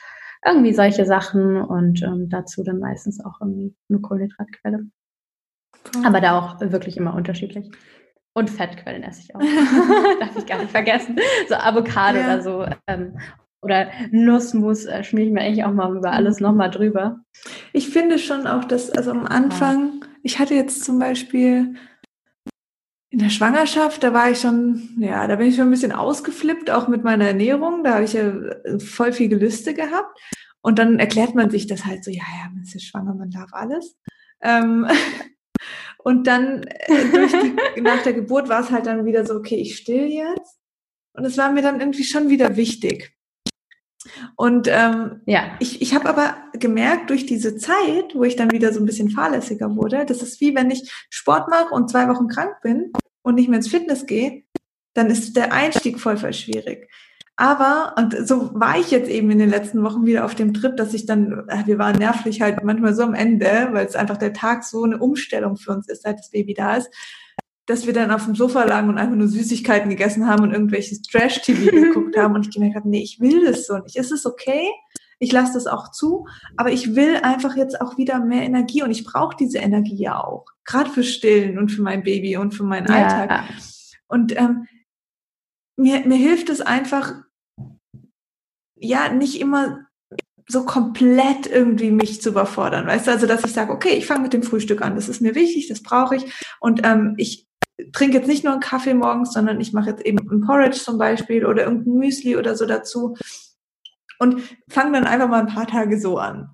irgendwie 0.45 0.75
solche 0.75 1.07
Sachen 1.07 1.57
und 1.57 2.03
ähm, 2.03 2.29
dazu 2.29 2.63
dann 2.63 2.79
meistens 2.79 3.25
auch 3.25 3.41
irgendwie 3.41 3.75
eine 3.89 4.01
Kohlenhydratquelle. 4.01 4.87
Cool. 5.95 6.07
Aber 6.07 6.21
da 6.21 6.39
auch 6.39 6.61
wirklich 6.61 6.97
immer 6.97 7.15
unterschiedlich. 7.15 7.71
Und 8.35 8.51
Fettquellen 8.51 9.03
esse 9.03 9.23
ich 9.23 9.35
auch. 9.35 9.41
Darf 10.21 10.37
ich 10.37 10.47
gar 10.47 10.59
nicht 10.59 10.71
vergessen. 10.71 11.17
So 11.49 11.55
Avocado 11.55 12.19
ja. 12.19 12.25
oder 12.25 12.43
so. 12.43 12.67
Ähm, 12.87 13.17
oder 13.63 13.89
Nussmus 14.11 14.85
äh, 14.85 15.03
schmier 15.03 15.25
ich 15.25 15.33
mir 15.33 15.41
eigentlich 15.41 15.65
auch 15.65 15.73
mal 15.73 15.97
über 15.97 16.13
alles 16.13 16.41
nochmal 16.41 16.71
drüber. 16.71 17.21
Ich 17.73 17.89
finde 17.89 18.19
schon 18.19 18.47
auch, 18.47 18.65
dass, 18.65 18.91
also 18.91 19.11
am 19.11 19.27
Anfang, 19.27 20.05
ich 20.23 20.39
hatte 20.39 20.55
jetzt 20.55 20.85
zum 20.85 20.99
Beispiel 20.99 21.75
in 23.15 23.21
der 23.21 23.31
Schwangerschaft, 23.31 24.03
da 24.03 24.13
war 24.13 24.29
ich 24.29 24.41
schon, 24.41 24.89
ja, 24.99 25.29
da 25.29 25.37
bin 25.37 25.47
ich 25.47 25.55
schon 25.55 25.69
ein 25.69 25.71
bisschen 25.71 25.93
ausgeflippt, 25.93 26.69
auch 26.69 26.89
mit 26.89 27.05
meiner 27.05 27.29
Ernährung. 27.29 27.85
Da 27.85 27.95
habe 27.95 28.05
ich 28.05 28.15
ja 28.15 28.27
äh, 28.27 28.81
voll 28.81 29.13
viel 29.13 29.29
Gelüste 29.29 29.73
gehabt. 29.73 30.21
Und 30.63 30.81
dann 30.81 30.99
erklärt 30.99 31.37
man 31.37 31.49
sich 31.49 31.69
das 31.69 31.87
halt 31.87 32.03
so, 32.03 32.11
ja, 32.11 32.25
ja, 32.25 32.51
man 32.53 32.65
ist 32.65 32.75
ja 32.75 32.81
schwanger, 32.81 33.15
man 33.15 33.31
darf 33.31 33.53
alles. 33.53 33.97
Ähm, 34.43 34.89
und 35.99 36.27
dann 36.27 36.65
äh, 36.65 37.55
die, 37.77 37.83
nach 37.83 38.03
der 38.03 38.15
Geburt 38.15 38.49
war 38.49 38.63
es 38.63 38.73
halt 38.73 38.87
dann 38.87 39.05
wieder 39.05 39.25
so, 39.25 39.37
okay, 39.37 39.61
ich 39.61 39.77
still 39.77 40.07
jetzt. 40.07 40.59
Und 41.13 41.25
es 41.25 41.39
war 41.39 41.53
mir 41.53 41.63
dann 41.63 41.79
irgendwie 41.79 42.03
schon 42.03 42.31
wieder 42.31 42.57
wichtig. 42.57 43.15
Und 44.37 44.69
ähm, 44.71 45.21
ja. 45.27 45.57
ich, 45.61 45.81
ich 45.83 45.95
habe 45.95 46.09
aber 46.09 46.37
gemerkt, 46.53 47.11
durch 47.11 47.27
diese 47.27 47.57
Zeit, 47.57 48.15
wo 48.15 48.25
ich 48.25 48.37
dann 48.37 48.51
wieder 48.51 48.73
so 48.73 48.81
ein 48.81 48.87
bisschen 48.87 49.11
fahrlässiger 49.11 49.75
wurde, 49.77 50.05
das 50.05 50.23
ist 50.23 50.41
wie 50.41 50.55
wenn 50.55 50.71
ich 50.71 50.91
Sport 51.11 51.49
mache 51.49 51.73
und 51.75 51.91
zwei 51.91 52.09
Wochen 52.09 52.29
krank 52.29 52.61
bin 52.63 52.93
und 53.23 53.37
nicht 53.37 53.49
mehr 53.49 53.59
ins 53.59 53.69
Fitness 53.69 54.07
gehe, 54.07 54.45
dann 54.95 55.11
ist 55.11 55.37
der 55.37 55.53
Einstieg 55.53 56.01
voll, 56.01 56.17
voll 56.17 56.33
schwierig. 56.33 56.89
Aber, 57.37 57.95
und 57.99 58.17
so 58.29 58.51
war 58.55 58.79
ich 58.79 58.93
jetzt 58.93 59.11
eben 59.11 59.29
in 59.31 59.41
den 59.41 59.51
letzten 59.51 59.83
Wochen 59.83 60.07
wieder 60.07 60.25
auf 60.25 60.37
dem 60.37 60.55
Trip, 60.55 60.77
dass 60.77 60.95
ich 60.95 61.05
dann, 61.05 61.49
äh, 61.49 61.67
wir 61.67 61.79
waren 61.79 61.99
nervlich 61.99 62.41
halt 62.41 62.63
manchmal 62.63 62.95
so 62.95 63.03
am 63.03 63.15
Ende, 63.15 63.71
weil 63.73 63.87
es 63.87 63.97
einfach 63.97 64.19
der 64.19 64.33
Tag 64.33 64.63
so 64.63 64.85
eine 64.85 64.99
Umstellung 64.99 65.57
für 65.57 65.73
uns 65.73 65.89
ist, 65.89 66.03
seit 66.03 66.19
das 66.19 66.31
Baby 66.31 66.55
da 66.55 66.77
ist, 66.77 66.91
dass 67.67 67.87
wir 67.87 67.93
dann 67.93 68.11
auf 68.11 68.25
dem 68.25 68.35
Sofa 68.35 68.65
lagen 68.65 68.89
und 68.89 68.99
einfach 68.99 69.17
nur 69.17 69.29
Süßigkeiten 69.29 69.89
gegessen 69.89 70.27
haben 70.27 70.43
und 70.43 70.53
irgendwelches 70.53 71.03
Trash-TV 71.03 71.71
geguckt 71.71 72.17
haben 72.17 72.35
und 72.35 72.47
ich 72.47 72.55
gemerkt 72.55 72.77
habe, 72.77 72.89
nee, 72.89 73.03
ich 73.03 73.21
will 73.21 73.45
das 73.45 73.67
so 73.67 73.79
nicht. 73.79 73.97
Ist 73.97 74.13
es 74.13 74.27
okay? 74.27 74.69
Ich 75.19 75.33
lasse 75.33 75.55
das 75.55 75.67
auch 75.67 75.91
zu, 75.91 76.27
aber 76.57 76.73
ich 76.73 76.95
will 76.95 77.17
einfach 77.17 77.57
jetzt 77.57 77.81
auch 77.81 77.97
wieder 77.97 78.21
mehr 78.21 78.43
Energie 78.43 78.83
und 78.83 78.91
ich 78.91 79.05
brauche 79.05 79.37
diese 79.37 79.59
Energie 79.59 79.97
ja 79.97 80.23
auch, 80.23 80.47
gerade 80.65 80.91
für 80.91 81.05
Stillen 81.05 81.59
und 81.59 81.71
für 81.71 81.83
mein 81.83 82.03
Baby 82.03 82.37
und 82.37 82.53
für 82.53 82.65
meinen 82.65 82.89
Alltag. 82.89 83.31
Ja. 83.31 83.45
Und 84.09 84.37
ähm, 84.37 84.67
mir, 85.77 86.07
mir 86.07 86.17
hilft 86.17 86.51
es 86.51 86.61
einfach, 86.61 87.15
ja, 88.77 89.13
nicht 89.13 89.41
immer 89.41 89.87
so 90.47 90.67
komplett 90.67 91.47
irgendwie 91.47 91.91
mich 91.91 92.21
zu 92.21 92.31
überfordern, 92.31 92.87
weißt 92.87 93.07
du, 93.07 93.13
also 93.13 93.27
dass 93.27 93.45
ich 93.45 93.53
sage, 93.53 93.73
okay, 93.73 93.95
ich 93.97 94.07
fange 94.07 94.23
mit 94.23 94.35
dem 94.35 94.43
Frühstück 94.43 94.83
an, 94.83 94.95
das 94.95 95.09
ist 95.09 95.23
mir 95.23 95.35
wichtig, 95.35 95.69
das 95.69 95.83
brauche 95.83 96.17
ich 96.17 96.25
und 96.61 96.85
ähm, 96.85 97.15
ich 97.17 97.47
trinke 97.93 98.19
jetzt 98.19 98.29
nicht 98.29 98.45
nur 98.45 98.53
einen 98.53 98.63
Kaffee 98.63 98.95
morgens, 98.95 99.33
sondern 99.33 99.61
ich 99.61 99.73
mache 99.73 99.91
jetzt 99.91 100.05
eben 100.05 100.19
ein 100.31 100.41
Porridge 100.41 100.79
zum 100.79 100.99
Beispiel 100.99 101.45
oder 101.45 101.65
irgendein 101.65 101.95
Müsli 101.95 102.37
oder 102.37 102.57
so 102.57 102.67
dazu 102.67 103.17
und 104.19 104.43
fange 104.69 104.93
dann 104.93 105.07
einfach 105.07 105.29
mal 105.29 105.41
ein 105.41 105.55
paar 105.55 105.67
Tage 105.67 106.01
so 106.01 106.19
an. 106.19 106.51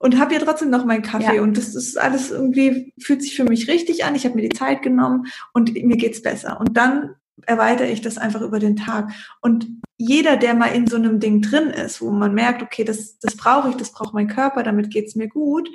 Und 0.00 0.18
habe 0.18 0.32
ja 0.32 0.40
trotzdem 0.40 0.70
noch 0.70 0.84
meinen 0.84 1.02
Kaffee 1.02 1.36
ja. 1.36 1.42
und 1.42 1.56
das 1.56 1.74
ist 1.74 1.98
alles 1.98 2.30
irgendwie, 2.30 2.94
fühlt 3.02 3.20
sich 3.20 3.34
für 3.34 3.42
mich 3.42 3.66
richtig 3.68 4.04
an. 4.04 4.14
Ich 4.14 4.24
habe 4.24 4.36
mir 4.36 4.48
die 4.48 4.56
Zeit 4.56 4.82
genommen 4.82 5.26
und 5.52 5.74
mir 5.74 5.96
geht's 5.96 6.22
besser. 6.22 6.60
Und 6.60 6.76
dann 6.76 7.16
erweitere 7.46 7.90
ich 7.90 8.00
das 8.00 8.16
einfach 8.16 8.40
über 8.40 8.60
den 8.60 8.76
Tag. 8.76 9.10
Und 9.40 9.66
jeder, 9.96 10.36
der 10.36 10.54
mal 10.54 10.68
in 10.68 10.86
so 10.86 10.96
einem 10.96 11.18
Ding 11.18 11.42
drin 11.42 11.68
ist, 11.70 12.00
wo 12.00 12.10
man 12.10 12.32
merkt, 12.32 12.62
okay, 12.62 12.84
das, 12.84 13.18
das 13.18 13.36
brauche 13.36 13.70
ich, 13.70 13.76
das 13.76 13.92
braucht 13.92 14.14
mein 14.14 14.28
Körper, 14.28 14.62
damit 14.62 14.90
geht's 14.92 15.16
mir 15.16 15.28
gut, 15.28 15.68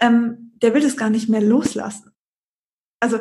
ähm, 0.00 0.52
der 0.62 0.72
will 0.72 0.80
das 0.80 0.96
gar 0.96 1.10
nicht 1.10 1.28
mehr 1.28 1.42
loslassen. 1.42 2.12
Also 2.98 3.18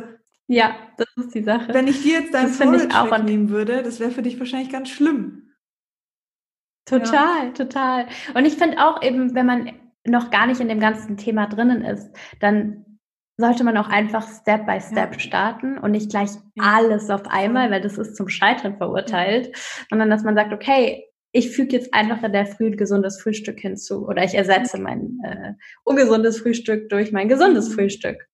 ja, 0.50 0.76
das 0.98 1.08
ist 1.16 1.36
die 1.36 1.44
Sache. 1.44 1.72
Wenn 1.76 1.88
ich 1.88 2.02
dir 2.02 2.22
jetzt 2.22 2.34
dein 2.34 2.52
Porridge 2.52 2.88
wegnehmen 2.88 3.50
würde, 3.50 3.84
das 3.84 4.00
wäre 4.00 4.10
für 4.10 4.24
dich 4.24 4.40
wahrscheinlich 4.40 4.72
ganz 4.72 4.90
schlimm. 4.90 5.54
Total, 6.86 7.46
ja. 7.46 7.52
total. 7.52 8.08
Und 8.34 8.46
ich 8.46 8.56
finde 8.56 8.80
auch 8.80 9.04
eben, 9.04 9.36
wenn 9.36 9.46
man 9.46 9.72
noch 10.08 10.32
gar 10.32 10.48
nicht 10.48 10.60
in 10.60 10.68
dem 10.68 10.80
ganzen 10.80 11.18
Thema 11.18 11.46
drinnen 11.46 11.84
ist, 11.84 12.10
dann 12.40 12.84
sollte 13.38 13.64
man 13.64 13.78
auch 13.78 13.90
einfach 13.90 14.28
Step 14.28 14.66
by 14.66 14.82
Step 14.82 15.14
ja. 15.14 15.20
starten 15.20 15.78
und 15.78 15.92
nicht 15.92 16.10
gleich 16.10 16.32
ja. 16.56 16.64
alles 16.64 17.12
auf 17.12 17.28
einmal, 17.28 17.70
weil 17.70 17.82
das 17.82 18.00
ist 18.00 18.16
zum 18.16 18.28
Scheitern 18.28 18.76
verurteilt, 18.78 19.56
sondern 19.88 20.10
dass 20.10 20.24
man 20.24 20.34
sagt, 20.34 20.52
okay, 20.52 21.06
ich 21.32 21.52
füge 21.52 21.76
jetzt 21.76 21.94
einfach 21.94 22.24
in 22.24 22.34
der 22.34 22.48
Früh 22.48 22.66
ein 22.66 22.78
gesundes 22.78 23.22
Frühstück 23.22 23.60
hinzu 23.60 24.08
oder 24.08 24.24
ich 24.24 24.34
ersetze 24.34 24.82
mein 24.82 25.20
äh, 25.24 25.54
ungesundes 25.84 26.40
Frühstück 26.40 26.90
durch 26.90 27.12
mein 27.12 27.30
gesundes 27.30 27.70
mhm. 27.70 27.74
Frühstück 27.74 28.28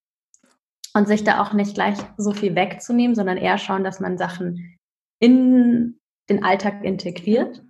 und 0.95 1.10
sich 1.10 1.25
da 1.25 1.41
auch 1.41 1.51
nicht 1.51 1.75
gleich 1.75 1.97
so 2.15 2.31
viel 2.31 2.55
wegzunehmen, 2.55 3.15
sondern 3.15 3.38
eher 3.38 3.58
schauen, 3.58 3.84
dass 3.84 3.99
man 3.99 4.17
Sachen 4.17 4.77
in 5.19 5.99
den 6.29 6.43
Alltag 6.43 6.86
integriert 6.86 7.63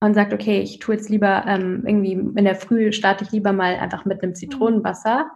und 0.00 0.14
sagt, 0.14 0.32
okay, 0.32 0.60
ich 0.60 0.78
tue 0.78 0.94
jetzt 0.94 1.08
lieber 1.08 1.44
ähm, 1.46 1.82
irgendwie 1.84 2.12
in 2.12 2.44
der 2.44 2.54
Früh 2.54 2.92
starte 2.92 3.24
ich 3.24 3.32
lieber 3.32 3.52
mal 3.52 3.74
einfach 3.74 4.04
mit 4.04 4.22
einem 4.22 4.36
Zitronenwasser 4.36 5.28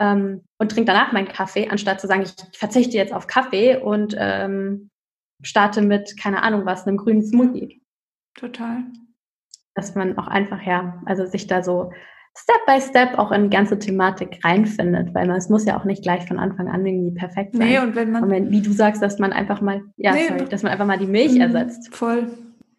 ähm, 0.00 0.42
und 0.58 0.72
trinke 0.72 0.92
danach 0.92 1.12
meinen 1.12 1.28
Kaffee, 1.28 1.68
anstatt 1.68 2.00
zu 2.00 2.08
sagen, 2.08 2.22
ich 2.22 2.34
verzichte 2.58 2.96
jetzt 2.96 3.12
auf 3.12 3.28
Kaffee 3.28 3.76
und 3.76 4.16
ähm, 4.18 4.90
starte 5.42 5.80
mit, 5.80 6.18
keine 6.20 6.42
Ahnung 6.42 6.66
was, 6.66 6.88
einem 6.88 6.96
grünen 6.96 7.24
Smoothie. 7.24 7.80
Total. 8.34 8.82
Dass 9.76 9.94
man 9.94 10.18
auch 10.18 10.26
einfach, 10.26 10.60
ja, 10.62 11.00
also 11.06 11.24
sich 11.24 11.46
da 11.46 11.62
so 11.62 11.92
Step 12.36 12.64
by 12.66 12.80
Step 12.80 13.18
auch 13.18 13.32
in 13.32 13.44
die 13.44 13.56
ganze 13.56 13.78
Thematik 13.78 14.38
reinfindet, 14.44 15.14
weil 15.14 15.26
man 15.26 15.36
es 15.36 15.48
muss 15.48 15.64
ja 15.64 15.78
auch 15.78 15.84
nicht 15.84 16.02
gleich 16.02 16.26
von 16.26 16.38
Anfang 16.38 16.68
an 16.68 16.86
irgendwie 16.86 17.18
perfekt 17.18 17.56
sein. 17.56 17.68
Nee, 17.68 17.78
und 17.80 17.96
wenn 17.96 18.12
man. 18.12 18.24
Und 18.24 18.30
wenn, 18.30 18.50
wie 18.50 18.62
du 18.62 18.72
sagst, 18.72 19.02
dass 19.02 19.18
man 19.18 19.32
einfach 19.32 19.60
mal, 19.60 19.82
ja, 19.96 20.12
nee, 20.12 20.28
sorry, 20.28 20.44
dass 20.46 20.62
man 20.62 20.72
einfach 20.72 20.86
mal 20.86 20.98
die 20.98 21.06
Milch 21.06 21.32
mhm, 21.32 21.40
ersetzt. 21.40 21.94
Voll. 21.94 22.28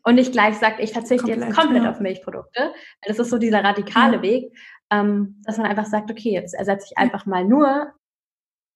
Und 0.03 0.15
nicht 0.15 0.31
gleich 0.31 0.55
sagt, 0.55 0.79
ich 0.79 0.93
verzichte 0.93 1.27
komplett, 1.27 1.49
jetzt 1.49 1.57
komplett 1.59 1.83
ja. 1.83 1.91
auf 1.91 1.99
Milchprodukte. 1.99 2.71
Das 3.05 3.19
ist 3.19 3.29
so 3.29 3.37
dieser 3.37 3.63
radikale 3.63 4.17
ja. 4.17 4.21
Weg, 4.23 4.57
ähm, 4.89 5.41
dass 5.43 5.57
man 5.57 5.67
einfach 5.67 5.85
sagt, 5.85 6.09
okay, 6.09 6.31
jetzt 6.31 6.53
ersetze 6.53 6.87
ich 6.89 6.97
einfach 6.97 7.25
mal 7.25 7.45
nur 7.45 7.93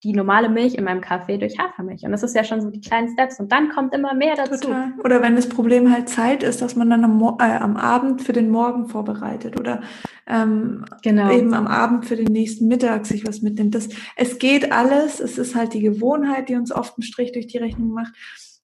die 0.05 0.13
normale 0.13 0.49
Milch 0.49 0.75
in 0.75 0.83
meinem 0.83 1.01
Kaffee 1.01 1.39
durch 1.39 1.57
Hafermilch. 1.57 2.03
Und 2.03 2.11
das 2.11 2.21
ist 2.21 2.35
ja 2.35 2.43
schon 2.43 2.61
so 2.61 2.69
die 2.69 2.79
kleinen 2.79 3.09
Steps. 3.09 3.39
Und 3.39 3.51
dann 3.51 3.69
kommt 3.69 3.91
immer 3.95 4.13
mehr 4.13 4.35
dazu. 4.35 4.67
Total. 4.67 4.93
Oder 5.03 5.23
wenn 5.23 5.35
das 5.35 5.49
Problem 5.49 5.91
halt 5.91 6.09
Zeit 6.09 6.43
ist, 6.43 6.61
dass 6.61 6.75
man 6.75 6.91
dann 6.91 7.03
am, 7.03 7.19
äh, 7.39 7.57
am 7.57 7.75
Abend 7.75 8.21
für 8.21 8.31
den 8.31 8.51
Morgen 8.51 8.87
vorbereitet 8.87 9.59
oder 9.59 9.81
ähm, 10.27 10.85
genau. 11.01 11.31
eben 11.31 11.55
am 11.55 11.65
Abend 11.65 12.05
für 12.05 12.15
den 12.15 12.31
nächsten 12.31 12.67
Mittag 12.67 13.07
sich 13.07 13.25
was 13.25 13.41
mitnimmt. 13.41 13.73
Das, 13.73 13.89
es 14.15 14.37
geht 14.37 14.71
alles. 14.71 15.19
Es 15.19 15.39
ist 15.39 15.55
halt 15.55 15.73
die 15.73 15.81
Gewohnheit, 15.81 16.49
die 16.49 16.55
uns 16.55 16.71
oft 16.71 16.95
einen 16.97 17.03
Strich 17.03 17.31
durch 17.31 17.47
die 17.47 17.57
Rechnung 17.57 17.89
macht. 17.89 18.13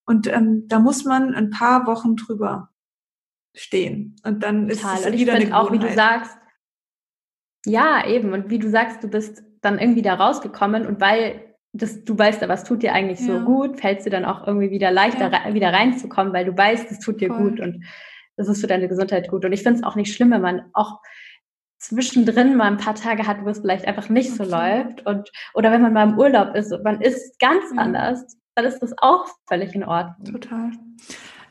Und 0.06 0.28
ähm, 0.28 0.68
da 0.68 0.78
muss 0.78 1.06
man 1.06 1.34
ein 1.34 1.50
paar 1.50 1.88
Wochen 1.88 2.16
drüber 2.16 2.70
stehen. 3.56 4.16
Und 4.24 4.44
dann 4.44 4.70
Total. 4.70 5.00
ist 5.00 5.06
es 5.08 5.14
wieder 5.14 5.34
eine 5.34 5.46
Gewohnheit. 5.46 5.66
auch, 5.66 5.72
wie 5.72 5.80
du 5.80 5.92
sagst, 5.92 6.38
ja, 7.66 8.08
eben. 8.08 8.32
Und 8.32 8.52
wie 8.52 8.60
du 8.60 8.70
sagst, 8.70 9.04
du 9.04 9.08
bist 9.08 9.44
dann 9.62 9.80
irgendwie 9.80 10.02
da 10.02 10.16
rausgekommen 10.16 10.86
und 10.86 11.00
weil 11.02 11.42
das, 11.74 12.04
du 12.04 12.18
weißt, 12.18 12.48
was 12.48 12.64
tut 12.64 12.84
dir 12.84 12.94
eigentlich 12.94 13.20
ja. 13.22 13.28
so 13.28 13.46
gut, 13.46 13.80
fällt 13.80 14.00
es 14.00 14.04
dir 14.04 14.10
dann 14.10 14.26
auch 14.26 14.46
irgendwie 14.46 14.72
wieder 14.72 14.92
leichter, 14.92 15.32
ja. 15.32 15.54
wieder 15.54 15.72
reinzukommen, 15.72 16.34
weil 16.34 16.46
du 16.46 16.58
weißt, 16.58 16.92
es 16.92 17.00
tut 17.00 17.22
dir 17.22 17.30
Voll. 17.30 17.52
gut 17.52 17.60
und 17.62 17.86
das 18.36 18.48
ist 18.48 18.62
für 18.62 18.68
deine 18.68 18.88
Gesundheit 18.88 19.30
gut. 19.30 19.46
Und 19.46 19.54
ich 19.54 19.64
finde 19.64 19.80
es 19.80 19.84
auch 19.86 19.96
nicht 19.96 20.14
schlimm, 20.14 20.32
wenn 20.32 20.42
man 20.42 20.64
auch 20.74 21.00
zwischendrin 21.80 22.56
mal 22.56 22.68
ein 22.68 22.78
paar 22.78 22.96
Tage 22.96 23.26
hat, 23.26 23.44
wo 23.44 23.50
es 23.50 23.60
vielleicht 23.60 23.88
einfach 23.88 24.10
nicht 24.10 24.36
so 24.36 24.44
läuft 24.44 25.06
und 25.06 25.32
oder 25.54 25.72
wenn 25.72 25.82
man 25.82 25.94
mal 25.94 26.10
im 26.10 26.18
Urlaub 26.18 26.56
ist 26.56 26.72
und 26.72 26.84
man 26.84 27.02
ist 27.02 27.40
ganz 27.40 27.64
ja. 27.74 27.82
anders, 27.82 28.38
dann 28.56 28.66
ist 28.66 28.80
das 28.80 28.94
auch 28.98 29.28
völlig 29.48 29.74
in 29.74 29.84
Ordnung. 29.84 30.40
Total. 30.40 30.72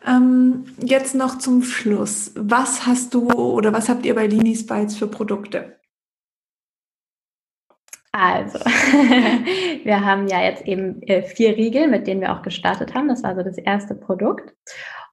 Ähm, 0.06 0.64
jetzt 0.82 1.14
noch 1.14 1.38
zum 1.38 1.62
Schluss. 1.62 2.32
Was 2.36 2.86
hast 2.86 3.14
du 3.14 3.30
oder 3.32 3.72
was 3.72 3.88
habt 3.88 4.06
ihr 4.06 4.14
bei 4.14 4.26
Linis 4.26 4.66
Bites 4.66 4.96
für 4.96 5.08
Produkte? 5.08 5.79
Also, 8.12 8.58
wir 9.84 10.04
haben 10.04 10.26
ja 10.26 10.42
jetzt 10.42 10.66
eben 10.66 11.00
äh, 11.02 11.22
vier 11.22 11.56
Riegel, 11.56 11.86
mit 11.86 12.06
denen 12.06 12.20
wir 12.20 12.32
auch 12.32 12.42
gestartet 12.42 12.94
haben. 12.94 13.08
Das 13.08 13.22
war 13.22 13.36
so 13.36 13.42
das 13.42 13.56
erste 13.56 13.94
Produkt. 13.94 14.52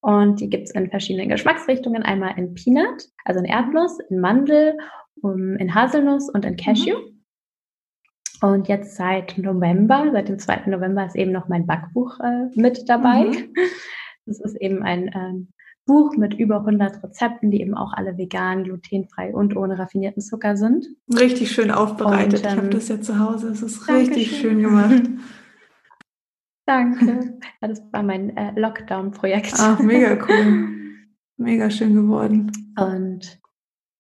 Und 0.01 0.39
die 0.39 0.49
gibt 0.49 0.65
es 0.65 0.71
in 0.71 0.89
verschiedenen 0.89 1.29
Geschmacksrichtungen. 1.29 2.03
Einmal 2.03 2.37
in 2.37 2.53
Peanut, 2.55 3.03
also 3.25 3.39
in 3.39 3.45
Erdnuss, 3.45 3.99
in 4.09 4.19
Mandel, 4.19 4.77
in 5.23 5.73
Haselnuss 5.73 6.29
und 6.29 6.45
in 6.45 6.55
Cashew. 6.55 6.97
Mhm. 6.97 7.17
Und 8.41 8.67
jetzt 8.67 8.95
seit 8.95 9.37
November, 9.37 10.09
seit 10.11 10.29
dem 10.29 10.37
2. 10.39 10.67
November 10.67 11.05
ist 11.05 11.15
eben 11.15 11.31
noch 11.31 11.47
mein 11.47 11.65
Backbuch 11.65 12.19
äh, 12.19 12.47
mit 12.55 12.87
dabei. 12.87 13.25
Mhm. 13.25 13.53
Das 14.25 14.39
ist 14.39 14.55
eben 14.59 14.83
ein 14.83 15.11
ähm, 15.13 15.53
Buch 15.87 16.15
mit 16.15 16.35
über 16.35 16.59
100 16.59 17.03
Rezepten, 17.03 17.49
die 17.49 17.61
eben 17.61 17.73
auch 17.73 17.93
alle 17.93 18.17
vegan, 18.17 18.63
glutenfrei 18.63 19.33
und 19.33 19.55
ohne 19.55 19.79
raffinierten 19.79 20.21
Zucker 20.21 20.55
sind. 20.55 20.85
Richtig 21.11 21.51
schön 21.51 21.71
aufbereitet. 21.71 22.43
Und, 22.43 22.45
ähm, 22.45 22.51
ich 22.51 22.57
habe 22.57 22.69
das 22.69 22.87
ja 22.89 23.01
zu 23.01 23.19
Hause. 23.19 23.49
Es 23.49 23.63
ist 23.63 23.87
richtig 23.87 24.29
schön, 24.29 24.39
schön 24.39 24.61
gemacht. 24.61 25.03
Danke. 26.67 27.39
Ja, 27.61 27.67
das 27.69 27.81
war 27.91 28.03
mein 28.03 28.35
äh, 28.35 28.51
Lockdown-Projekt. 28.59 29.53
Ach, 29.57 29.79
mega 29.79 30.17
cool. 30.27 30.69
Mega 31.37 31.69
schön 31.69 31.95
geworden. 31.95 32.51
Und 32.77 33.39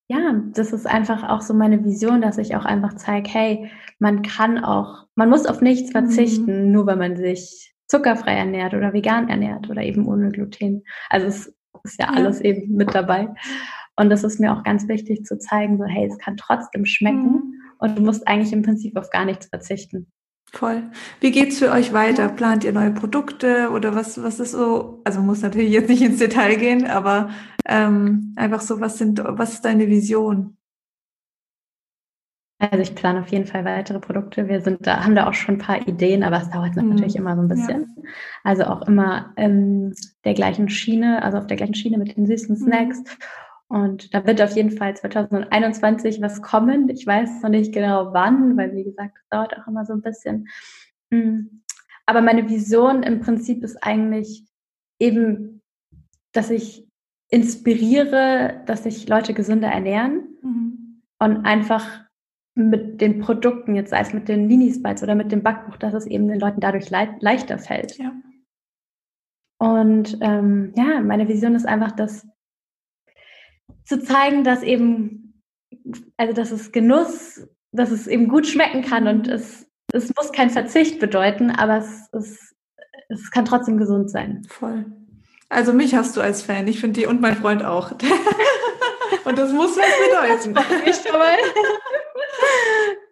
ja, 0.09 0.41
das 0.53 0.73
ist 0.73 0.85
einfach 0.85 1.27
auch 1.27 1.41
so 1.41 1.53
meine 1.53 1.83
Vision, 1.83 2.21
dass 2.21 2.37
ich 2.37 2.55
auch 2.55 2.65
einfach 2.65 2.95
zeige, 2.95 3.29
hey, 3.29 3.71
man 3.99 4.21
kann 4.21 4.63
auch, 4.63 5.07
man 5.15 5.29
muss 5.29 5.45
auf 5.45 5.61
nichts 5.61 5.91
verzichten, 5.91 6.67
mhm. 6.67 6.71
nur 6.71 6.85
weil 6.87 6.97
man 6.97 7.15
sich 7.15 7.73
zuckerfrei 7.87 8.33
ernährt 8.33 8.73
oder 8.73 8.93
vegan 8.93 9.29
ernährt 9.29 9.69
oder 9.69 9.81
eben 9.81 10.07
ohne 10.07 10.31
Gluten. 10.31 10.83
Also 11.09 11.27
es 11.27 11.56
ist 11.83 11.99
ja, 11.99 12.07
ja. 12.07 12.13
alles 12.13 12.41
eben 12.41 12.75
mit 12.75 12.93
dabei. 12.93 13.29
Und 13.95 14.09
das 14.09 14.23
ist 14.23 14.39
mir 14.39 14.53
auch 14.53 14.63
ganz 14.63 14.87
wichtig 14.87 15.25
zu 15.25 15.39
zeigen, 15.39 15.77
so 15.77 15.85
hey, 15.85 16.07
es 16.07 16.17
kann 16.19 16.37
trotzdem 16.37 16.85
schmecken 16.85 17.31
mhm. 17.31 17.53
und 17.79 17.97
du 17.97 18.03
musst 18.03 18.27
eigentlich 18.27 18.53
im 18.53 18.61
Prinzip 18.61 18.95
auf 18.95 19.09
gar 19.09 19.25
nichts 19.25 19.47
verzichten. 19.47 20.07
Voll. 20.53 20.83
Wie 21.19 21.31
geht's 21.31 21.59
für 21.59 21.71
euch 21.71 21.91
weiter? 21.91 22.29
Plant 22.29 22.63
ihr 22.63 22.71
neue 22.71 22.91
Produkte 22.91 23.69
oder 23.71 23.95
was, 23.95 24.21
was 24.23 24.39
ist 24.39 24.51
so, 24.51 25.01
also 25.03 25.21
muss 25.21 25.41
natürlich 25.41 25.71
jetzt 25.71 25.89
nicht 25.89 26.01
ins 26.01 26.19
Detail 26.19 26.55
gehen, 26.55 26.85
aber 26.85 27.29
ähm, 27.67 28.33
einfach 28.37 28.61
so, 28.61 28.79
was 28.79 28.97
sind, 28.97 29.21
was 29.23 29.53
ist 29.53 29.65
deine 29.65 29.87
Vision? 29.87 30.56
Also 32.59 32.79
ich 32.79 32.95
plane 32.95 33.19
auf 33.19 33.27
jeden 33.27 33.45
Fall 33.45 33.65
weitere 33.65 33.99
Produkte. 33.99 34.47
Wir 34.47 34.61
sind 34.61 34.87
da, 34.87 35.03
haben 35.03 35.13
da 35.13 35.27
auch 35.27 35.33
schon 35.33 35.55
ein 35.55 35.59
paar 35.59 35.87
Ideen, 35.87 36.23
aber 36.23 36.41
es 36.41 36.49
dauert 36.49 36.75
mhm. 36.75 36.89
natürlich 36.89 37.15
immer 37.15 37.35
so 37.35 37.41
ein 37.43 37.47
bisschen. 37.47 37.93
Ja. 37.95 38.03
Also 38.43 38.63
auch 38.63 38.87
immer 38.87 39.33
ähm, 39.37 39.93
der 40.25 40.33
gleichen 40.33 40.67
Schiene, 40.67 41.21
also 41.21 41.37
auf 41.37 41.47
der 41.47 41.57
gleichen 41.57 41.75
Schiene 41.75 41.99
mit 41.99 42.17
den 42.17 42.25
süßen 42.25 42.57
mhm. 42.57 42.63
Snacks. 42.63 43.03
Und 43.67 44.13
da 44.13 44.25
wird 44.25 44.41
auf 44.41 44.55
jeden 44.55 44.71
Fall 44.71 44.95
2021 44.95 46.21
was 46.21 46.41
kommen. 46.41 46.89
Ich 46.89 47.05
weiß 47.05 47.43
noch 47.43 47.49
nicht 47.49 47.73
genau 47.73 48.13
wann, 48.13 48.57
weil 48.57 48.73
wie 48.73 48.85
gesagt, 48.85 49.17
es 49.21 49.29
dauert 49.29 49.55
auch 49.57 49.67
immer 49.67 49.85
so 49.85 49.93
ein 49.93 50.01
bisschen. 50.01 50.47
Mm. 51.09 51.61
Aber 52.05 52.21
meine 52.21 52.47
Vision 52.47 53.03
im 53.03 53.19
Prinzip 53.19 53.63
ist 53.65 53.83
eigentlich 53.83 54.45
eben, 54.99 55.61
dass 56.31 56.49
ich 56.49 56.87
inspiriere, 57.29 58.61
dass 58.65 58.83
sich 58.83 59.09
Leute 59.09 59.33
gesünder 59.33 59.67
ernähren 59.67 60.29
mhm. 60.41 61.03
und 61.19 61.45
einfach 61.45 62.06
mit 62.57 62.99
den 63.01 63.19
Produkten, 63.19 63.75
jetzt 63.75 63.91
sei 63.91 63.99
es 63.99 64.13
mit 64.13 64.27
den 64.27 64.47
Mini-Spites 64.47 65.03
oder 65.03 65.15
mit 65.15 65.31
dem 65.31 65.43
Backbuch, 65.43 65.77
dass 65.77 65.93
es 65.93 66.07
eben 66.07 66.27
den 66.27 66.39
Leuten 66.39 66.59
dadurch 66.59 66.89
le 66.89 67.15
leichter 67.19 67.59
fällt. 67.59 67.97
Ja. 67.97 68.13
Und 69.59 70.17
ähm, 70.21 70.73
ja, 70.75 71.01
meine 71.01 71.27
Vision 71.27 71.55
ist 71.55 71.65
einfach, 71.65 71.91
dass 71.91 72.27
zu 73.85 74.01
zeigen, 74.01 74.43
dass 74.43 74.63
eben, 74.63 75.41
also 76.17 76.33
dass 76.33 76.51
es 76.51 76.71
Genuss, 76.71 77.47
dass 77.71 77.91
es 77.91 78.07
eben 78.07 78.27
gut 78.27 78.47
schmecken 78.47 78.81
kann 78.81 79.07
und 79.07 79.27
es, 79.27 79.67
es 79.93 80.13
muss 80.15 80.31
kein 80.31 80.49
Verzicht 80.49 80.99
bedeuten, 80.99 81.51
aber 81.51 81.77
es, 81.77 82.09
es, 82.11 82.55
es 83.09 83.31
kann 83.31 83.45
trotzdem 83.45 83.77
gesund 83.77 84.09
sein. 84.09 84.43
Voll. 84.49 84.85
Also 85.49 85.73
mich 85.73 85.95
hast 85.95 86.17
du 86.17 86.21
als 86.21 86.41
Fan, 86.41 86.67
ich 86.67 86.81
finde 86.81 86.99
die 86.99 87.05
und 87.05 87.21
mein 87.21 87.37
Freund 87.37 87.63
auch. 87.63 87.91
und 89.25 89.37
das 89.37 89.53
muss 89.53 89.77
was 89.77 89.85
bedeuten. 90.43 90.53
Das 90.53 90.97
ich 90.97 91.03
dabei. 91.09 91.37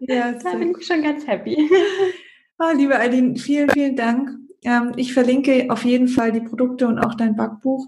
Ja, 0.07 0.31
da 0.43 0.55
bin 0.55 0.75
ich 0.77 0.85
schon 0.85 1.03
ganz 1.03 1.25
happy. 1.27 1.69
Ah, 2.57 2.71
liebe 2.71 2.97
Eileen, 2.97 3.35
vielen, 3.35 3.69
vielen 3.69 3.97
Dank. 3.97 4.29
Ähm, 4.63 4.93
ich 4.95 5.13
verlinke 5.13 5.67
auf 5.67 5.83
jeden 5.83 6.07
Fall 6.07 6.31
die 6.31 6.39
Produkte 6.39 6.87
und 6.87 6.99
auch 6.99 7.13
dein 7.15 7.35
Backbuch. 7.35 7.85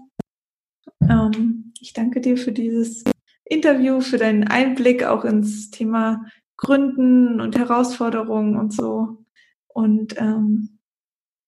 Ähm, 1.08 1.72
ich 1.80 1.94
danke 1.94 2.20
dir 2.20 2.36
für 2.36 2.52
dieses 2.52 3.02
Interview, 3.46 4.02
für 4.02 4.18
deinen 4.18 4.46
Einblick 4.46 5.04
auch 5.04 5.24
ins 5.24 5.70
Thema 5.70 6.26
Gründen 6.58 7.40
und 7.40 7.56
Herausforderungen 7.56 8.56
und 8.56 8.74
so. 8.74 9.24
Und 9.68 10.20
ähm, 10.20 10.78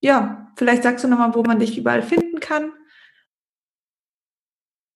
ja, 0.00 0.50
vielleicht 0.56 0.84
sagst 0.84 1.04
du 1.04 1.08
nochmal, 1.08 1.34
wo 1.34 1.42
man 1.42 1.58
dich 1.58 1.76
überall 1.76 2.02
finden 2.02 2.40
kann. 2.40 2.72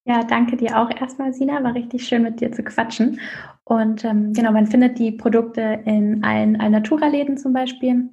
Ja, 0.07 0.23
danke 0.23 0.57
dir 0.57 0.79
auch 0.79 0.91
erstmal, 0.91 1.33
Sina. 1.33 1.63
War 1.65 1.75
richtig 1.75 2.07
schön 2.07 2.23
mit 2.23 2.41
dir 2.41 2.53
zu 2.53 2.63
quatschen. 2.63 3.21
Und 3.65 4.05
ähm, 4.05 4.35
genau, 4.35 4.53
man 4.53 4.67
findet 4.67 4.99
die 4.99 5.13
Produkte 5.13 5.81
in 5.87 6.23
allen 6.23 6.61
Alnatura-Läden 6.61 7.39
zum 7.39 7.55
Beispiel, 7.55 8.11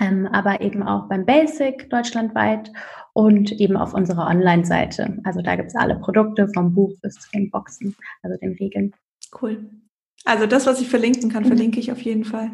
ähm, 0.00 0.26
aber 0.32 0.60
eben 0.60 0.82
auch 0.82 1.08
beim 1.08 1.24
Basic 1.24 1.88
deutschlandweit 1.90 2.72
und 3.12 3.52
eben 3.52 3.76
auf 3.76 3.94
unserer 3.94 4.26
Online-Seite. 4.26 5.18
Also 5.22 5.40
da 5.40 5.54
gibt 5.54 5.68
es 5.68 5.76
alle 5.76 5.96
Produkte 6.00 6.48
vom 6.52 6.74
Buch 6.74 6.92
bis 7.00 7.14
zu 7.14 7.30
den 7.30 7.50
Boxen, 7.50 7.94
also 8.22 8.36
den 8.36 8.54
Regeln. 8.54 8.92
Cool. 9.40 9.70
Also 10.24 10.46
das, 10.46 10.66
was 10.66 10.80
ich 10.80 10.88
verlinken 10.88 11.30
kann, 11.30 11.44
mhm. 11.44 11.48
verlinke 11.48 11.78
ich 11.78 11.92
auf 11.92 12.00
jeden 12.02 12.24
Fall. 12.24 12.50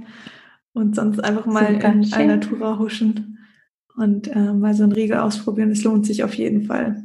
Und 0.74 0.97
sonst 0.97 1.20
einfach 1.20 1.47
mal 1.47 1.72
Super, 1.72 1.92
in 1.92 2.05
schön. 2.05 2.26
Natura 2.26 2.78
huschen 2.78 3.38
und 3.97 4.28
äh, 4.28 4.53
mal 4.53 4.74
so 4.74 4.84
ein 4.84 4.92
Riegel 4.92 5.18
ausprobieren. 5.18 5.70
Es 5.70 5.84
lohnt 5.84 6.05
sich 6.05 6.24
auf 6.24 6.34
jeden 6.34 6.64
Fall. 6.64 7.05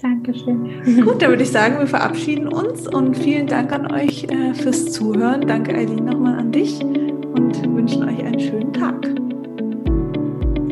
Dankeschön. 0.00 0.82
Gut, 1.04 1.20
dann 1.20 1.30
würde 1.30 1.42
ich 1.42 1.50
sagen, 1.50 1.78
wir 1.78 1.86
verabschieden 1.86 2.48
uns 2.48 2.86
und 2.86 3.16
vielen 3.16 3.48
Dank 3.48 3.72
an 3.72 3.92
euch 3.92 4.24
äh, 4.24 4.54
fürs 4.54 4.92
Zuhören. 4.92 5.40
Danke, 5.46 5.74
Eileen, 5.74 6.04
nochmal 6.04 6.38
an 6.38 6.52
dich 6.52 6.80
und 6.80 7.74
wünschen 7.74 8.04
euch 8.04 8.22
einen 8.22 8.38
schönen 8.38 8.72
Tag. 8.72 9.08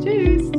Tschüss. 0.00 0.55